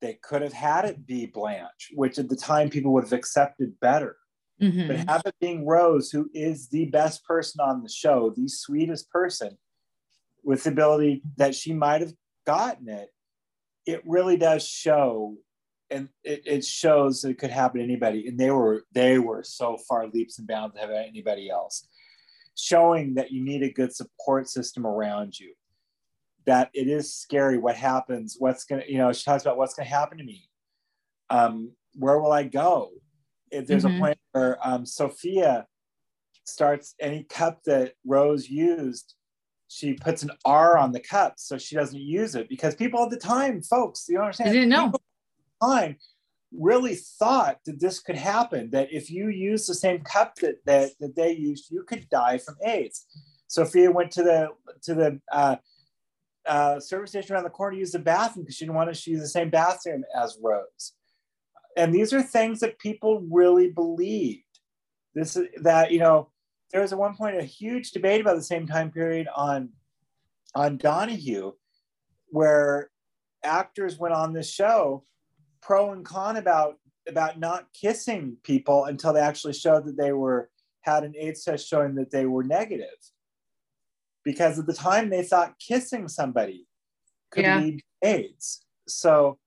they 0.00 0.14
could 0.22 0.42
have 0.42 0.52
had 0.52 0.84
it 0.86 1.06
be 1.06 1.26
blanche 1.26 1.84
which 1.94 2.18
at 2.18 2.28
the 2.28 2.36
time 2.36 2.68
people 2.68 2.92
would 2.92 3.04
have 3.04 3.12
accepted 3.12 3.78
better 3.80 4.16
Mhm. 4.60 4.88
but 4.88 4.96
have 5.08 5.22
it 5.26 5.34
being 5.40 5.66
Rose, 5.66 6.10
who 6.10 6.30
is 6.34 6.68
the 6.68 6.86
best 6.86 7.24
person 7.24 7.60
on 7.60 7.82
the 7.82 7.88
show, 7.88 8.30
the 8.36 8.48
sweetest 8.48 9.10
person, 9.10 9.58
with 10.44 10.64
the 10.64 10.70
ability 10.70 11.22
that 11.36 11.54
she 11.54 11.72
might 11.74 12.00
have 12.00 12.14
gotten 12.46 12.88
it, 12.88 13.10
it 13.86 14.02
really 14.06 14.36
does 14.36 14.66
show, 14.66 15.36
and 15.90 16.08
it, 16.24 16.42
it 16.46 16.64
shows 16.64 17.22
that 17.22 17.30
it 17.30 17.38
could 17.38 17.50
happen 17.50 17.78
to 17.78 17.84
anybody. 17.84 18.26
And 18.28 18.38
they 18.38 18.50
were 18.50 18.84
they 18.92 19.18
were 19.18 19.42
so 19.44 19.76
far 19.88 20.08
leaps 20.08 20.38
and 20.38 20.48
bounds 20.48 20.76
ahead 20.76 20.90
of 20.90 20.96
anybody 20.96 21.50
else, 21.50 21.88
showing 22.56 23.14
that 23.14 23.30
you 23.32 23.42
need 23.44 23.62
a 23.62 23.72
good 23.72 23.94
support 23.94 24.48
system 24.48 24.86
around 24.86 25.38
you. 25.38 25.54
That 26.46 26.70
it 26.74 26.88
is 26.88 27.14
scary 27.14 27.58
what 27.58 27.76
happens, 27.76 28.36
what's 28.38 28.64
gonna, 28.64 28.84
you 28.88 28.98
know, 28.98 29.12
she 29.12 29.24
talks 29.24 29.42
about 29.44 29.58
what's 29.58 29.74
gonna 29.74 29.88
happen 29.88 30.18
to 30.18 30.24
me. 30.24 30.48
Um, 31.30 31.72
where 31.94 32.20
will 32.20 32.32
I 32.32 32.44
go? 32.44 32.90
If 33.50 33.66
there's 33.66 33.84
Mhm. 33.84 33.96
a 33.96 34.00
point 34.00 34.15
where 34.36 34.58
um, 34.62 34.84
Sophia 34.84 35.66
starts 36.44 36.94
any 37.00 37.24
cup 37.24 37.62
that 37.64 37.94
Rose 38.04 38.48
used, 38.50 39.14
she 39.68 39.94
puts 39.94 40.22
an 40.22 40.30
R 40.44 40.76
on 40.76 40.92
the 40.92 41.00
cup 41.00 41.34
so 41.38 41.56
she 41.56 41.74
doesn't 41.74 41.98
use 41.98 42.34
it 42.34 42.48
because 42.48 42.74
people 42.74 43.02
at 43.02 43.10
the 43.10 43.16
time, 43.16 43.62
folks, 43.62 44.04
you 44.08 44.16
know 44.16 44.20
what 44.20 44.26
I'm 44.26 44.32
saying? 44.34 44.50
They 44.50 44.56
didn't 44.58 44.68
know. 44.68 44.86
People 44.86 45.00
at 45.00 45.66
the 45.68 45.74
time 45.74 45.96
really 46.52 46.96
thought 46.96 47.60
that 47.64 47.80
this 47.80 47.98
could 47.98 48.16
happen, 48.16 48.70
that 48.70 48.92
if 48.92 49.10
you 49.10 49.28
use 49.28 49.66
the 49.66 49.74
same 49.74 50.02
cup 50.02 50.36
that, 50.36 50.56
that, 50.66 50.90
that 51.00 51.16
they 51.16 51.32
used, 51.32 51.70
you 51.70 51.82
could 51.82 52.06
die 52.10 52.38
from 52.38 52.56
AIDS. 52.64 53.06
Sophia 53.48 53.90
went 53.90 54.10
to 54.10 54.22
the 54.22 54.48
to 54.82 54.94
the 54.94 55.20
uh, 55.32 55.56
uh, 56.46 56.80
service 56.80 57.10
station 57.10 57.34
around 57.34 57.44
the 57.44 57.50
corner 57.50 57.74
to 57.74 57.78
use 57.78 57.92
the 57.92 57.98
bathroom 57.98 58.44
because 58.44 58.56
she 58.56 58.64
didn't 58.64 58.76
want 58.76 58.92
to 58.92 59.10
use 59.10 59.20
the 59.20 59.28
same 59.28 59.50
bathroom 59.50 60.04
as 60.20 60.36
Rose. 60.42 60.92
And 61.76 61.94
these 61.94 62.12
are 62.12 62.22
things 62.22 62.60
that 62.60 62.78
people 62.78 63.22
really 63.30 63.70
believed. 63.70 64.42
This 65.14 65.36
is 65.36 65.48
that 65.62 65.92
you 65.92 65.98
know 65.98 66.30
there 66.72 66.80
was 66.80 66.92
at 66.92 66.98
one 66.98 67.14
point 67.16 67.36
a 67.36 67.42
huge 67.44 67.92
debate 67.92 68.20
about 68.20 68.36
the 68.36 68.42
same 68.42 68.66
time 68.66 68.90
period 68.90 69.28
on 69.34 69.70
on 70.54 70.78
Donahue, 70.78 71.52
where 72.28 72.90
actors 73.44 73.98
went 73.98 74.14
on 74.14 74.32
this 74.32 74.50
show 74.50 75.04
pro 75.62 75.92
and 75.92 76.04
con 76.04 76.36
about 76.36 76.76
about 77.08 77.38
not 77.38 77.68
kissing 77.72 78.36
people 78.42 78.84
until 78.86 79.12
they 79.12 79.20
actually 79.20 79.52
showed 79.52 79.86
that 79.86 79.96
they 79.96 80.12
were 80.12 80.50
had 80.80 81.04
an 81.04 81.14
AIDS 81.16 81.44
test 81.44 81.68
showing 81.68 81.94
that 81.96 82.10
they 82.10 82.26
were 82.26 82.44
negative. 82.44 82.88
Because 84.24 84.58
at 84.58 84.66
the 84.66 84.74
time 84.74 85.10
they 85.10 85.22
thought 85.22 85.58
kissing 85.58 86.08
somebody 86.08 86.66
could 87.30 87.44
Yeah. 87.44 87.58
lead 87.60 87.82
AIDS. 88.02 88.64
So 88.88 89.38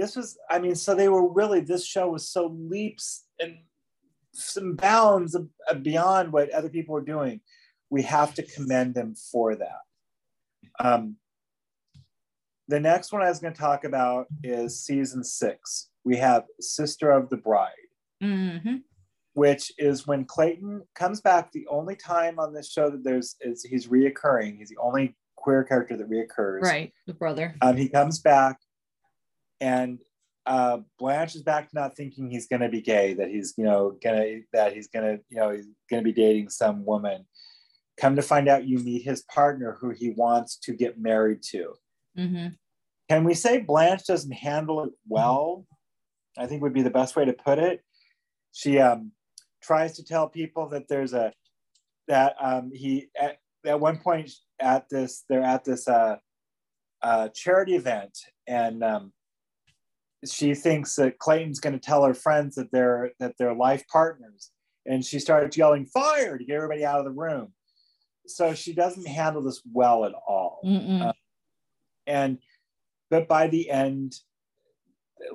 this 0.00 0.16
was, 0.16 0.38
I 0.48 0.58
mean, 0.58 0.74
so 0.74 0.94
they 0.94 1.08
were 1.08 1.30
really, 1.30 1.60
this 1.60 1.84
show 1.86 2.10
was 2.10 2.28
so 2.28 2.46
leaps 2.58 3.26
and 3.38 3.58
some 4.32 4.74
bounds 4.76 5.34
of 5.34 5.48
beyond 5.82 6.32
what 6.32 6.50
other 6.50 6.68
people 6.68 6.94
were 6.94 7.04
doing. 7.04 7.40
We 7.90 8.02
have 8.02 8.34
to 8.34 8.42
commend 8.42 8.94
them 8.94 9.14
for 9.14 9.54
that. 9.56 9.80
Um, 10.78 11.16
the 12.68 12.80
next 12.80 13.12
one 13.12 13.22
I 13.22 13.28
was 13.28 13.40
going 13.40 13.52
to 13.52 13.60
talk 13.60 13.84
about 13.84 14.26
is 14.44 14.80
season 14.80 15.24
six. 15.24 15.90
We 16.04 16.16
have 16.16 16.44
Sister 16.60 17.10
of 17.10 17.28
the 17.28 17.36
Bride, 17.36 17.70
Mhm. 18.22 18.84
which 19.34 19.72
is 19.76 20.06
when 20.06 20.24
Clayton 20.24 20.82
comes 20.94 21.20
back. 21.20 21.50
The 21.52 21.66
only 21.66 21.96
time 21.96 22.38
on 22.38 22.54
this 22.54 22.70
show 22.70 22.88
that 22.90 23.02
there's 23.02 23.36
is 23.40 23.64
he's 23.64 23.88
reoccurring. 23.88 24.58
He's 24.58 24.68
the 24.70 24.78
only 24.78 25.16
queer 25.36 25.64
character 25.64 25.96
that 25.96 26.08
reoccurs. 26.08 26.62
Right. 26.62 26.92
The 27.06 27.14
brother. 27.14 27.56
Um, 27.60 27.76
he 27.76 27.88
comes 27.88 28.20
back, 28.20 28.60
and 29.60 29.98
uh, 30.46 30.78
Blanche 30.98 31.36
is 31.36 31.42
back 31.42 31.68
to 31.68 31.76
not 31.76 31.96
thinking 31.96 32.30
he's 32.30 32.46
going 32.46 32.62
to 32.62 32.68
be 32.68 32.80
gay. 32.80 33.14
That 33.14 33.28
he's 33.28 33.54
you 33.56 33.64
know 33.64 33.96
gonna 34.02 34.40
that 34.52 34.74
he's 34.74 34.88
gonna 34.88 35.18
you 35.28 35.38
know 35.38 35.50
he's 35.50 35.66
going 35.88 36.02
to 36.02 36.08
be 36.08 36.12
dating 36.12 36.48
some 36.48 36.84
woman. 36.84 37.26
Come 37.98 38.16
to 38.16 38.22
find 38.22 38.48
out, 38.48 38.64
you 38.66 38.78
meet 38.78 39.02
his 39.02 39.22
partner, 39.22 39.76
who 39.78 39.90
he 39.90 40.10
wants 40.10 40.56
to 40.60 40.72
get 40.72 40.98
married 40.98 41.42
to. 41.50 41.74
hmm 42.16 42.48
Can 43.08 43.24
we 43.24 43.34
say 43.34 43.58
Blanche 43.58 44.06
doesn't 44.06 44.32
handle 44.32 44.84
it 44.84 44.92
well? 45.06 45.66
I 46.38 46.46
think 46.46 46.62
would 46.62 46.72
be 46.72 46.82
the 46.82 46.90
best 46.90 47.16
way 47.16 47.24
to 47.26 47.32
put 47.32 47.58
it. 47.58 47.82
She 48.52 48.78
um, 48.78 49.12
tries 49.62 49.96
to 49.96 50.04
tell 50.04 50.28
people 50.28 50.68
that 50.70 50.88
there's 50.88 51.12
a 51.12 51.32
that 52.08 52.34
um, 52.40 52.70
he 52.72 53.08
at, 53.20 53.38
at 53.64 53.78
one 53.78 53.98
point 53.98 54.32
at 54.58 54.88
this 54.88 55.24
they're 55.28 55.42
at 55.42 55.64
this 55.64 55.86
uh, 55.86 56.16
uh, 57.02 57.28
charity 57.28 57.76
event 57.76 58.16
and 58.46 58.82
um, 58.82 59.12
she 60.26 60.54
thinks 60.54 60.96
that 60.96 61.18
Clayton's 61.18 61.60
going 61.60 61.72
to 61.72 61.78
tell 61.78 62.04
her 62.04 62.14
friends 62.14 62.54
that 62.56 62.70
they're 62.72 63.12
that 63.20 63.34
they're 63.38 63.54
life 63.54 63.84
partners. 63.88 64.50
And 64.86 65.04
she 65.04 65.18
starts 65.18 65.56
yelling 65.56 65.86
fire! 65.86 66.38
to 66.38 66.44
get 66.44 66.56
everybody 66.56 66.84
out 66.84 66.98
of 66.98 67.04
the 67.04 67.10
room. 67.10 67.52
So 68.26 68.54
she 68.54 68.72
doesn't 68.72 69.06
handle 69.06 69.42
this 69.42 69.60
well 69.72 70.04
at 70.04 70.12
all. 70.12 70.60
Uh, 71.02 71.12
and 72.06 72.38
but 73.08 73.28
by 73.28 73.48
the 73.48 73.70
end 73.70 74.14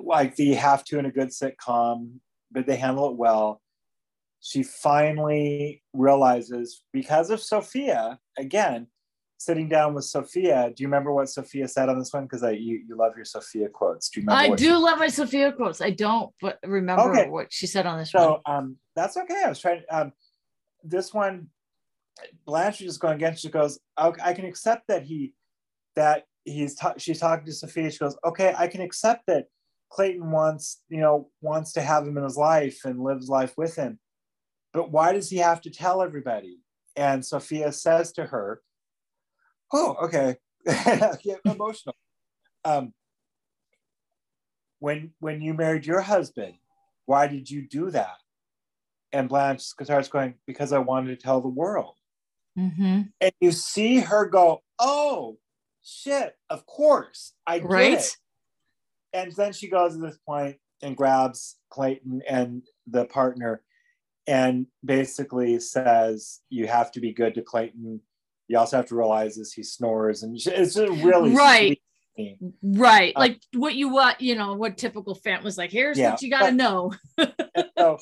like 0.02 0.34
the 0.36 0.54
have 0.54 0.84
to 0.84 0.98
in 0.98 1.06
a 1.06 1.10
good 1.10 1.28
sitcom 1.28 2.18
but 2.52 2.66
they 2.66 2.76
handle 2.76 3.10
it 3.10 3.16
well. 3.16 3.60
She 4.40 4.62
finally 4.62 5.82
realizes 5.92 6.82
because 6.92 7.30
of 7.30 7.40
sophia 7.40 8.18
again 8.38 8.86
sitting 9.38 9.68
down 9.68 9.94
with 9.94 10.04
sophia 10.04 10.72
do 10.74 10.82
you 10.82 10.86
remember 10.86 11.12
what 11.12 11.28
sophia 11.28 11.68
said 11.68 11.88
on 11.88 11.98
this 11.98 12.12
one 12.12 12.24
because 12.24 12.42
i 12.42 12.50
you, 12.50 12.82
you 12.88 12.96
love 12.96 13.12
your 13.16 13.24
sophia 13.24 13.68
quotes 13.68 14.08
do 14.08 14.20
you 14.20 14.26
remember 14.26 14.54
I 14.54 14.56
do 14.56 14.76
love 14.78 14.98
my 14.98 15.08
Sophia 15.08 15.52
quotes. 15.52 15.80
I 15.80 15.90
don't, 15.90 16.32
but 16.40 16.58
remember 16.64 17.10
Okay. 17.10 17.28
what 17.28 17.52
she 17.52 17.66
said 17.66 17.86
on 17.86 17.98
this 17.98 18.12
one. 18.14 18.22
so 18.22 18.40
um 18.46 18.76
that's 18.94 19.16
okay 19.16 19.42
i 19.44 19.48
was 19.48 19.58
trying 19.60 19.82
um 19.90 20.12
this 20.82 21.12
one 21.12 21.48
blanche 22.46 22.80
is 22.80 22.96
going 22.98 23.16
against 23.16 23.42
she 23.42 23.50
goes 23.50 23.78
"Okay, 24.00 24.20
i 24.24 24.32
can 24.32 24.46
accept 24.46 24.84
that 24.88 25.02
he 25.02 25.34
that 25.96 26.24
he's 26.44 26.74
ta- 26.74 26.94
she's 26.96 27.20
talking 27.20 27.44
to 27.44 27.52
sophia 27.52 27.90
she 27.90 27.98
goes 27.98 28.16
okay 28.24 28.54
i 28.56 28.66
can 28.66 28.80
accept 28.80 29.24
that 29.26 29.46
clayton 29.90 30.30
wants 30.30 30.82
you 30.88 31.00
know 31.00 31.28
wants 31.42 31.72
to 31.72 31.80
have 31.82 32.06
him 32.06 32.16
in 32.16 32.24
his 32.24 32.36
life 32.36 32.80
and 32.84 33.02
lives 33.02 33.28
life 33.28 33.52
with 33.58 33.76
him 33.76 33.98
but 34.72 34.90
why 34.90 35.12
does 35.12 35.28
he 35.28 35.36
have 35.38 35.60
to 35.60 35.70
tell 35.70 36.00
everybody 36.02 36.58
and 36.96 37.24
sophia 37.24 37.70
says 37.70 38.12
to 38.12 38.24
her 38.24 38.62
Oh, 39.72 39.96
okay. 40.04 40.36
get 40.66 41.40
emotional. 41.44 41.94
Um, 42.64 42.92
when 44.78 45.12
when 45.20 45.40
you 45.40 45.54
married 45.54 45.86
your 45.86 46.00
husband, 46.00 46.54
why 47.06 47.26
did 47.26 47.50
you 47.50 47.66
do 47.66 47.90
that? 47.90 48.16
And 49.12 49.28
Blanche 49.28 49.62
starts 49.62 50.08
going, 50.08 50.34
because 50.46 50.72
I 50.72 50.78
wanted 50.78 51.08
to 51.18 51.24
tell 51.24 51.40
the 51.40 51.48
world. 51.48 51.94
Mm-hmm. 52.58 53.02
And 53.20 53.32
you 53.40 53.52
see 53.52 54.00
her 54.00 54.26
go, 54.26 54.62
oh 54.78 55.38
shit, 55.82 56.36
of 56.50 56.66
course. 56.66 57.32
I 57.46 57.60
get 57.60 57.68
Right? 57.70 57.92
it. 57.92 58.16
And 59.12 59.32
then 59.32 59.52
she 59.52 59.68
goes 59.68 59.92
to 59.94 59.98
this 59.98 60.18
point 60.26 60.56
and 60.82 60.96
grabs 60.96 61.56
Clayton 61.70 62.22
and 62.28 62.62
the 62.86 63.06
partner 63.06 63.62
and 64.26 64.66
basically 64.84 65.58
says, 65.60 66.40
you 66.50 66.66
have 66.66 66.90
to 66.92 67.00
be 67.00 67.12
good 67.12 67.34
to 67.36 67.42
Clayton. 67.42 68.00
You 68.48 68.58
also 68.58 68.76
have 68.76 68.86
to 68.86 68.94
realize 68.96 69.36
this 69.36 69.52
he 69.52 69.62
snores. 69.62 70.22
And 70.22 70.36
it's 70.36 70.76
a 70.76 70.90
really 70.90 71.34
Right. 71.34 71.80
Right. 72.62 73.12
Uh, 73.14 73.20
like 73.20 73.40
what 73.54 73.74
you 73.74 73.88
want 73.90 74.20
you 74.20 74.34
know, 74.36 74.54
what 74.54 74.78
typical 74.78 75.14
fan 75.14 75.44
was 75.44 75.58
like, 75.58 75.70
here's 75.70 75.98
Yeah, 75.98 76.10
what 76.12 76.22
you 76.22 76.30
gotta 76.30 76.46
but- 76.46 76.54
know. 76.54 76.92
So 77.78 77.98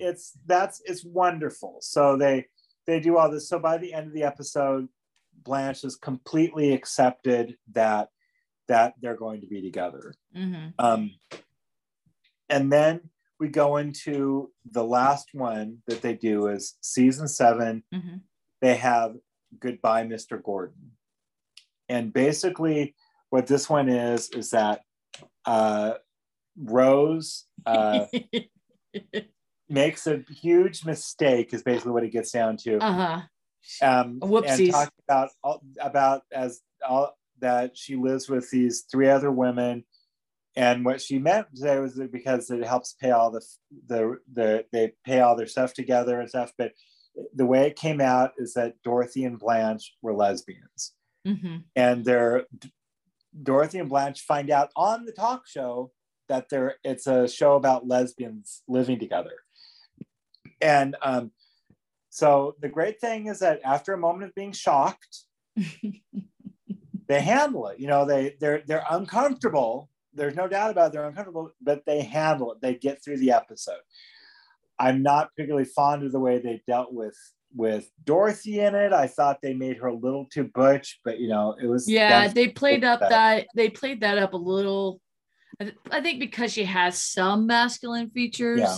it's 0.00 0.32
that's 0.46 0.82
it's 0.84 1.04
wonderful. 1.04 1.78
So 1.80 2.16
they 2.16 2.46
they 2.86 3.00
do 3.00 3.16
all 3.16 3.30
this. 3.30 3.48
So 3.48 3.58
by 3.58 3.78
the 3.78 3.94
end 3.94 4.06
of 4.08 4.12
the 4.12 4.24
episode, 4.24 4.88
Blanche 5.44 5.82
has 5.82 5.96
completely 5.96 6.72
accepted 6.72 7.56
that 7.72 8.08
that 8.68 8.94
they're 9.00 9.16
going 9.16 9.40
to 9.42 9.46
be 9.46 9.62
together. 9.62 10.14
hmm 10.34 10.68
Um, 10.78 11.12
and 12.48 12.72
then 12.72 13.00
we 13.40 13.48
go 13.48 13.76
into 13.76 14.50
the 14.70 14.84
last 14.84 15.28
one 15.32 15.78
that 15.86 16.02
they 16.02 16.14
do 16.14 16.48
is 16.48 16.76
season 16.80 17.28
seven. 17.28 17.82
hmm 17.92 18.16
They 18.60 18.76
have 18.76 19.16
goodbye, 19.60 20.04
Mr. 20.04 20.42
Gordon, 20.42 20.92
and 21.88 22.12
basically 22.12 22.94
what 23.30 23.46
this 23.46 23.68
one 23.68 23.88
is 23.88 24.30
is 24.30 24.50
that 24.50 24.82
uh, 25.44 25.94
Rose 26.56 27.46
uh, 27.66 28.06
makes 29.68 30.06
a 30.06 30.22
huge 30.30 30.84
mistake. 30.84 31.52
Is 31.52 31.62
basically 31.62 31.92
what 31.92 32.04
it 32.04 32.12
gets 32.12 32.30
down 32.30 32.56
to. 32.58 32.78
uh-huh. 32.78 33.20
um, 33.82 34.20
Whoopsies. 34.20 34.58
and 34.58 34.70
talking 34.70 35.02
about 35.08 35.30
all, 35.42 35.62
about 35.80 36.22
as 36.32 36.60
all 36.86 37.16
that 37.40 37.76
she 37.76 37.96
lives 37.96 38.28
with 38.28 38.48
these 38.50 38.84
three 38.90 39.08
other 39.08 39.30
women, 39.32 39.84
and 40.56 40.84
what 40.84 41.00
she 41.00 41.18
meant 41.18 41.48
to 41.54 41.60
say 41.60 41.80
was 41.80 41.96
that 41.96 42.12
because 42.12 42.50
it 42.50 42.64
helps 42.64 42.94
pay 43.00 43.10
all 43.10 43.30
the 43.30 43.44
the 43.88 44.18
the 44.32 44.64
they 44.72 44.92
pay 45.04 45.20
all 45.20 45.36
their 45.36 45.48
stuff 45.48 45.74
together 45.74 46.20
and 46.20 46.28
stuff. 46.28 46.52
But 46.56 46.72
the 47.34 47.46
way 47.46 47.66
it 47.66 47.76
came 47.76 48.00
out 48.00 48.32
is 48.38 48.54
that 48.54 48.82
Dorothy 48.82 49.24
and 49.24 49.38
Blanche 49.38 49.94
were 50.02 50.14
lesbians, 50.14 50.92
hmm 51.26 51.58
and 51.76 52.04
they're 52.04 52.46
Dorothy 53.42 53.78
and 53.78 53.88
Blanche 53.88 54.22
find 54.22 54.50
out 54.50 54.70
on 54.76 55.04
the 55.04 55.12
talk 55.12 55.46
show 55.46 55.92
that 56.28 56.48
they're 56.48 56.76
it's 56.84 57.06
a 57.06 57.28
show 57.28 57.54
about 57.56 57.88
lesbians 57.88 58.62
living 58.68 58.98
together. 58.98 59.32
And 60.60 60.96
um, 61.02 61.32
so 62.10 62.54
the 62.60 62.68
great 62.68 63.00
thing 63.00 63.26
is 63.26 63.40
that 63.40 63.60
after 63.64 63.92
a 63.92 63.98
moment 63.98 64.30
of 64.30 64.34
being 64.34 64.52
shocked, 64.52 65.24
they 67.08 67.20
handle 67.20 67.68
it. 67.68 67.80
You 67.80 67.88
know, 67.88 68.04
they 68.04 68.36
they're 68.40 68.62
they're 68.66 68.86
uncomfortable. 68.90 69.90
There's 70.12 70.36
no 70.36 70.46
doubt 70.46 70.70
about 70.70 70.86
it, 70.88 70.92
they're 70.92 71.06
uncomfortable, 71.06 71.50
but 71.60 71.84
they 71.86 72.02
handle 72.02 72.52
it. 72.52 72.60
They 72.60 72.74
get 72.74 73.02
through 73.02 73.18
the 73.18 73.32
episode. 73.32 73.80
I'm 74.78 75.02
not 75.02 75.30
particularly 75.34 75.66
fond 75.66 76.04
of 76.04 76.12
the 76.12 76.20
way 76.20 76.38
they 76.38 76.62
dealt 76.66 76.92
with 76.92 77.16
with 77.56 77.88
Dorothy 78.04 78.60
in 78.60 78.74
it. 78.74 78.92
I 78.92 79.06
thought 79.06 79.38
they 79.40 79.54
made 79.54 79.76
her 79.78 79.86
a 79.86 79.94
little 79.94 80.26
too 80.26 80.44
butch, 80.44 81.00
but 81.04 81.20
you 81.20 81.28
know, 81.28 81.54
it 81.60 81.66
was 81.66 81.88
Yeah, 81.88 82.28
they 82.28 82.48
played 82.48 82.82
up 82.84 83.00
that. 83.00 83.10
that 83.10 83.46
they 83.54 83.70
played 83.70 84.00
that 84.00 84.18
up 84.18 84.32
a 84.32 84.38
little. 84.38 85.00
I 85.60 85.64
th- 85.64 85.76
I 85.90 86.00
think 86.00 86.18
because 86.18 86.52
she 86.52 86.64
has 86.64 87.00
some 87.00 87.46
masculine 87.46 88.10
features. 88.10 88.60
Yeah. 88.60 88.76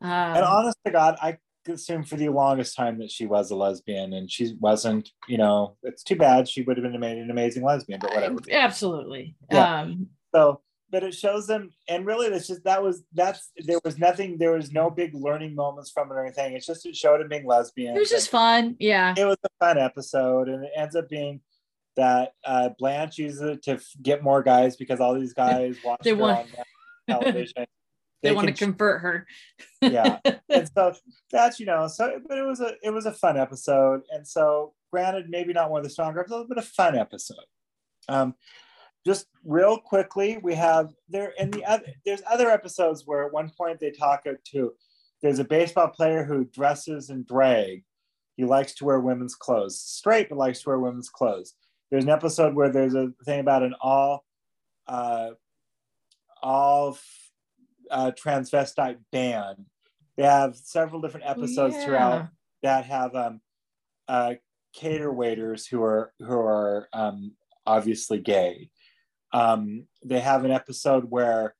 Um, 0.00 0.36
and 0.36 0.44
honest 0.44 0.78
to 0.86 0.92
God, 0.92 1.16
I 1.20 1.36
assumed 1.68 2.08
for 2.08 2.16
the 2.16 2.30
longest 2.30 2.74
time 2.76 2.98
that 3.00 3.10
she 3.10 3.26
was 3.26 3.50
a 3.50 3.56
lesbian, 3.56 4.14
and 4.14 4.30
she 4.30 4.54
wasn't. 4.58 5.10
You 5.28 5.36
know, 5.36 5.76
it's 5.82 6.02
too 6.02 6.16
bad. 6.16 6.48
She 6.48 6.62
would 6.62 6.78
have 6.78 6.90
been 6.90 6.98
made 6.98 7.18
an 7.18 7.30
amazing 7.30 7.62
lesbian, 7.62 8.00
but 8.00 8.14
whatever. 8.14 8.38
Absolutely. 8.50 9.36
Yeah. 9.50 9.80
Um, 9.80 10.08
So, 10.34 10.62
but 10.90 11.02
it 11.02 11.14
shows 11.14 11.46
them, 11.46 11.70
and 11.88 12.06
really, 12.06 12.28
that's 12.30 12.46
just 12.46 12.64
that 12.64 12.82
was 12.82 13.02
that's 13.12 13.50
there 13.58 13.78
was 13.84 13.98
nothing. 13.98 14.38
There 14.38 14.52
was 14.52 14.72
no 14.72 14.90
big 14.90 15.14
learning 15.14 15.54
moments 15.54 15.90
from 15.90 16.10
it 16.10 16.14
or 16.14 16.24
anything. 16.24 16.54
It's 16.54 16.66
just 16.66 16.86
it 16.86 16.96
showed 16.96 17.20
them 17.20 17.28
being 17.28 17.46
lesbian. 17.46 17.96
it 17.96 18.00
was 18.00 18.10
just 18.10 18.30
fun. 18.30 18.76
Yeah. 18.78 19.14
It 19.16 19.24
was 19.24 19.36
a 19.44 19.48
fun 19.64 19.78
episode, 19.78 20.48
and 20.48 20.64
it 20.64 20.70
ends 20.76 20.96
up 20.96 21.08
being 21.08 21.40
that 21.96 22.32
uh, 22.44 22.70
Blanche 22.78 23.18
uses 23.18 23.40
it 23.40 23.62
to 23.64 23.80
get 24.02 24.22
more 24.22 24.42
guys 24.42 24.76
because 24.76 25.00
all 25.00 25.14
these 25.18 25.34
guys 25.34 25.76
watch 25.84 26.00
They 26.02 26.12
want- 26.12 26.46
on 27.08 27.20
television. 27.22 27.66
They, 28.20 28.32
want 28.32 28.48
to 28.48 28.52
convert 28.52 29.02
her. 29.02 29.26
yeah 29.80 30.18
and 30.48 30.68
so 30.74 30.92
that's 31.30 31.60
you 31.60 31.66
know 31.66 31.86
so 31.86 32.20
but 32.28 32.36
it 32.36 32.42
was 32.42 32.58
a 32.60 32.72
it 32.82 32.90
was 32.90 33.06
a 33.06 33.12
fun 33.12 33.38
episode 33.38 34.00
and 34.10 34.26
so 34.26 34.74
granted 34.92 35.26
maybe 35.28 35.52
not 35.52 35.70
one 35.70 35.78
of 35.78 35.84
the 35.84 35.90
stronger 35.90 36.18
episodes 36.18 36.48
but 36.48 36.58
a 36.58 36.62
fun 36.62 36.98
episode 36.98 37.36
um 38.08 38.34
just 39.08 39.26
real 39.42 39.78
quickly 39.78 40.38
we 40.42 40.54
have 40.54 40.92
there 41.08 41.32
in 41.38 41.50
the 41.50 41.64
other 41.64 41.86
there's 42.04 42.20
other 42.30 42.50
episodes 42.50 43.04
where 43.06 43.24
at 43.24 43.32
one 43.32 43.50
point 43.56 43.80
they 43.80 43.90
talk 43.90 44.24
to 44.44 44.72
there's 45.22 45.38
a 45.38 45.44
baseball 45.44 45.88
player 45.88 46.24
who 46.24 46.44
dresses 46.44 47.08
in 47.08 47.24
drag 47.24 47.82
he 48.36 48.44
likes 48.44 48.74
to 48.74 48.84
wear 48.84 49.00
women's 49.00 49.34
clothes 49.34 49.80
straight 49.80 50.28
but 50.28 50.36
likes 50.36 50.60
to 50.60 50.68
wear 50.68 50.78
women's 50.78 51.08
clothes 51.08 51.54
there's 51.90 52.04
an 52.04 52.10
episode 52.10 52.54
where 52.54 52.70
there's 52.70 52.94
a 52.94 53.08
thing 53.24 53.40
about 53.40 53.62
an 53.62 53.74
all 53.80 54.26
uh 54.88 55.30
all 56.42 56.98
uh, 57.90 58.10
transvestite 58.22 58.98
band 59.10 59.64
they 60.18 60.24
have 60.24 60.54
several 60.54 61.00
different 61.00 61.26
episodes 61.26 61.76
Yeah. 61.76 61.84
throughout 61.84 62.28
that 62.62 62.84
have 62.84 63.14
um, 63.14 63.40
uh, 64.06 64.34
cater 64.74 65.10
waiters 65.12 65.66
who 65.66 65.82
are 65.82 66.12
who 66.18 66.36
are 66.38 66.88
um, 66.92 67.32
obviously 67.66 68.18
gay. 68.18 68.70
Um, 69.32 69.86
they 70.04 70.20
have 70.20 70.44
an 70.44 70.50
episode 70.50 71.04
where 71.08 71.54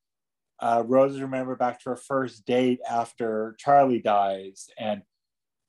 uh, 0.60 0.82
Rose 0.86 1.14
is 1.14 1.20
remembered 1.20 1.58
back 1.58 1.80
to 1.80 1.90
her 1.90 1.96
first 1.96 2.44
date 2.44 2.80
after 2.88 3.54
Charlie 3.58 4.00
dies, 4.00 4.68
and 4.78 5.02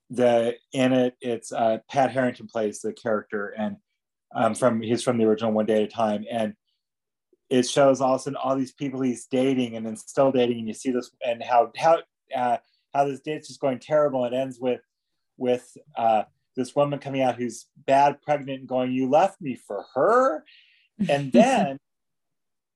the 0.08 0.56
in 0.72 0.92
it 0.92 1.14
it's 1.20 1.52
uh, 1.52 1.78
Pat 1.88 2.10
Harrington 2.10 2.48
plays 2.48 2.80
the 2.80 2.92
character, 2.92 3.54
and 3.56 3.76
um, 4.34 4.54
from 4.54 4.80
he's 4.80 5.02
from 5.02 5.18
the 5.18 5.24
original 5.24 5.52
One 5.52 5.66
Day 5.66 5.82
at 5.82 5.88
a 5.88 5.88
Time, 5.88 6.24
and 6.30 6.54
it 7.48 7.68
shows 7.68 8.00
all 8.00 8.14
of 8.14 8.20
a 8.20 8.24
sudden 8.24 8.36
all 8.36 8.56
these 8.56 8.72
people 8.72 9.00
he's 9.00 9.26
dating 9.26 9.76
and 9.76 9.86
then 9.86 9.96
still 9.96 10.32
dating, 10.32 10.58
and 10.58 10.68
you 10.68 10.74
see 10.74 10.90
this 10.90 11.10
and 11.24 11.42
how 11.42 11.70
how 11.76 11.98
uh, 12.34 12.56
how 12.92 13.04
this 13.04 13.20
date's 13.20 13.48
just 13.48 13.60
going 13.60 13.78
terrible. 13.78 14.24
It 14.24 14.32
ends 14.32 14.58
with 14.60 14.80
with 15.36 15.76
uh, 15.96 16.24
this 16.56 16.74
woman 16.74 16.98
coming 16.98 17.22
out 17.22 17.36
who's 17.36 17.66
bad 17.86 18.20
pregnant 18.22 18.60
and 18.60 18.68
going, 18.68 18.92
"You 18.92 19.08
left 19.08 19.40
me 19.40 19.54
for 19.54 19.84
her," 19.94 20.44
and 21.08 21.30
then 21.30 21.78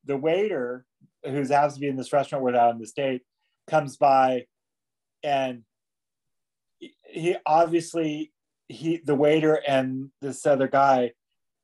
the 0.04 0.16
waiter 0.16 0.84
who's 1.24 1.48
happens 1.50 1.74
to 1.74 1.80
be 1.80 1.88
in 1.88 1.96
this 1.96 2.12
restaurant 2.12 2.44
we're 2.44 2.54
out 2.54 2.70
on 2.74 2.78
this 2.78 2.92
date 2.92 3.22
comes 3.66 3.96
by 3.96 4.44
and 5.22 5.62
he 7.06 7.36
obviously 7.46 8.32
he 8.68 8.98
the 9.04 9.14
waiter 9.14 9.60
and 9.66 10.10
this 10.20 10.44
other 10.46 10.68
guy 10.68 11.12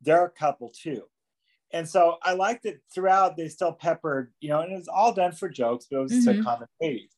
they're 0.02 0.24
a 0.24 0.30
couple 0.30 0.70
too. 0.70 1.02
And 1.72 1.86
so 1.88 2.16
i 2.22 2.32
like 2.32 2.62
that 2.62 2.78
throughout 2.94 3.36
they 3.36 3.48
still 3.48 3.72
peppered 3.72 4.32
you 4.40 4.48
know 4.48 4.60
and 4.60 4.72
it 4.72 4.76
was 4.76 4.88
all 4.88 5.12
done 5.12 5.32
for 5.32 5.48
jokes 5.48 5.86
but 5.90 5.98
it 5.98 6.02
was 6.02 6.12
Mhm. 6.12 6.24
sitcom 6.42 6.62
in 6.62 6.66
the 6.80 6.86
80s 6.86 7.10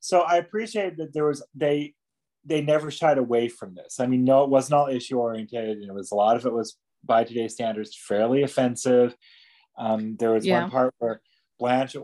so 0.00 0.20
i 0.20 0.36
appreciate 0.36 0.96
that 0.98 1.12
there 1.12 1.24
was 1.26 1.44
they 1.54 1.94
they 2.44 2.62
never 2.62 2.90
shied 2.90 3.18
away 3.18 3.48
from 3.48 3.74
this. 3.74 4.00
I 4.00 4.06
mean 4.06 4.24
no 4.24 4.44
it 4.44 4.48
wasn't 4.50 4.74
all 4.74 4.86
issue 4.88 5.18
oriented 5.18 5.76
and 5.78 5.84
it 5.84 5.92
was 5.94 6.10
a 6.10 6.14
lot 6.14 6.36
of 6.36 6.46
it 6.46 6.52
was 6.52 6.78
by 7.04 7.24
today's 7.24 7.52
standards 7.54 7.94
fairly 7.96 8.42
offensive 8.42 9.14
um, 9.78 10.16
there 10.16 10.32
was 10.32 10.46
Yeah. 10.46 10.62
one 10.62 10.70
part 10.70 10.94
where 10.98 11.20
blanche 11.58 11.96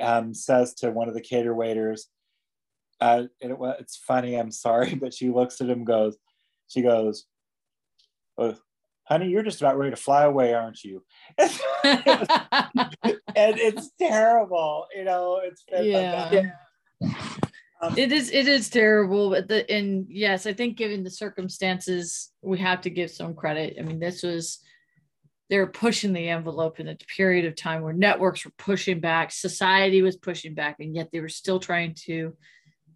um, 0.00 0.32
says 0.34 0.74
to 0.74 0.90
one 0.90 1.08
of 1.08 1.14
the 1.14 1.20
cater 1.20 1.54
waiters 1.54 2.08
uh, 3.00 3.24
it, 3.40 3.58
wa- 3.58 3.74
it's 3.80 3.96
funny 3.96 4.36
i'm 4.36 4.52
sorry 4.52 4.94
but 5.00 5.12
she 5.12 5.28
looks 5.30 5.60
at 5.60 5.68
him 5.68 5.78
and 5.78 5.86
goes 5.86 6.16
she 6.68 6.82
goes 6.82 7.26
oh, 8.38 8.56
honey 9.04 9.28
you're 9.28 9.42
just 9.42 9.60
about 9.60 9.76
ready 9.76 9.90
to 9.90 9.96
fly 10.00 10.22
away 10.24 10.54
aren't 10.54 10.84
you 10.84 11.04
and 11.38 11.58
it's 13.34 13.90
terrible 13.98 14.86
you 14.96 15.04
know 15.04 15.40
it's 15.42 15.64
Yeah. 15.72 16.42
Um, 17.82 17.98
it 17.98 18.12
is 18.12 18.30
it 18.30 18.46
is 18.46 18.70
terrible 18.70 19.30
but 19.30 19.48
the 19.48 19.68
and 19.68 20.06
yes 20.08 20.46
i 20.46 20.52
think 20.52 20.76
given 20.76 21.02
the 21.02 21.10
circumstances 21.10 22.30
we 22.40 22.56
have 22.60 22.80
to 22.82 22.90
give 22.90 23.10
some 23.10 23.34
credit 23.34 23.74
i 23.76 23.82
mean 23.82 23.98
this 23.98 24.22
was 24.22 24.60
they're 25.52 25.66
pushing 25.66 26.14
the 26.14 26.30
envelope 26.30 26.80
in 26.80 26.88
a 26.88 26.96
period 27.14 27.44
of 27.44 27.54
time 27.54 27.82
where 27.82 27.92
networks 27.92 28.42
were 28.46 28.52
pushing 28.56 29.00
back 29.00 29.30
society 29.30 30.00
was 30.00 30.16
pushing 30.16 30.54
back 30.54 30.76
and 30.80 30.94
yet 30.96 31.10
they 31.12 31.20
were 31.20 31.28
still 31.28 31.60
trying 31.60 31.92
to 31.92 32.34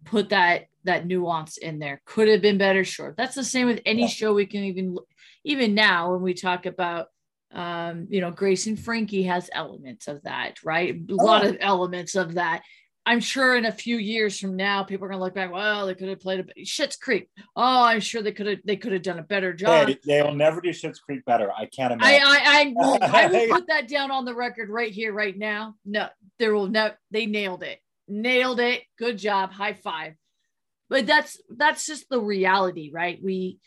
put 0.05 0.29
that 0.29 0.65
that 0.83 1.05
nuance 1.05 1.57
in 1.57 1.77
there. 1.77 2.01
Could 2.05 2.27
have 2.29 2.41
been 2.41 2.57
better? 2.57 2.83
Sure. 2.83 3.13
That's 3.15 3.35
the 3.35 3.43
same 3.43 3.67
with 3.67 3.81
any 3.85 4.01
Yeah. 4.03 4.07
show 4.07 4.33
we 4.33 4.47
can 4.47 4.63
even 4.63 4.97
even 5.43 5.75
now 5.75 6.11
when 6.13 6.23
we 6.23 6.33
talk 6.33 6.65
about 6.65 7.09
um 7.53 8.07
you 8.09 8.21
know 8.21 8.31
grace 8.31 8.65
and 8.65 8.77
frankie 8.79 9.23
has 9.23 9.51
elements 9.53 10.07
of 10.07 10.23
that 10.23 10.55
right? 10.63 10.95
A 11.11 11.13
lot 11.13 11.45
Oh. 11.45 11.49
of 11.49 11.57
elements 11.59 12.15
of 12.15 12.33
that 12.33 12.63
i'm 13.07 13.19
sure 13.19 13.57
in 13.57 13.65
a 13.65 13.71
few 13.71 13.97
years 13.97 14.39
from 14.39 14.55
now 14.55 14.83
people 14.83 15.05
are 15.05 15.09
going 15.09 15.19
to 15.19 15.23
look 15.23 15.33
back 15.33 15.51
well 15.51 15.87
they 15.87 15.95
could 15.95 16.09
have 16.09 16.19
played 16.19 16.39
a 16.39 16.61
Schitt's 16.61 16.95
Creek 16.95 17.29
oh 17.55 17.83
i'm 17.83 17.99
sure 17.99 18.21
they 18.21 18.31
could 18.31 18.47
have 18.47 18.59
they 18.65 18.75
could 18.75 18.93
have 18.93 19.01
done 19.01 19.17
a 19.17 19.23
better 19.23 19.53
job 19.53 19.87
They, 19.87 19.97
they'll 20.05 20.33
never 20.33 20.61
do 20.61 20.69
Schitt's 20.69 20.99
Creek 20.99 21.25
better. 21.25 21.51
I 21.51 21.65
can't 21.65 21.93
imagine. 21.93 22.21
I, 22.25 22.39
I, 22.45 22.73
will, 22.75 22.97
I 23.01 23.27
will 23.27 23.47
put 23.55 23.67
that 23.67 23.87
down 23.87 24.11
on 24.11 24.25
the 24.25 24.35
record 24.35 24.69
right 24.69 24.91
here, 24.91 25.13
right 25.13 25.37
now. 25.37 25.75
No, 25.85 26.07
there 26.39 26.53
will 26.53 26.67
no. 26.67 26.91
They 27.11 27.25
nailed 27.25 27.63
it. 27.63 27.79
Nailed 28.07 28.59
it. 28.59 28.83
Good 28.97 29.17
job. 29.17 29.51
High 29.51 29.73
five. 29.73 30.13
But 30.89 31.05
that's 31.05 31.39
that's 31.49 31.85
just 31.85 32.09
the 32.09 32.21
reality, 32.21 32.91
right? 32.93 33.19
We 33.21 33.59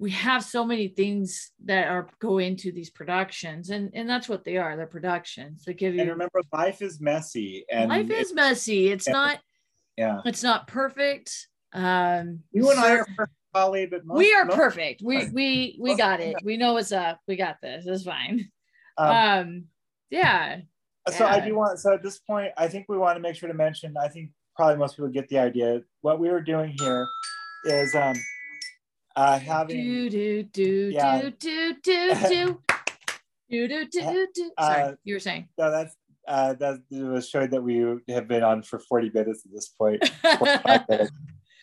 we 0.00 0.10
have 0.12 0.44
so 0.44 0.64
many 0.64 0.88
things 0.88 1.50
that 1.64 1.88
are 1.88 2.08
go 2.20 2.38
into 2.38 2.70
these 2.72 2.90
productions, 2.90 3.70
and 3.70 3.90
and 3.94 4.08
that's 4.08 4.28
what 4.28 4.44
they 4.44 4.56
are. 4.56 4.76
They're 4.76 4.86
productions. 4.86 5.64
They 5.64 5.74
give 5.74 5.94
and 5.94 6.04
you 6.04 6.10
remember, 6.12 6.40
life 6.52 6.82
is 6.82 7.00
messy, 7.00 7.64
and 7.70 7.88
life 7.88 8.10
is 8.10 8.32
messy. 8.32 8.88
It's 8.88 9.06
Yeah. 9.08 9.12
not 9.12 9.40
yeah. 9.96 10.20
it's 10.24 10.42
not 10.42 10.68
perfect. 10.68 11.48
Um, 11.72 12.40
You 12.52 12.70
and 12.70 12.78
I 12.80 12.92
are 12.98 13.04
perfect, 13.16 13.36
Holly, 13.54 13.86
but 13.86 14.06
most, 14.06 14.18
we 14.18 14.32
are 14.34 14.44
most- 14.44 14.56
perfect. 14.56 15.02
We 15.02 15.28
we 15.32 15.76
we 15.80 15.96
got 15.96 16.20
it. 16.20 16.36
We 16.44 16.56
know 16.56 16.74
what's 16.74 16.92
up. 16.92 17.18
We 17.26 17.36
got 17.36 17.56
this. 17.60 17.86
It's 17.86 18.04
fine. 18.04 18.50
um, 18.96 19.10
Um, 19.10 19.64
yeah. 20.10 20.60
so 21.10 21.26
I 21.26 21.40
do 21.40 21.54
want. 21.56 21.78
So 21.80 21.92
at 21.94 22.02
this 22.02 22.18
point, 22.20 22.52
I 22.56 22.68
think 22.68 22.86
we 22.88 22.96
want 22.98 23.16
to 23.16 23.20
make 23.20 23.34
sure 23.34 23.48
to 23.48 23.54
mention. 23.54 23.96
I 23.96 24.08
think 24.08 24.30
probably 24.54 24.76
most 24.76 24.94
people 24.96 25.08
get 25.10 25.28
the 25.28 25.38
idea. 25.38 25.82
What 26.02 26.20
we 26.20 26.28
were 26.30 26.40
doing 26.40 26.74
here 26.78 27.06
is 27.66 27.94
um, 27.94 28.14
uh, 29.18 29.38
having 29.38 29.76
Do 29.76 30.10
do 30.10 30.42
do 30.44 30.90
Yeah. 30.94 31.20
do 31.22 31.30
do 31.30 31.74
do 31.82 32.14
do 32.14 32.62
do 33.50 33.68
do 33.68 33.84
do 33.90 34.28
do. 34.34 34.50
Sorry, 34.60 34.82
Uh, 34.82 34.92
you 35.04 35.14
were 35.14 35.20
saying. 35.20 35.48
no, 35.58 35.70
that's 35.70 35.94
uh, 36.28 36.52
that 36.54 36.80
was 36.90 37.28
showing 37.28 37.50
that 37.50 37.62
we 37.62 37.84
have 38.08 38.28
been 38.28 38.42
on 38.44 38.62
for 38.62 38.78
forty 38.78 39.10
minutes 39.10 39.42
at 39.46 39.52
this 39.52 39.68
point. 39.68 40.06
45 40.38 40.88
minutes. 40.88 41.10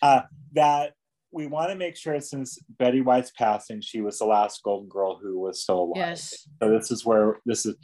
uh, 0.01 0.22
that 0.53 0.93
we 1.32 1.47
want 1.47 1.70
to 1.70 1.76
make 1.76 1.95
sure 1.95 2.20
since 2.20 2.58
Betty 2.80 3.01
White's 3.01 3.32
passing, 3.32 3.80
she 3.82 4.01
was 4.01 4.18
the 4.20 4.26
last 4.26 4.62
Golden 4.64 4.89
Girl 4.89 5.18
who 5.22 5.39
was 5.39 5.62
still 5.62 5.82
alive. 5.84 5.93
yes, 5.97 6.47
So 6.62 6.70
this 6.70 6.91
is 6.91 7.06
where 7.06 7.39
this 7.45 7.66
is. 7.66 7.76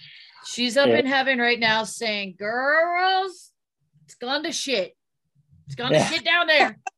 she's 0.46 0.76
up 0.78 0.88
Yeah. 0.88 1.00
in 1.00 1.06
heaven 1.06 1.38
right 1.40 1.60
now, 1.60 1.84
saying, 1.84 2.36
"Girls, 2.40 3.52
it's 4.06 4.16
gone 4.16 4.44
to 4.44 4.52
shit. 4.52 4.96
It's 5.68 5.76
gone 5.76 5.92
Yeah. 5.94 6.08
to 6.08 6.14
shit 6.14 6.26
down 6.26 6.48
there." 6.48 6.78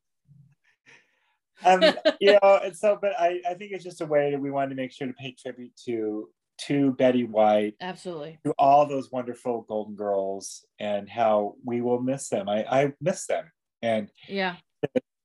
Um, 1.66 1.84
you 2.20 2.34
know, 2.34 2.59
and 2.64 2.76
so, 2.76 2.97
but 3.01 3.11
I, 3.20 3.41
I 3.49 3.53
think 3.53 3.72
it's 3.72 3.84
just 3.84 4.01
a 4.01 4.05
way 4.05 4.32
that 4.32 4.39
we 4.39 4.51
wanted 4.51 4.70
to 4.70 4.76
make 4.76 4.91
sure 4.91 5.07
to 5.07 5.14
pay 5.14 5.32
tribute 5.39 5.72
to 5.86 6.30
to 6.59 6.91
Betty 6.93 7.24
White, 7.24 7.74
Absolutely. 7.82 8.38
to 8.45 8.53
all 8.59 8.86
those 8.86 9.11
wonderful 9.11 9.61
Golden 9.68 9.95
Girls, 9.95 10.66
and 10.80 11.09
how 11.09 11.55
we 11.66 11.82
will 11.82 11.99
miss 11.99 12.30
them. 12.30 12.47
I, 12.47 12.64
I 12.66 12.93
miss 13.01 13.26
them, 13.26 13.51
and 13.82 14.09
Yeah. 14.28 14.55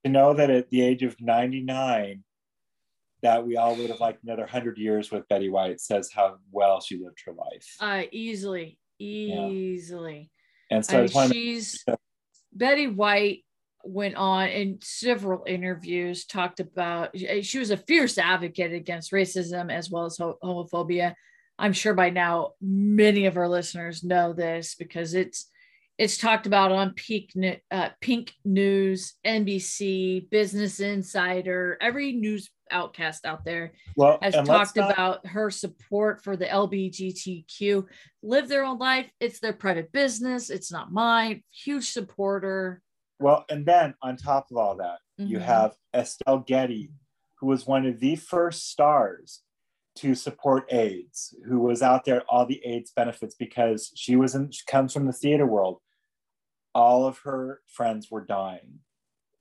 to 0.05 0.09
know 0.11 0.33
that 0.33 0.49
at 0.49 0.69
the 0.71 0.81
age 0.81 1.03
of 1.03 1.15
99 1.21 2.23
that 3.21 3.45
we 3.45 3.57
all 3.57 3.75
would 3.75 3.89
have 3.89 3.99
liked 3.99 4.23
another 4.23 4.43
100 4.43 4.77
years 4.77 5.11
with 5.11 5.27
betty 5.27 5.49
white 5.49 5.81
says 5.81 6.09
how 6.09 6.37
well 6.51 6.79
she 6.79 6.97
lived 6.97 7.17
her 7.25 7.33
life 7.33 7.75
Uh, 7.81 8.03
easily, 8.13 8.79
easily. 8.97 10.31
and 10.71 10.85
so 10.85 10.99
I 10.99 11.01
mean, 11.27 11.31
she's 11.31 11.83
Betty 12.53 12.87
White 12.87 13.43
went 13.83 14.15
on 14.15 14.47
in 14.49 14.77
several 14.81 15.43
interviews 15.47 16.25
talked 16.25 16.59
about 16.59 17.15
she 17.41 17.59
was 17.59 17.71
a 17.71 17.77
fierce 17.77 18.17
advocate 18.17 18.73
against 18.73 19.11
racism 19.11 19.71
as 19.71 19.89
well 19.89 20.05
as 20.05 20.17
homophobia 20.17 21.13
i'm 21.57 21.73
sure 21.73 21.93
by 21.93 22.09
now 22.09 22.51
many 22.61 23.25
of 23.25 23.37
our 23.37 23.47
listeners 23.47 24.03
know 24.03 24.33
this 24.33 24.75
because 24.75 25.13
it's 25.13 25.49
it's 25.99 26.17
talked 26.17 26.47
about 26.47 26.71
on 26.71 26.93
Peak, 26.93 27.33
uh, 27.69 27.89
Pink 27.99 28.31
News, 28.45 29.15
NBC, 29.27 30.29
Business 30.29 30.79
Insider, 30.79 31.77
every 31.81 32.13
news 32.13 32.49
outcast 32.71 33.25
out 33.25 33.43
there 33.43 33.73
well 33.97 34.17
has 34.21 34.33
talked 34.33 34.77
not- 34.77 34.91
about 34.91 35.27
her 35.27 35.51
support 35.51 36.23
for 36.23 36.37
the 36.37 36.45
LBGTQ. 36.45 37.85
Live 38.23 38.47
their 38.47 38.63
own 38.63 38.79
life. 38.79 39.09
It's 39.19 39.41
their 39.41 39.51
private 39.51 39.91
business. 39.91 40.49
It's 40.49 40.71
not 40.71 40.91
mine. 40.91 41.43
Huge 41.51 41.89
supporter. 41.89 42.81
Well 43.19 43.45
and 43.49 43.65
then 43.65 43.93
on 44.01 44.15
top 44.17 44.47
of 44.51 44.57
all 44.57 44.75
that 44.77 44.99
you 45.17 45.37
Mhm. 45.37 45.41
have 45.41 45.75
estelle 45.93 46.39
getty 46.39 46.91
who 47.39 47.47
was 47.47 47.67
one 47.67 47.85
of 47.85 47.99
the 47.99 48.15
first 48.15 48.69
stars 48.69 49.43
to 49.95 50.15
support 50.15 50.71
aids 50.71 51.33
who 51.45 51.59
was 51.59 51.81
out 51.81 52.05
there 52.05 52.17
at 52.21 52.25
all 52.29 52.45
the 52.45 52.63
aids 52.65 52.91
benefits 52.91 53.35
because 53.35 53.91
she 53.95 54.15
was 54.15 54.35
in 54.35 54.49
she 54.51 54.63
comes 54.65 54.93
from 54.93 55.05
the 55.05 55.13
theater 55.13 55.45
world 55.45 55.81
all 56.73 57.05
of 57.05 57.19
her 57.19 57.61
friends 57.67 58.09
were 58.09 58.23
dying 58.23 58.79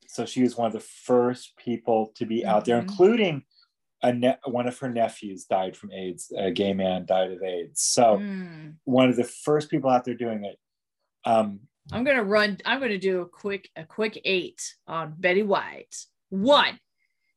so 0.07 0.25
she 0.25 0.43
was 0.43 0.57
one 0.57 0.67
of 0.67 0.73
the 0.73 0.81
first 0.81 1.57
people 1.57 2.11
to 2.15 2.25
be 2.27 2.45
out 2.45 2.65
there 2.65 2.79
Mhm. 2.79 2.83
including 2.83 3.45
a 4.03 4.13
ne- 4.13 4.39
one 4.47 4.67
of 4.69 4.79
her 4.79 4.89
nephews 4.89 5.45
died 5.45 5.77
from 5.77 5.93
aids 5.93 6.33
a 6.37 6.51
gay 6.51 6.73
man 6.73 7.05
died 7.07 7.31
of 7.33 7.43
aids 7.43 7.83
so 7.83 8.19
Mm. 8.19 8.77
one 8.85 9.09
of 9.09 9.17
the 9.17 9.25
first 9.25 9.71
people 9.71 9.91
out 9.91 10.05
there 10.05 10.15
doing 10.15 10.45
it 10.45 10.59
um 11.25 11.68
I'm 11.91 12.05
gonna 12.05 12.25
run. 12.25 12.59
I'm 12.65 12.81
gonna 12.81 12.99
do 12.99 13.23
a 13.23 13.27
quick 13.27 13.71
a 13.77 13.85
quick 13.85 14.21
eight 14.25 14.75
on 14.87 15.15
Betty 15.17 15.43
White. 15.43 15.95
One, 16.29 16.79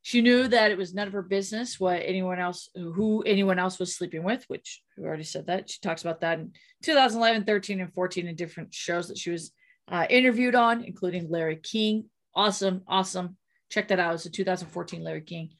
she 0.01 0.21
knew 0.21 0.47
that 0.47 0.71
it 0.71 0.77
was 0.77 0.93
none 0.93 1.07
of 1.07 1.13
her 1.13 1.21
business 1.21 1.79
what 1.79 2.01
anyone 2.03 2.39
else 2.39 2.69
who 2.75 3.21
anyone 3.21 3.59
else 3.59 3.79
was 3.79 3.95
sleeping 3.95 4.23
with, 4.23 4.43
which 4.47 4.81
we 4.97 5.05
already 5.05 5.23
said 5.23 5.47
that. 5.47 5.69
She 5.69 5.79
talks 5.79 6.01
about 6.01 6.21
that 6.21 6.39
in 6.39 6.51
2011, 6.83 7.45
13, 7.45 7.81
and 7.81 7.93
14 7.93 8.27
in 8.27 8.35
different 8.35 8.73
shows 8.73 9.07
that 9.07 9.17
she 9.17 9.29
was 9.29 9.51
uh, 9.87 10.05
interviewed 10.09 10.55
on, 10.55 10.83
including 10.83 11.29
Larry 11.29 11.57
King. 11.57 12.05
Awesome, 12.35 12.81
awesome. 12.87 13.37
Check 13.69 13.87
that 13.87 13.99
out. 13.99 14.15
It's 14.15 14.25
a 14.25 14.31
2014 14.31 15.03
Larry 15.03 15.21
King. 15.21 15.51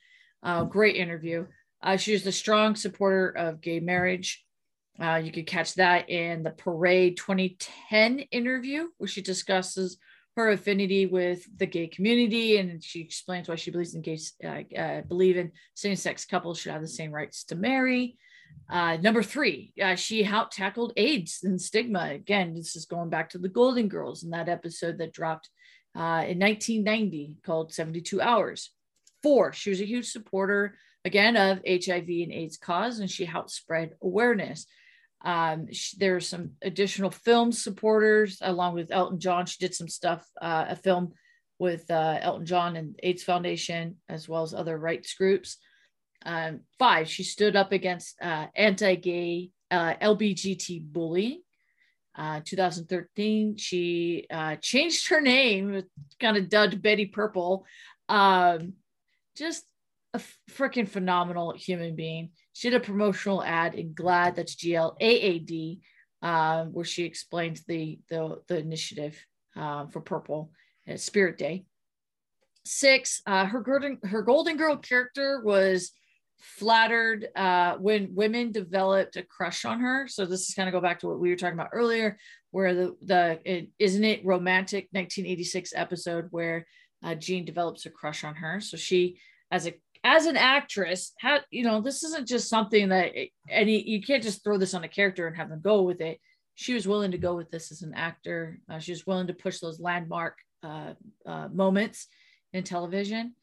Uh, 0.44 0.64
great 0.66 0.96
interview. 0.96 1.46
Uh, 1.82 1.98
she 1.98 2.14
was 2.14 2.26
a 2.26 2.32
strong 2.32 2.76
supporter 2.76 3.30
of 3.30 3.62
gay 3.62 3.80
marriage. 3.80 4.44
Uh, 5.00 5.16
you 5.16 5.32
could 5.32 5.48
catch 5.48 5.76
that 5.76 6.10
in 6.10 6.44
the 6.44 6.52
Parade 6.52 7.18
2010 7.18 8.20
interview, 8.32 8.88
where 8.98 9.08
she 9.08 9.22
discusses 9.22 9.98
her 10.36 10.52
affinity 10.52 11.06
with 11.06 11.46
the 11.58 11.66
gay 11.66 11.88
community 11.88 12.58
and 12.58 12.84
she 12.84 13.02
explains 13.02 13.50
why 13.50 13.56
she 13.56 13.72
believes 13.72 13.96
in 13.96 14.02
gay, 14.02 14.20
uh, 14.44 14.80
uh, 14.80 15.02
believe 15.02 15.38
in 15.38 15.52
same-sex 15.74 16.26
couples 16.26 16.60
should 16.60 16.72
have 16.72 16.82
the 16.82 16.88
same 16.88 17.12
rights 17.12 17.44
to 17.44 17.56
marry. 17.56 18.18
Uh, 18.70 18.98
number 18.98 19.24
three, 19.24 19.74
uh, 19.82 19.96
she 19.96 20.24
helped 20.24 20.54
tackled 20.54 20.94
AIDS 20.96 21.40
and 21.44 21.62
stigma. 21.62 22.12
Again, 22.12 22.54
this 22.54 22.76
is 22.76 22.86
going 22.86 23.10
back 23.10 23.30
to 23.32 23.38
the 23.38 23.50
Golden 23.50 23.88
Girls 23.88 24.24
in 24.24 24.30
that 24.32 24.50
episode 24.50 24.98
that 25.00 25.14
dropped 25.14 25.50
uh, 25.96 26.24
in 26.28 26.40
1990 26.40 27.38
called 27.44 27.74
72 27.74 28.22
Hours. 28.22 28.72
Four, 29.22 29.54
she 29.54 29.70
was 29.70 29.82
a 29.82 29.88
huge 29.88 30.10
supporter 30.10 30.78
again 31.04 31.36
of 31.36 31.62
HIV 31.68 32.08
and 32.08 32.32
AIDS 32.32 32.58
cause, 32.58 33.00
and 33.00 33.10
she 33.10 33.26
helped 33.26 33.52
spread 33.52 33.92
awareness. 34.02 34.66
Um, 35.24 35.72
she, 35.72 35.98
there 35.98 36.16
are 36.16 36.22
some 36.22 36.52
additional 36.62 37.12
film 37.12 37.52
supporters 37.52 38.40
along 38.42 38.76
with 38.76 38.92
Elton 38.92 39.20
John. 39.20 39.46
She 39.46 39.58
did 39.60 39.76
some 39.76 39.88
stuff, 39.88 40.28
uh, 40.42 40.66
a 40.70 40.76
film 40.76 41.14
with 41.60 41.90
uh, 41.92 42.18
Elton 42.22 42.46
John 42.46 42.76
and 42.76 43.00
AIDS 43.04 43.24
Foundation, 43.24 43.98
as 44.10 44.28
well 44.28 44.42
as 44.44 44.54
other 44.54 44.78
rights 44.78 45.14
groups. 45.14 45.58
Um, 46.26 46.62
five, 46.80 47.08
she 47.08 47.24
stood 47.24 47.56
up 47.56 47.72
against 47.72 48.16
uh, 48.22 48.48
anti-gay 48.56 49.52
uh, 49.70 49.94
LBGT 50.02 50.84
bullying. 50.92 51.42
Uh, 52.16 52.42
2013, 52.44 53.58
she 53.58 54.26
uh, 54.30 54.56
changed 54.58 55.08
her 55.10 55.22
name, 55.22 55.84
kind 56.20 56.36
of 56.38 56.50
dubbed 56.50 56.82
Betty 56.82 57.06
Purple. 57.06 57.66
Um, 58.10 58.74
just 59.38 59.64
a 60.14 60.22
freaking 60.50 60.88
phenomenal 60.88 61.54
human 61.54 61.96
being. 61.96 62.32
She 62.54 62.70
did 62.70 62.82
a 62.82 62.86
promotional 62.86 63.44
ad 63.44 63.76
in 63.76 63.94
GLAAD, 63.94 64.36
that's 64.36 64.56
G 64.56 64.76
L 64.76 64.98
A 65.00 65.06
A 65.06 65.40
D, 65.40 65.80
uh, 66.22 66.66
where 66.66 66.86
she 66.86 67.04
explains 67.04 67.64
the 67.64 68.00
the, 68.10 68.42
the 68.48 68.58
initiative 68.58 69.18
uh, 69.56 69.88
for 69.88 70.02
Purple 70.02 70.52
uh, 70.92 70.98
Spirit 70.98 71.38
Day. 71.38 71.66
Six, 72.66 73.22
uh, 73.26 73.46
her 73.46 73.62
golden 73.62 74.00
her 74.04 74.22
Golden 74.22 74.58
Girl 74.58 74.78
character 74.78 75.42
was 75.44 75.92
flattered 76.40 77.28
uh, 77.36 77.76
when 77.78 78.14
women 78.16 78.52
developed 78.52 79.16
a 79.16 79.24
crush 79.24 79.64
on 79.64 79.80
her. 79.80 80.08
So 80.08 80.26
this 80.26 80.50
is 80.50 80.56
kind 80.56 80.68
of 80.68 80.74
go 80.74 80.82
back 80.82 81.00
to 81.00 81.08
what 81.08 81.20
we 81.20 81.30
were 81.30 81.36
talking 81.36 81.58
about 81.58 81.70
earlier, 81.72 82.18
where 82.52 82.74
the 82.74 82.96
the 83.02 83.40
it, 83.46 83.70
isn't 83.80 84.04
it 84.04 84.26
romantic 84.26 84.90
1986 84.92 85.74
episode 85.76 86.28
where 86.32 86.66
Jean 87.18 87.46
develops 87.46 87.86
a 87.86 87.90
crush 87.90 88.24
on 88.24 88.36
her. 88.36 88.60
So 88.60 88.78
she, 88.78 89.18
as 89.50 89.66
a 89.66 89.74
as 90.04 90.26
an 90.26 90.38
actress, 90.38 91.14
had 91.20 91.44
you 91.52 91.64
know 91.64 91.82
this 91.82 92.04
isn't 92.04 92.28
just 92.28 92.50
something 92.50 92.90
that 92.90 93.14
any 93.50 93.88
you 93.88 94.02
can't 94.02 94.24
just 94.24 94.44
throw 94.44 94.58
this 94.58 94.74
on 94.74 94.84
a 94.84 94.88
character 94.88 95.28
and 95.28 95.36
have 95.38 95.50
them 95.50 95.62
go 95.62 95.84
with 95.84 96.02
it. 96.02 96.20
She 96.56 96.74
was 96.74 96.88
willing 96.88 97.12
to 97.12 97.18
go 97.18 97.36
with 97.36 97.50
this 97.50 97.72
as 97.72 97.82
an 97.82 97.94
actor. 97.94 98.60
Uh, 98.70 98.80
she 98.80 98.92
was 98.92 99.08
willing 99.08 99.28
to 99.28 99.34
push 99.34 99.60
those 99.60 99.80
landmark 99.80 100.38
uh, 100.64 100.94
uh, 101.26 101.48
moments 101.54 102.08
in 102.54 102.64
television. 102.64 103.36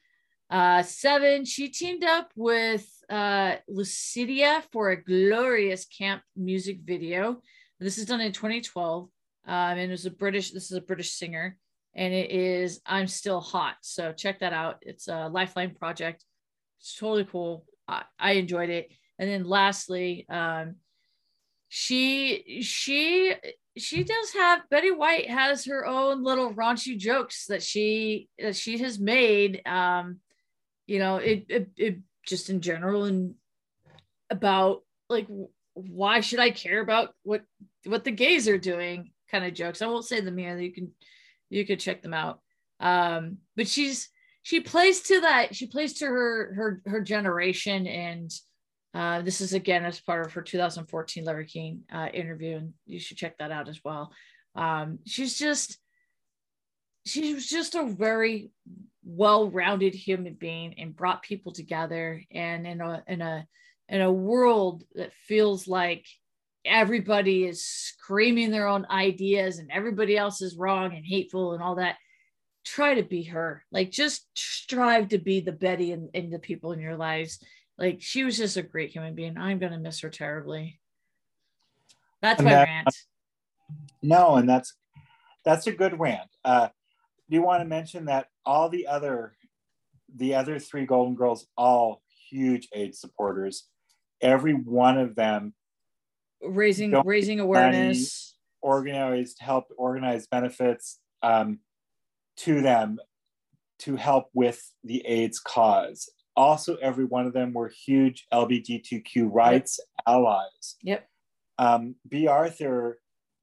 Uh, 0.50 0.82
seven, 0.82 1.44
she 1.44 1.68
teamed 1.68 2.04
up 2.04 2.30
with 2.34 2.88
uh, 3.10 3.56
Luciana 3.68 4.62
for 4.72 4.90
a 4.90 5.02
glorious 5.02 5.84
camp 5.86 6.22
music 6.36 6.80
video. 6.84 7.42
This 7.80 7.98
is 7.98 8.06
done 8.06 8.20
in 8.20 8.32
2012. 8.32 9.08
Um, 9.46 9.54
and 9.54 9.80
it 9.80 9.90
was 9.90 10.06
a 10.06 10.10
British, 10.10 10.50
this 10.50 10.70
is 10.70 10.76
a 10.76 10.82
British 10.82 11.12
singer, 11.12 11.56
and 11.94 12.12
it 12.12 12.30
is 12.30 12.80
I'm 12.84 13.06
Still 13.06 13.40
Hot. 13.40 13.76
So 13.80 14.12
check 14.12 14.40
that 14.40 14.52
out. 14.52 14.76
It's 14.82 15.08
a 15.08 15.28
Lifeline 15.28 15.74
project. 15.74 16.24
It's 16.80 16.96
totally 16.96 17.24
cool. 17.24 17.64
I, 17.86 18.04
I 18.18 18.32
enjoyed 18.32 18.70
it. 18.70 18.90
And 19.18 19.28
then 19.28 19.44
lastly, 19.44 20.26
um, 20.28 20.76
she 21.68 22.62
she 22.62 23.34
she 23.76 24.04
does 24.04 24.32
have 24.32 24.68
Betty 24.70 24.90
White 24.90 25.28
has 25.28 25.64
her 25.66 25.86
own 25.86 26.22
little 26.22 26.52
raunchy 26.54 26.96
jokes 26.96 27.46
that 27.46 27.62
she 27.62 28.28
that 28.38 28.56
she 28.56 28.78
has 28.78 28.98
made. 28.98 29.62
Um, 29.66 30.20
you 30.86 30.98
know, 30.98 31.16
it, 31.16 31.46
it, 31.48 31.68
it 31.76 31.98
just 32.26 32.48
in 32.48 32.60
general 32.60 33.04
and 33.04 33.34
about 34.30 34.82
like 35.08 35.26
why 35.74 36.20
should 36.20 36.40
I 36.40 36.50
care 36.50 36.80
about 36.80 37.14
what 37.22 37.42
what 37.84 38.04
the 38.04 38.10
gays 38.10 38.48
are 38.48 38.58
doing 38.58 39.12
kind 39.30 39.44
of 39.44 39.54
jokes. 39.54 39.82
I 39.82 39.86
won't 39.86 40.04
say 40.04 40.20
them 40.20 40.38
here. 40.38 40.58
You 40.58 40.72
can 40.72 40.92
you 41.50 41.66
can 41.66 41.78
check 41.78 42.02
them 42.02 42.14
out. 42.14 42.40
Um, 42.80 43.38
but 43.56 43.68
she's 43.68 44.10
she 44.48 44.60
plays 44.60 45.02
to 45.02 45.20
that. 45.20 45.54
She 45.54 45.66
plays 45.66 45.92
to 45.98 46.06
her 46.06 46.54
her 46.54 46.82
her 46.86 47.00
generation, 47.02 47.86
and 47.86 48.30
uh, 48.94 49.20
this 49.20 49.42
is 49.42 49.52
again 49.52 49.84
as 49.84 50.00
part 50.00 50.24
of 50.24 50.32
her 50.32 50.40
2014 50.40 51.22
Larry 51.22 51.44
King 51.44 51.82
uh, 51.92 52.08
interview, 52.14 52.56
and 52.56 52.72
you 52.86 52.98
should 52.98 53.18
check 53.18 53.36
that 53.36 53.50
out 53.50 53.68
as 53.68 53.78
well. 53.84 54.10
Um, 54.54 55.00
she's 55.04 55.38
just 55.38 55.76
she 57.04 57.34
was 57.34 57.46
just 57.46 57.74
a 57.74 57.88
very 57.88 58.50
well-rounded 59.04 59.94
human 59.94 60.32
being 60.32 60.78
and 60.78 60.96
brought 60.96 61.22
people 61.22 61.52
together 61.52 62.22
and 62.30 62.66
in 62.66 62.80
a 62.80 63.04
in 63.06 63.20
a 63.20 63.46
in 63.90 64.00
a 64.00 64.10
world 64.10 64.82
that 64.94 65.12
feels 65.26 65.68
like 65.68 66.06
everybody 66.64 67.44
is 67.44 67.66
screaming 67.66 68.50
their 68.50 68.66
own 68.66 68.86
ideas 68.90 69.58
and 69.58 69.70
everybody 69.70 70.16
else 70.16 70.40
is 70.40 70.56
wrong 70.56 70.94
and 70.94 71.04
hateful 71.04 71.52
and 71.52 71.62
all 71.62 71.74
that 71.74 71.96
try 72.64 72.94
to 72.94 73.02
be 73.02 73.24
her. 73.24 73.64
Like 73.72 73.90
just 73.90 74.26
strive 74.34 75.08
to 75.08 75.18
be 75.18 75.40
the 75.40 75.52
betty 75.52 75.92
and, 75.92 76.10
and 76.14 76.32
the 76.32 76.38
people 76.38 76.72
in 76.72 76.80
your 76.80 76.96
lives. 76.96 77.42
Like 77.76 77.98
she 78.00 78.24
was 78.24 78.36
just 78.36 78.56
a 78.56 78.62
great 78.62 78.90
human 78.90 79.14
being. 79.14 79.36
I'm 79.38 79.58
gonna 79.58 79.78
miss 79.78 80.00
her 80.00 80.10
terribly. 80.10 80.80
That's 82.20 82.40
And 82.40 82.46
my 82.46 82.54
that- 82.54 82.68
rant. 82.68 82.96
No, 84.02 84.36
and 84.36 84.48
that's 84.48 84.74
that's 85.44 85.66
a 85.66 85.72
good 85.72 85.98
rant. 86.00 86.28
Uh, 86.44 86.68
do 87.28 87.36
you 87.36 87.42
want 87.42 87.60
to 87.62 87.68
mention 87.68 88.06
that 88.06 88.28
all 88.46 88.68
the 88.68 88.86
other 88.86 89.34
the 90.14 90.34
other 90.34 90.58
three 90.58 90.86
Golden 90.86 91.14
Girls, 91.14 91.46
all 91.56 92.02
huge 92.30 92.68
AIDS 92.72 92.98
supporters, 93.00 93.68
every 94.20 94.54
one 94.54 94.98
of 94.98 95.14
them 95.14 95.54
raising 96.42 96.92
raising 97.04 97.40
awareness. 97.40 98.36
organized 98.62 99.38
help 99.40 99.66
organize 99.76 100.26
benefits. 100.26 100.98
Um, 101.22 101.58
to 102.38 102.60
them 102.60 102.98
to 103.80 103.96
help 103.96 104.26
with 104.34 104.72
the 104.84 105.04
AIDS 105.06 105.38
cause. 105.38 106.10
Also, 106.36 106.76
every 106.76 107.04
one 107.04 107.26
of 107.26 107.32
them 107.32 107.52
were 107.52 107.68
huge 107.68 108.26
LGBTQ 108.32 109.28
rights 109.30 109.80
allies. 110.06 110.76
yep 110.82 111.08
Um, 111.58 111.96
Bea 112.08 112.28
Arthur 112.28 113.00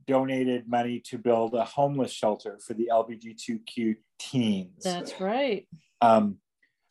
donated 0.07 0.69
money 0.69 1.01
to 1.07 1.17
build 1.17 1.55
a 1.55 1.65
homeless 1.65 2.11
shelter 2.11 2.59
for 2.65 2.73
the 2.73 2.89
LGBTQ 2.91 3.95
teens. 4.19 4.83
that's 4.83 5.19
right 5.19 5.67
Um, 6.01 6.37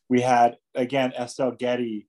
we 0.09 0.21
had 0.21 0.57
again 0.75 1.13
Estelle 1.13 1.51
Getty, 1.51 2.07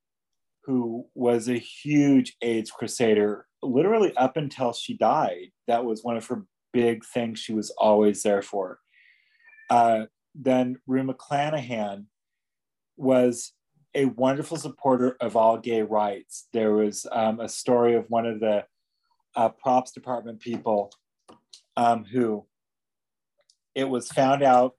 who 0.64 1.06
was 1.14 1.48
a 1.48 1.58
huge 1.58 2.36
AIDS 2.42 2.70
crusader, 2.70 3.46
literally 3.62 4.14
up 4.16 4.36
until 4.36 4.72
she 4.72 4.96
died. 4.96 5.52
That 5.68 5.84
was 5.84 6.02
one 6.02 6.16
of 6.16 6.26
her 6.26 6.44
big 6.72 7.04
things 7.04 7.38
she 7.38 7.54
was 7.54 7.70
always 7.78 8.22
there 8.22 8.42
for. 8.42 8.78
Uh, 9.70 10.06
then 10.34 10.76
Rue 10.86 11.02
McClanahan 11.02 12.06
was 12.96 13.52
a 13.94 14.06
wonderful 14.06 14.56
supporter 14.58 15.16
of 15.20 15.36
all 15.36 15.58
gay 15.58 15.82
rights. 15.82 16.48
There 16.52 16.72
was 16.72 17.06
um, 17.10 17.40
a 17.40 17.48
story 17.48 17.94
of 17.94 18.06
one 18.08 18.26
of 18.26 18.40
the 18.40 18.64
uh, 19.34 19.48
props 19.50 19.92
department 19.92 20.40
people 20.40 20.92
um, 21.76 22.04
who 22.04 22.46
it 23.74 23.88
was 23.88 24.08
found 24.08 24.42
out 24.42 24.74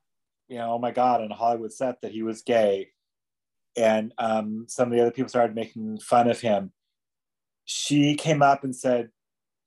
you 0.47 0.57
know, 0.57 0.73
oh 0.73 0.79
my 0.79 0.91
God, 0.91 1.21
on 1.21 1.31
a 1.31 1.35
Hollywood 1.35 1.73
set 1.73 2.01
that 2.01 2.11
he 2.11 2.23
was 2.23 2.41
gay. 2.41 2.89
And 3.75 4.13
um, 4.17 4.65
some 4.67 4.87
of 4.87 4.95
the 4.95 5.01
other 5.01 5.11
people 5.11 5.29
started 5.29 5.55
making 5.55 5.99
fun 5.99 6.29
of 6.29 6.39
him. 6.39 6.71
She 7.65 8.15
came 8.15 8.41
up 8.41 8.63
and 8.63 8.75
said 8.75 9.09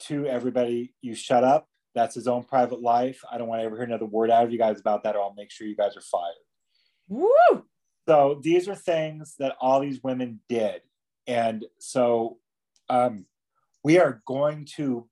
to 0.00 0.26
everybody, 0.26 0.94
You 1.02 1.14
shut 1.14 1.44
up. 1.44 1.68
That's 1.94 2.14
his 2.14 2.28
own 2.28 2.44
private 2.44 2.80
life. 2.80 3.22
I 3.30 3.38
don't 3.38 3.48
want 3.48 3.60
to 3.60 3.64
ever 3.64 3.76
hear 3.76 3.84
another 3.84 4.06
word 4.06 4.30
out 4.30 4.44
of 4.44 4.52
you 4.52 4.58
guys 4.58 4.80
about 4.80 5.02
that, 5.04 5.16
or 5.16 5.22
I'll 5.22 5.34
make 5.34 5.50
sure 5.50 5.66
you 5.66 5.76
guys 5.76 5.96
are 5.96 6.02
fired. 6.02 6.34
Woo! 7.08 7.64
So 8.08 8.40
these 8.42 8.68
are 8.68 8.74
things 8.74 9.34
that 9.38 9.56
all 9.60 9.80
these 9.80 10.02
women 10.02 10.40
did. 10.48 10.82
And 11.26 11.64
so 11.78 12.38
um, 12.88 13.26
we 13.84 13.98
are 13.98 14.22
going 14.26 14.66
to 14.76 15.08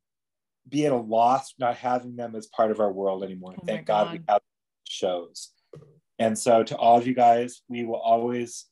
be 0.68 0.86
at 0.86 0.92
a 0.92 0.96
loss 0.96 1.54
not 1.58 1.76
having 1.76 2.16
them 2.16 2.34
as 2.34 2.46
part 2.46 2.70
of 2.70 2.80
our 2.80 2.92
world 2.92 3.24
anymore. 3.24 3.54
Oh 3.56 3.62
Thank 3.64 3.86
God. 3.86 4.12
we 4.12 4.20
have 4.28 4.40
shows. 4.84 5.50
And 6.18 6.36
so 6.36 6.62
to 6.64 6.76
all 6.76 6.98
of 6.98 7.06
you 7.06 7.14
guys, 7.14 7.62
we 7.68 7.84
will 7.84 8.00
always, 8.00 8.66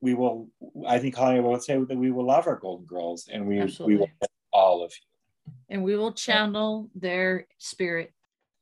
we 0.00 0.14
will, 0.14 0.48
I 0.86 0.98
think 0.98 1.14
Holly 1.14 1.40
will 1.40 1.60
say 1.60 1.78
that 1.78 1.96
we 1.96 2.10
will 2.10 2.26
love 2.26 2.46
our 2.46 2.56
Golden 2.56 2.86
Girls 2.86 3.28
and 3.32 3.46
we, 3.46 3.62
we 3.80 3.96
will 3.96 4.10
all 4.52 4.84
of 4.84 4.92
you. 4.92 5.11
And 5.68 5.82
we 5.82 5.96
will 5.96 6.12
channel 6.12 6.90
their 6.94 7.46
spirit 7.58 8.12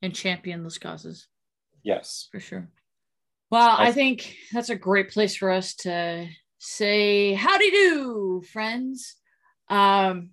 and 0.01 0.13
champion 0.15 0.63
those 0.63 0.77
causes 0.77 1.27
Yes. 1.83 2.27
for 2.31 2.39
sure. 2.39 2.69
Well, 3.49 3.69
I 3.69 3.83
Awesome. 3.85 3.93
think 3.95 4.37
that's 4.53 4.69
a 4.69 4.75
great 4.75 5.09
place 5.09 5.35
for 5.35 5.49
us 5.51 5.75
to 5.77 6.27
say 6.59 7.33
howdy 7.33 7.69
do, 7.71 8.41
friends. 8.51 9.15
Um, 9.69 10.29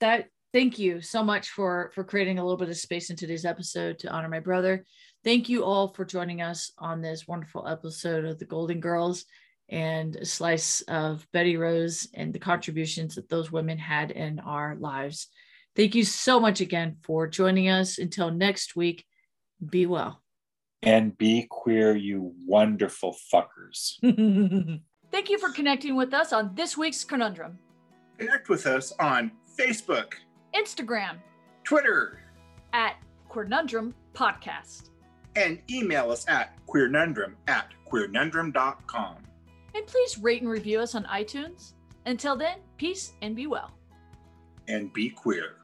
that 0.00 0.26
thank 0.52 0.78
you 0.78 1.00
so 1.00 1.22
much 1.24 1.50
for 1.50 1.90
for 1.94 2.04
creating 2.04 2.38
a 2.38 2.42
little 2.42 2.58
bit 2.58 2.68
of 2.68 2.76
space 2.76 3.10
in 3.10 3.16
today's 3.16 3.44
episode 3.44 3.98
to 4.00 4.10
honor 4.10 4.28
my 4.28 4.40
brother. 4.40 4.84
Thank 5.24 5.48
you 5.48 5.64
all 5.64 5.88
for 5.94 6.04
joining 6.04 6.42
us 6.42 6.70
on 6.78 7.00
this 7.00 7.26
wonderful 7.26 7.66
episode 7.66 8.24
of 8.24 8.38
the 8.38 8.44
Golden 8.44 8.80
Girls 8.80 9.24
and 9.68 10.14
a 10.16 10.24
slice 10.24 10.82
of 10.82 11.26
Betty 11.32 11.56
Rose 11.56 12.06
and 12.14 12.32
the 12.32 12.38
contributions 12.38 13.14
that 13.16 13.28
those 13.28 13.50
women 13.50 13.78
had 13.78 14.10
in 14.10 14.38
our 14.40 14.76
lives. 14.76 15.28
Thank 15.76 15.94
you 15.94 16.04
so 16.04 16.40
much 16.40 16.60
again 16.60 16.96
for 17.04 17.26
joining 17.26 17.68
us. 17.68 17.98
Until 17.98 18.30
next 18.30 18.76
week, 18.76 19.04
be 19.64 19.84
well. 19.86 20.22
And 20.82 21.16
be 21.18 21.46
queer, 21.50 21.94
you 21.96 22.32
wonderful 22.46 23.14
fuckers. 23.32 23.94
Thank 25.12 25.30
you 25.30 25.38
for 25.38 25.50
connecting 25.50 25.96
with 25.96 26.14
us 26.14 26.32
on 26.32 26.54
this 26.54 26.76
week's 26.76 27.04
Conundrum. 27.04 27.58
Connect 28.18 28.48
with 28.48 28.66
us 28.66 28.92
on 28.98 29.30
Facebook, 29.58 30.14
Instagram 30.54 31.16
Twitter, 31.64 32.20
at 32.72 32.96
Conundrum 33.30 33.94
Podcast. 34.14 34.90
and 35.34 35.58
email 35.70 36.10
us 36.10 36.24
at 36.28 36.54
queernundrum 36.66 37.34
at 37.48 37.72
queernundrum.com. 37.92 39.16
And 39.74 39.86
please 39.86 40.18
rate 40.18 40.40
and 40.40 40.50
review 40.50 40.80
us 40.80 40.94
on 40.94 41.04
iTunes. 41.04 41.74
Until 42.06 42.36
then, 42.36 42.58
peace 42.78 43.12
and 43.20 43.36
be 43.36 43.46
well. 43.46 43.72
And 44.68 44.92
be 44.92 45.10
queer. 45.10 45.56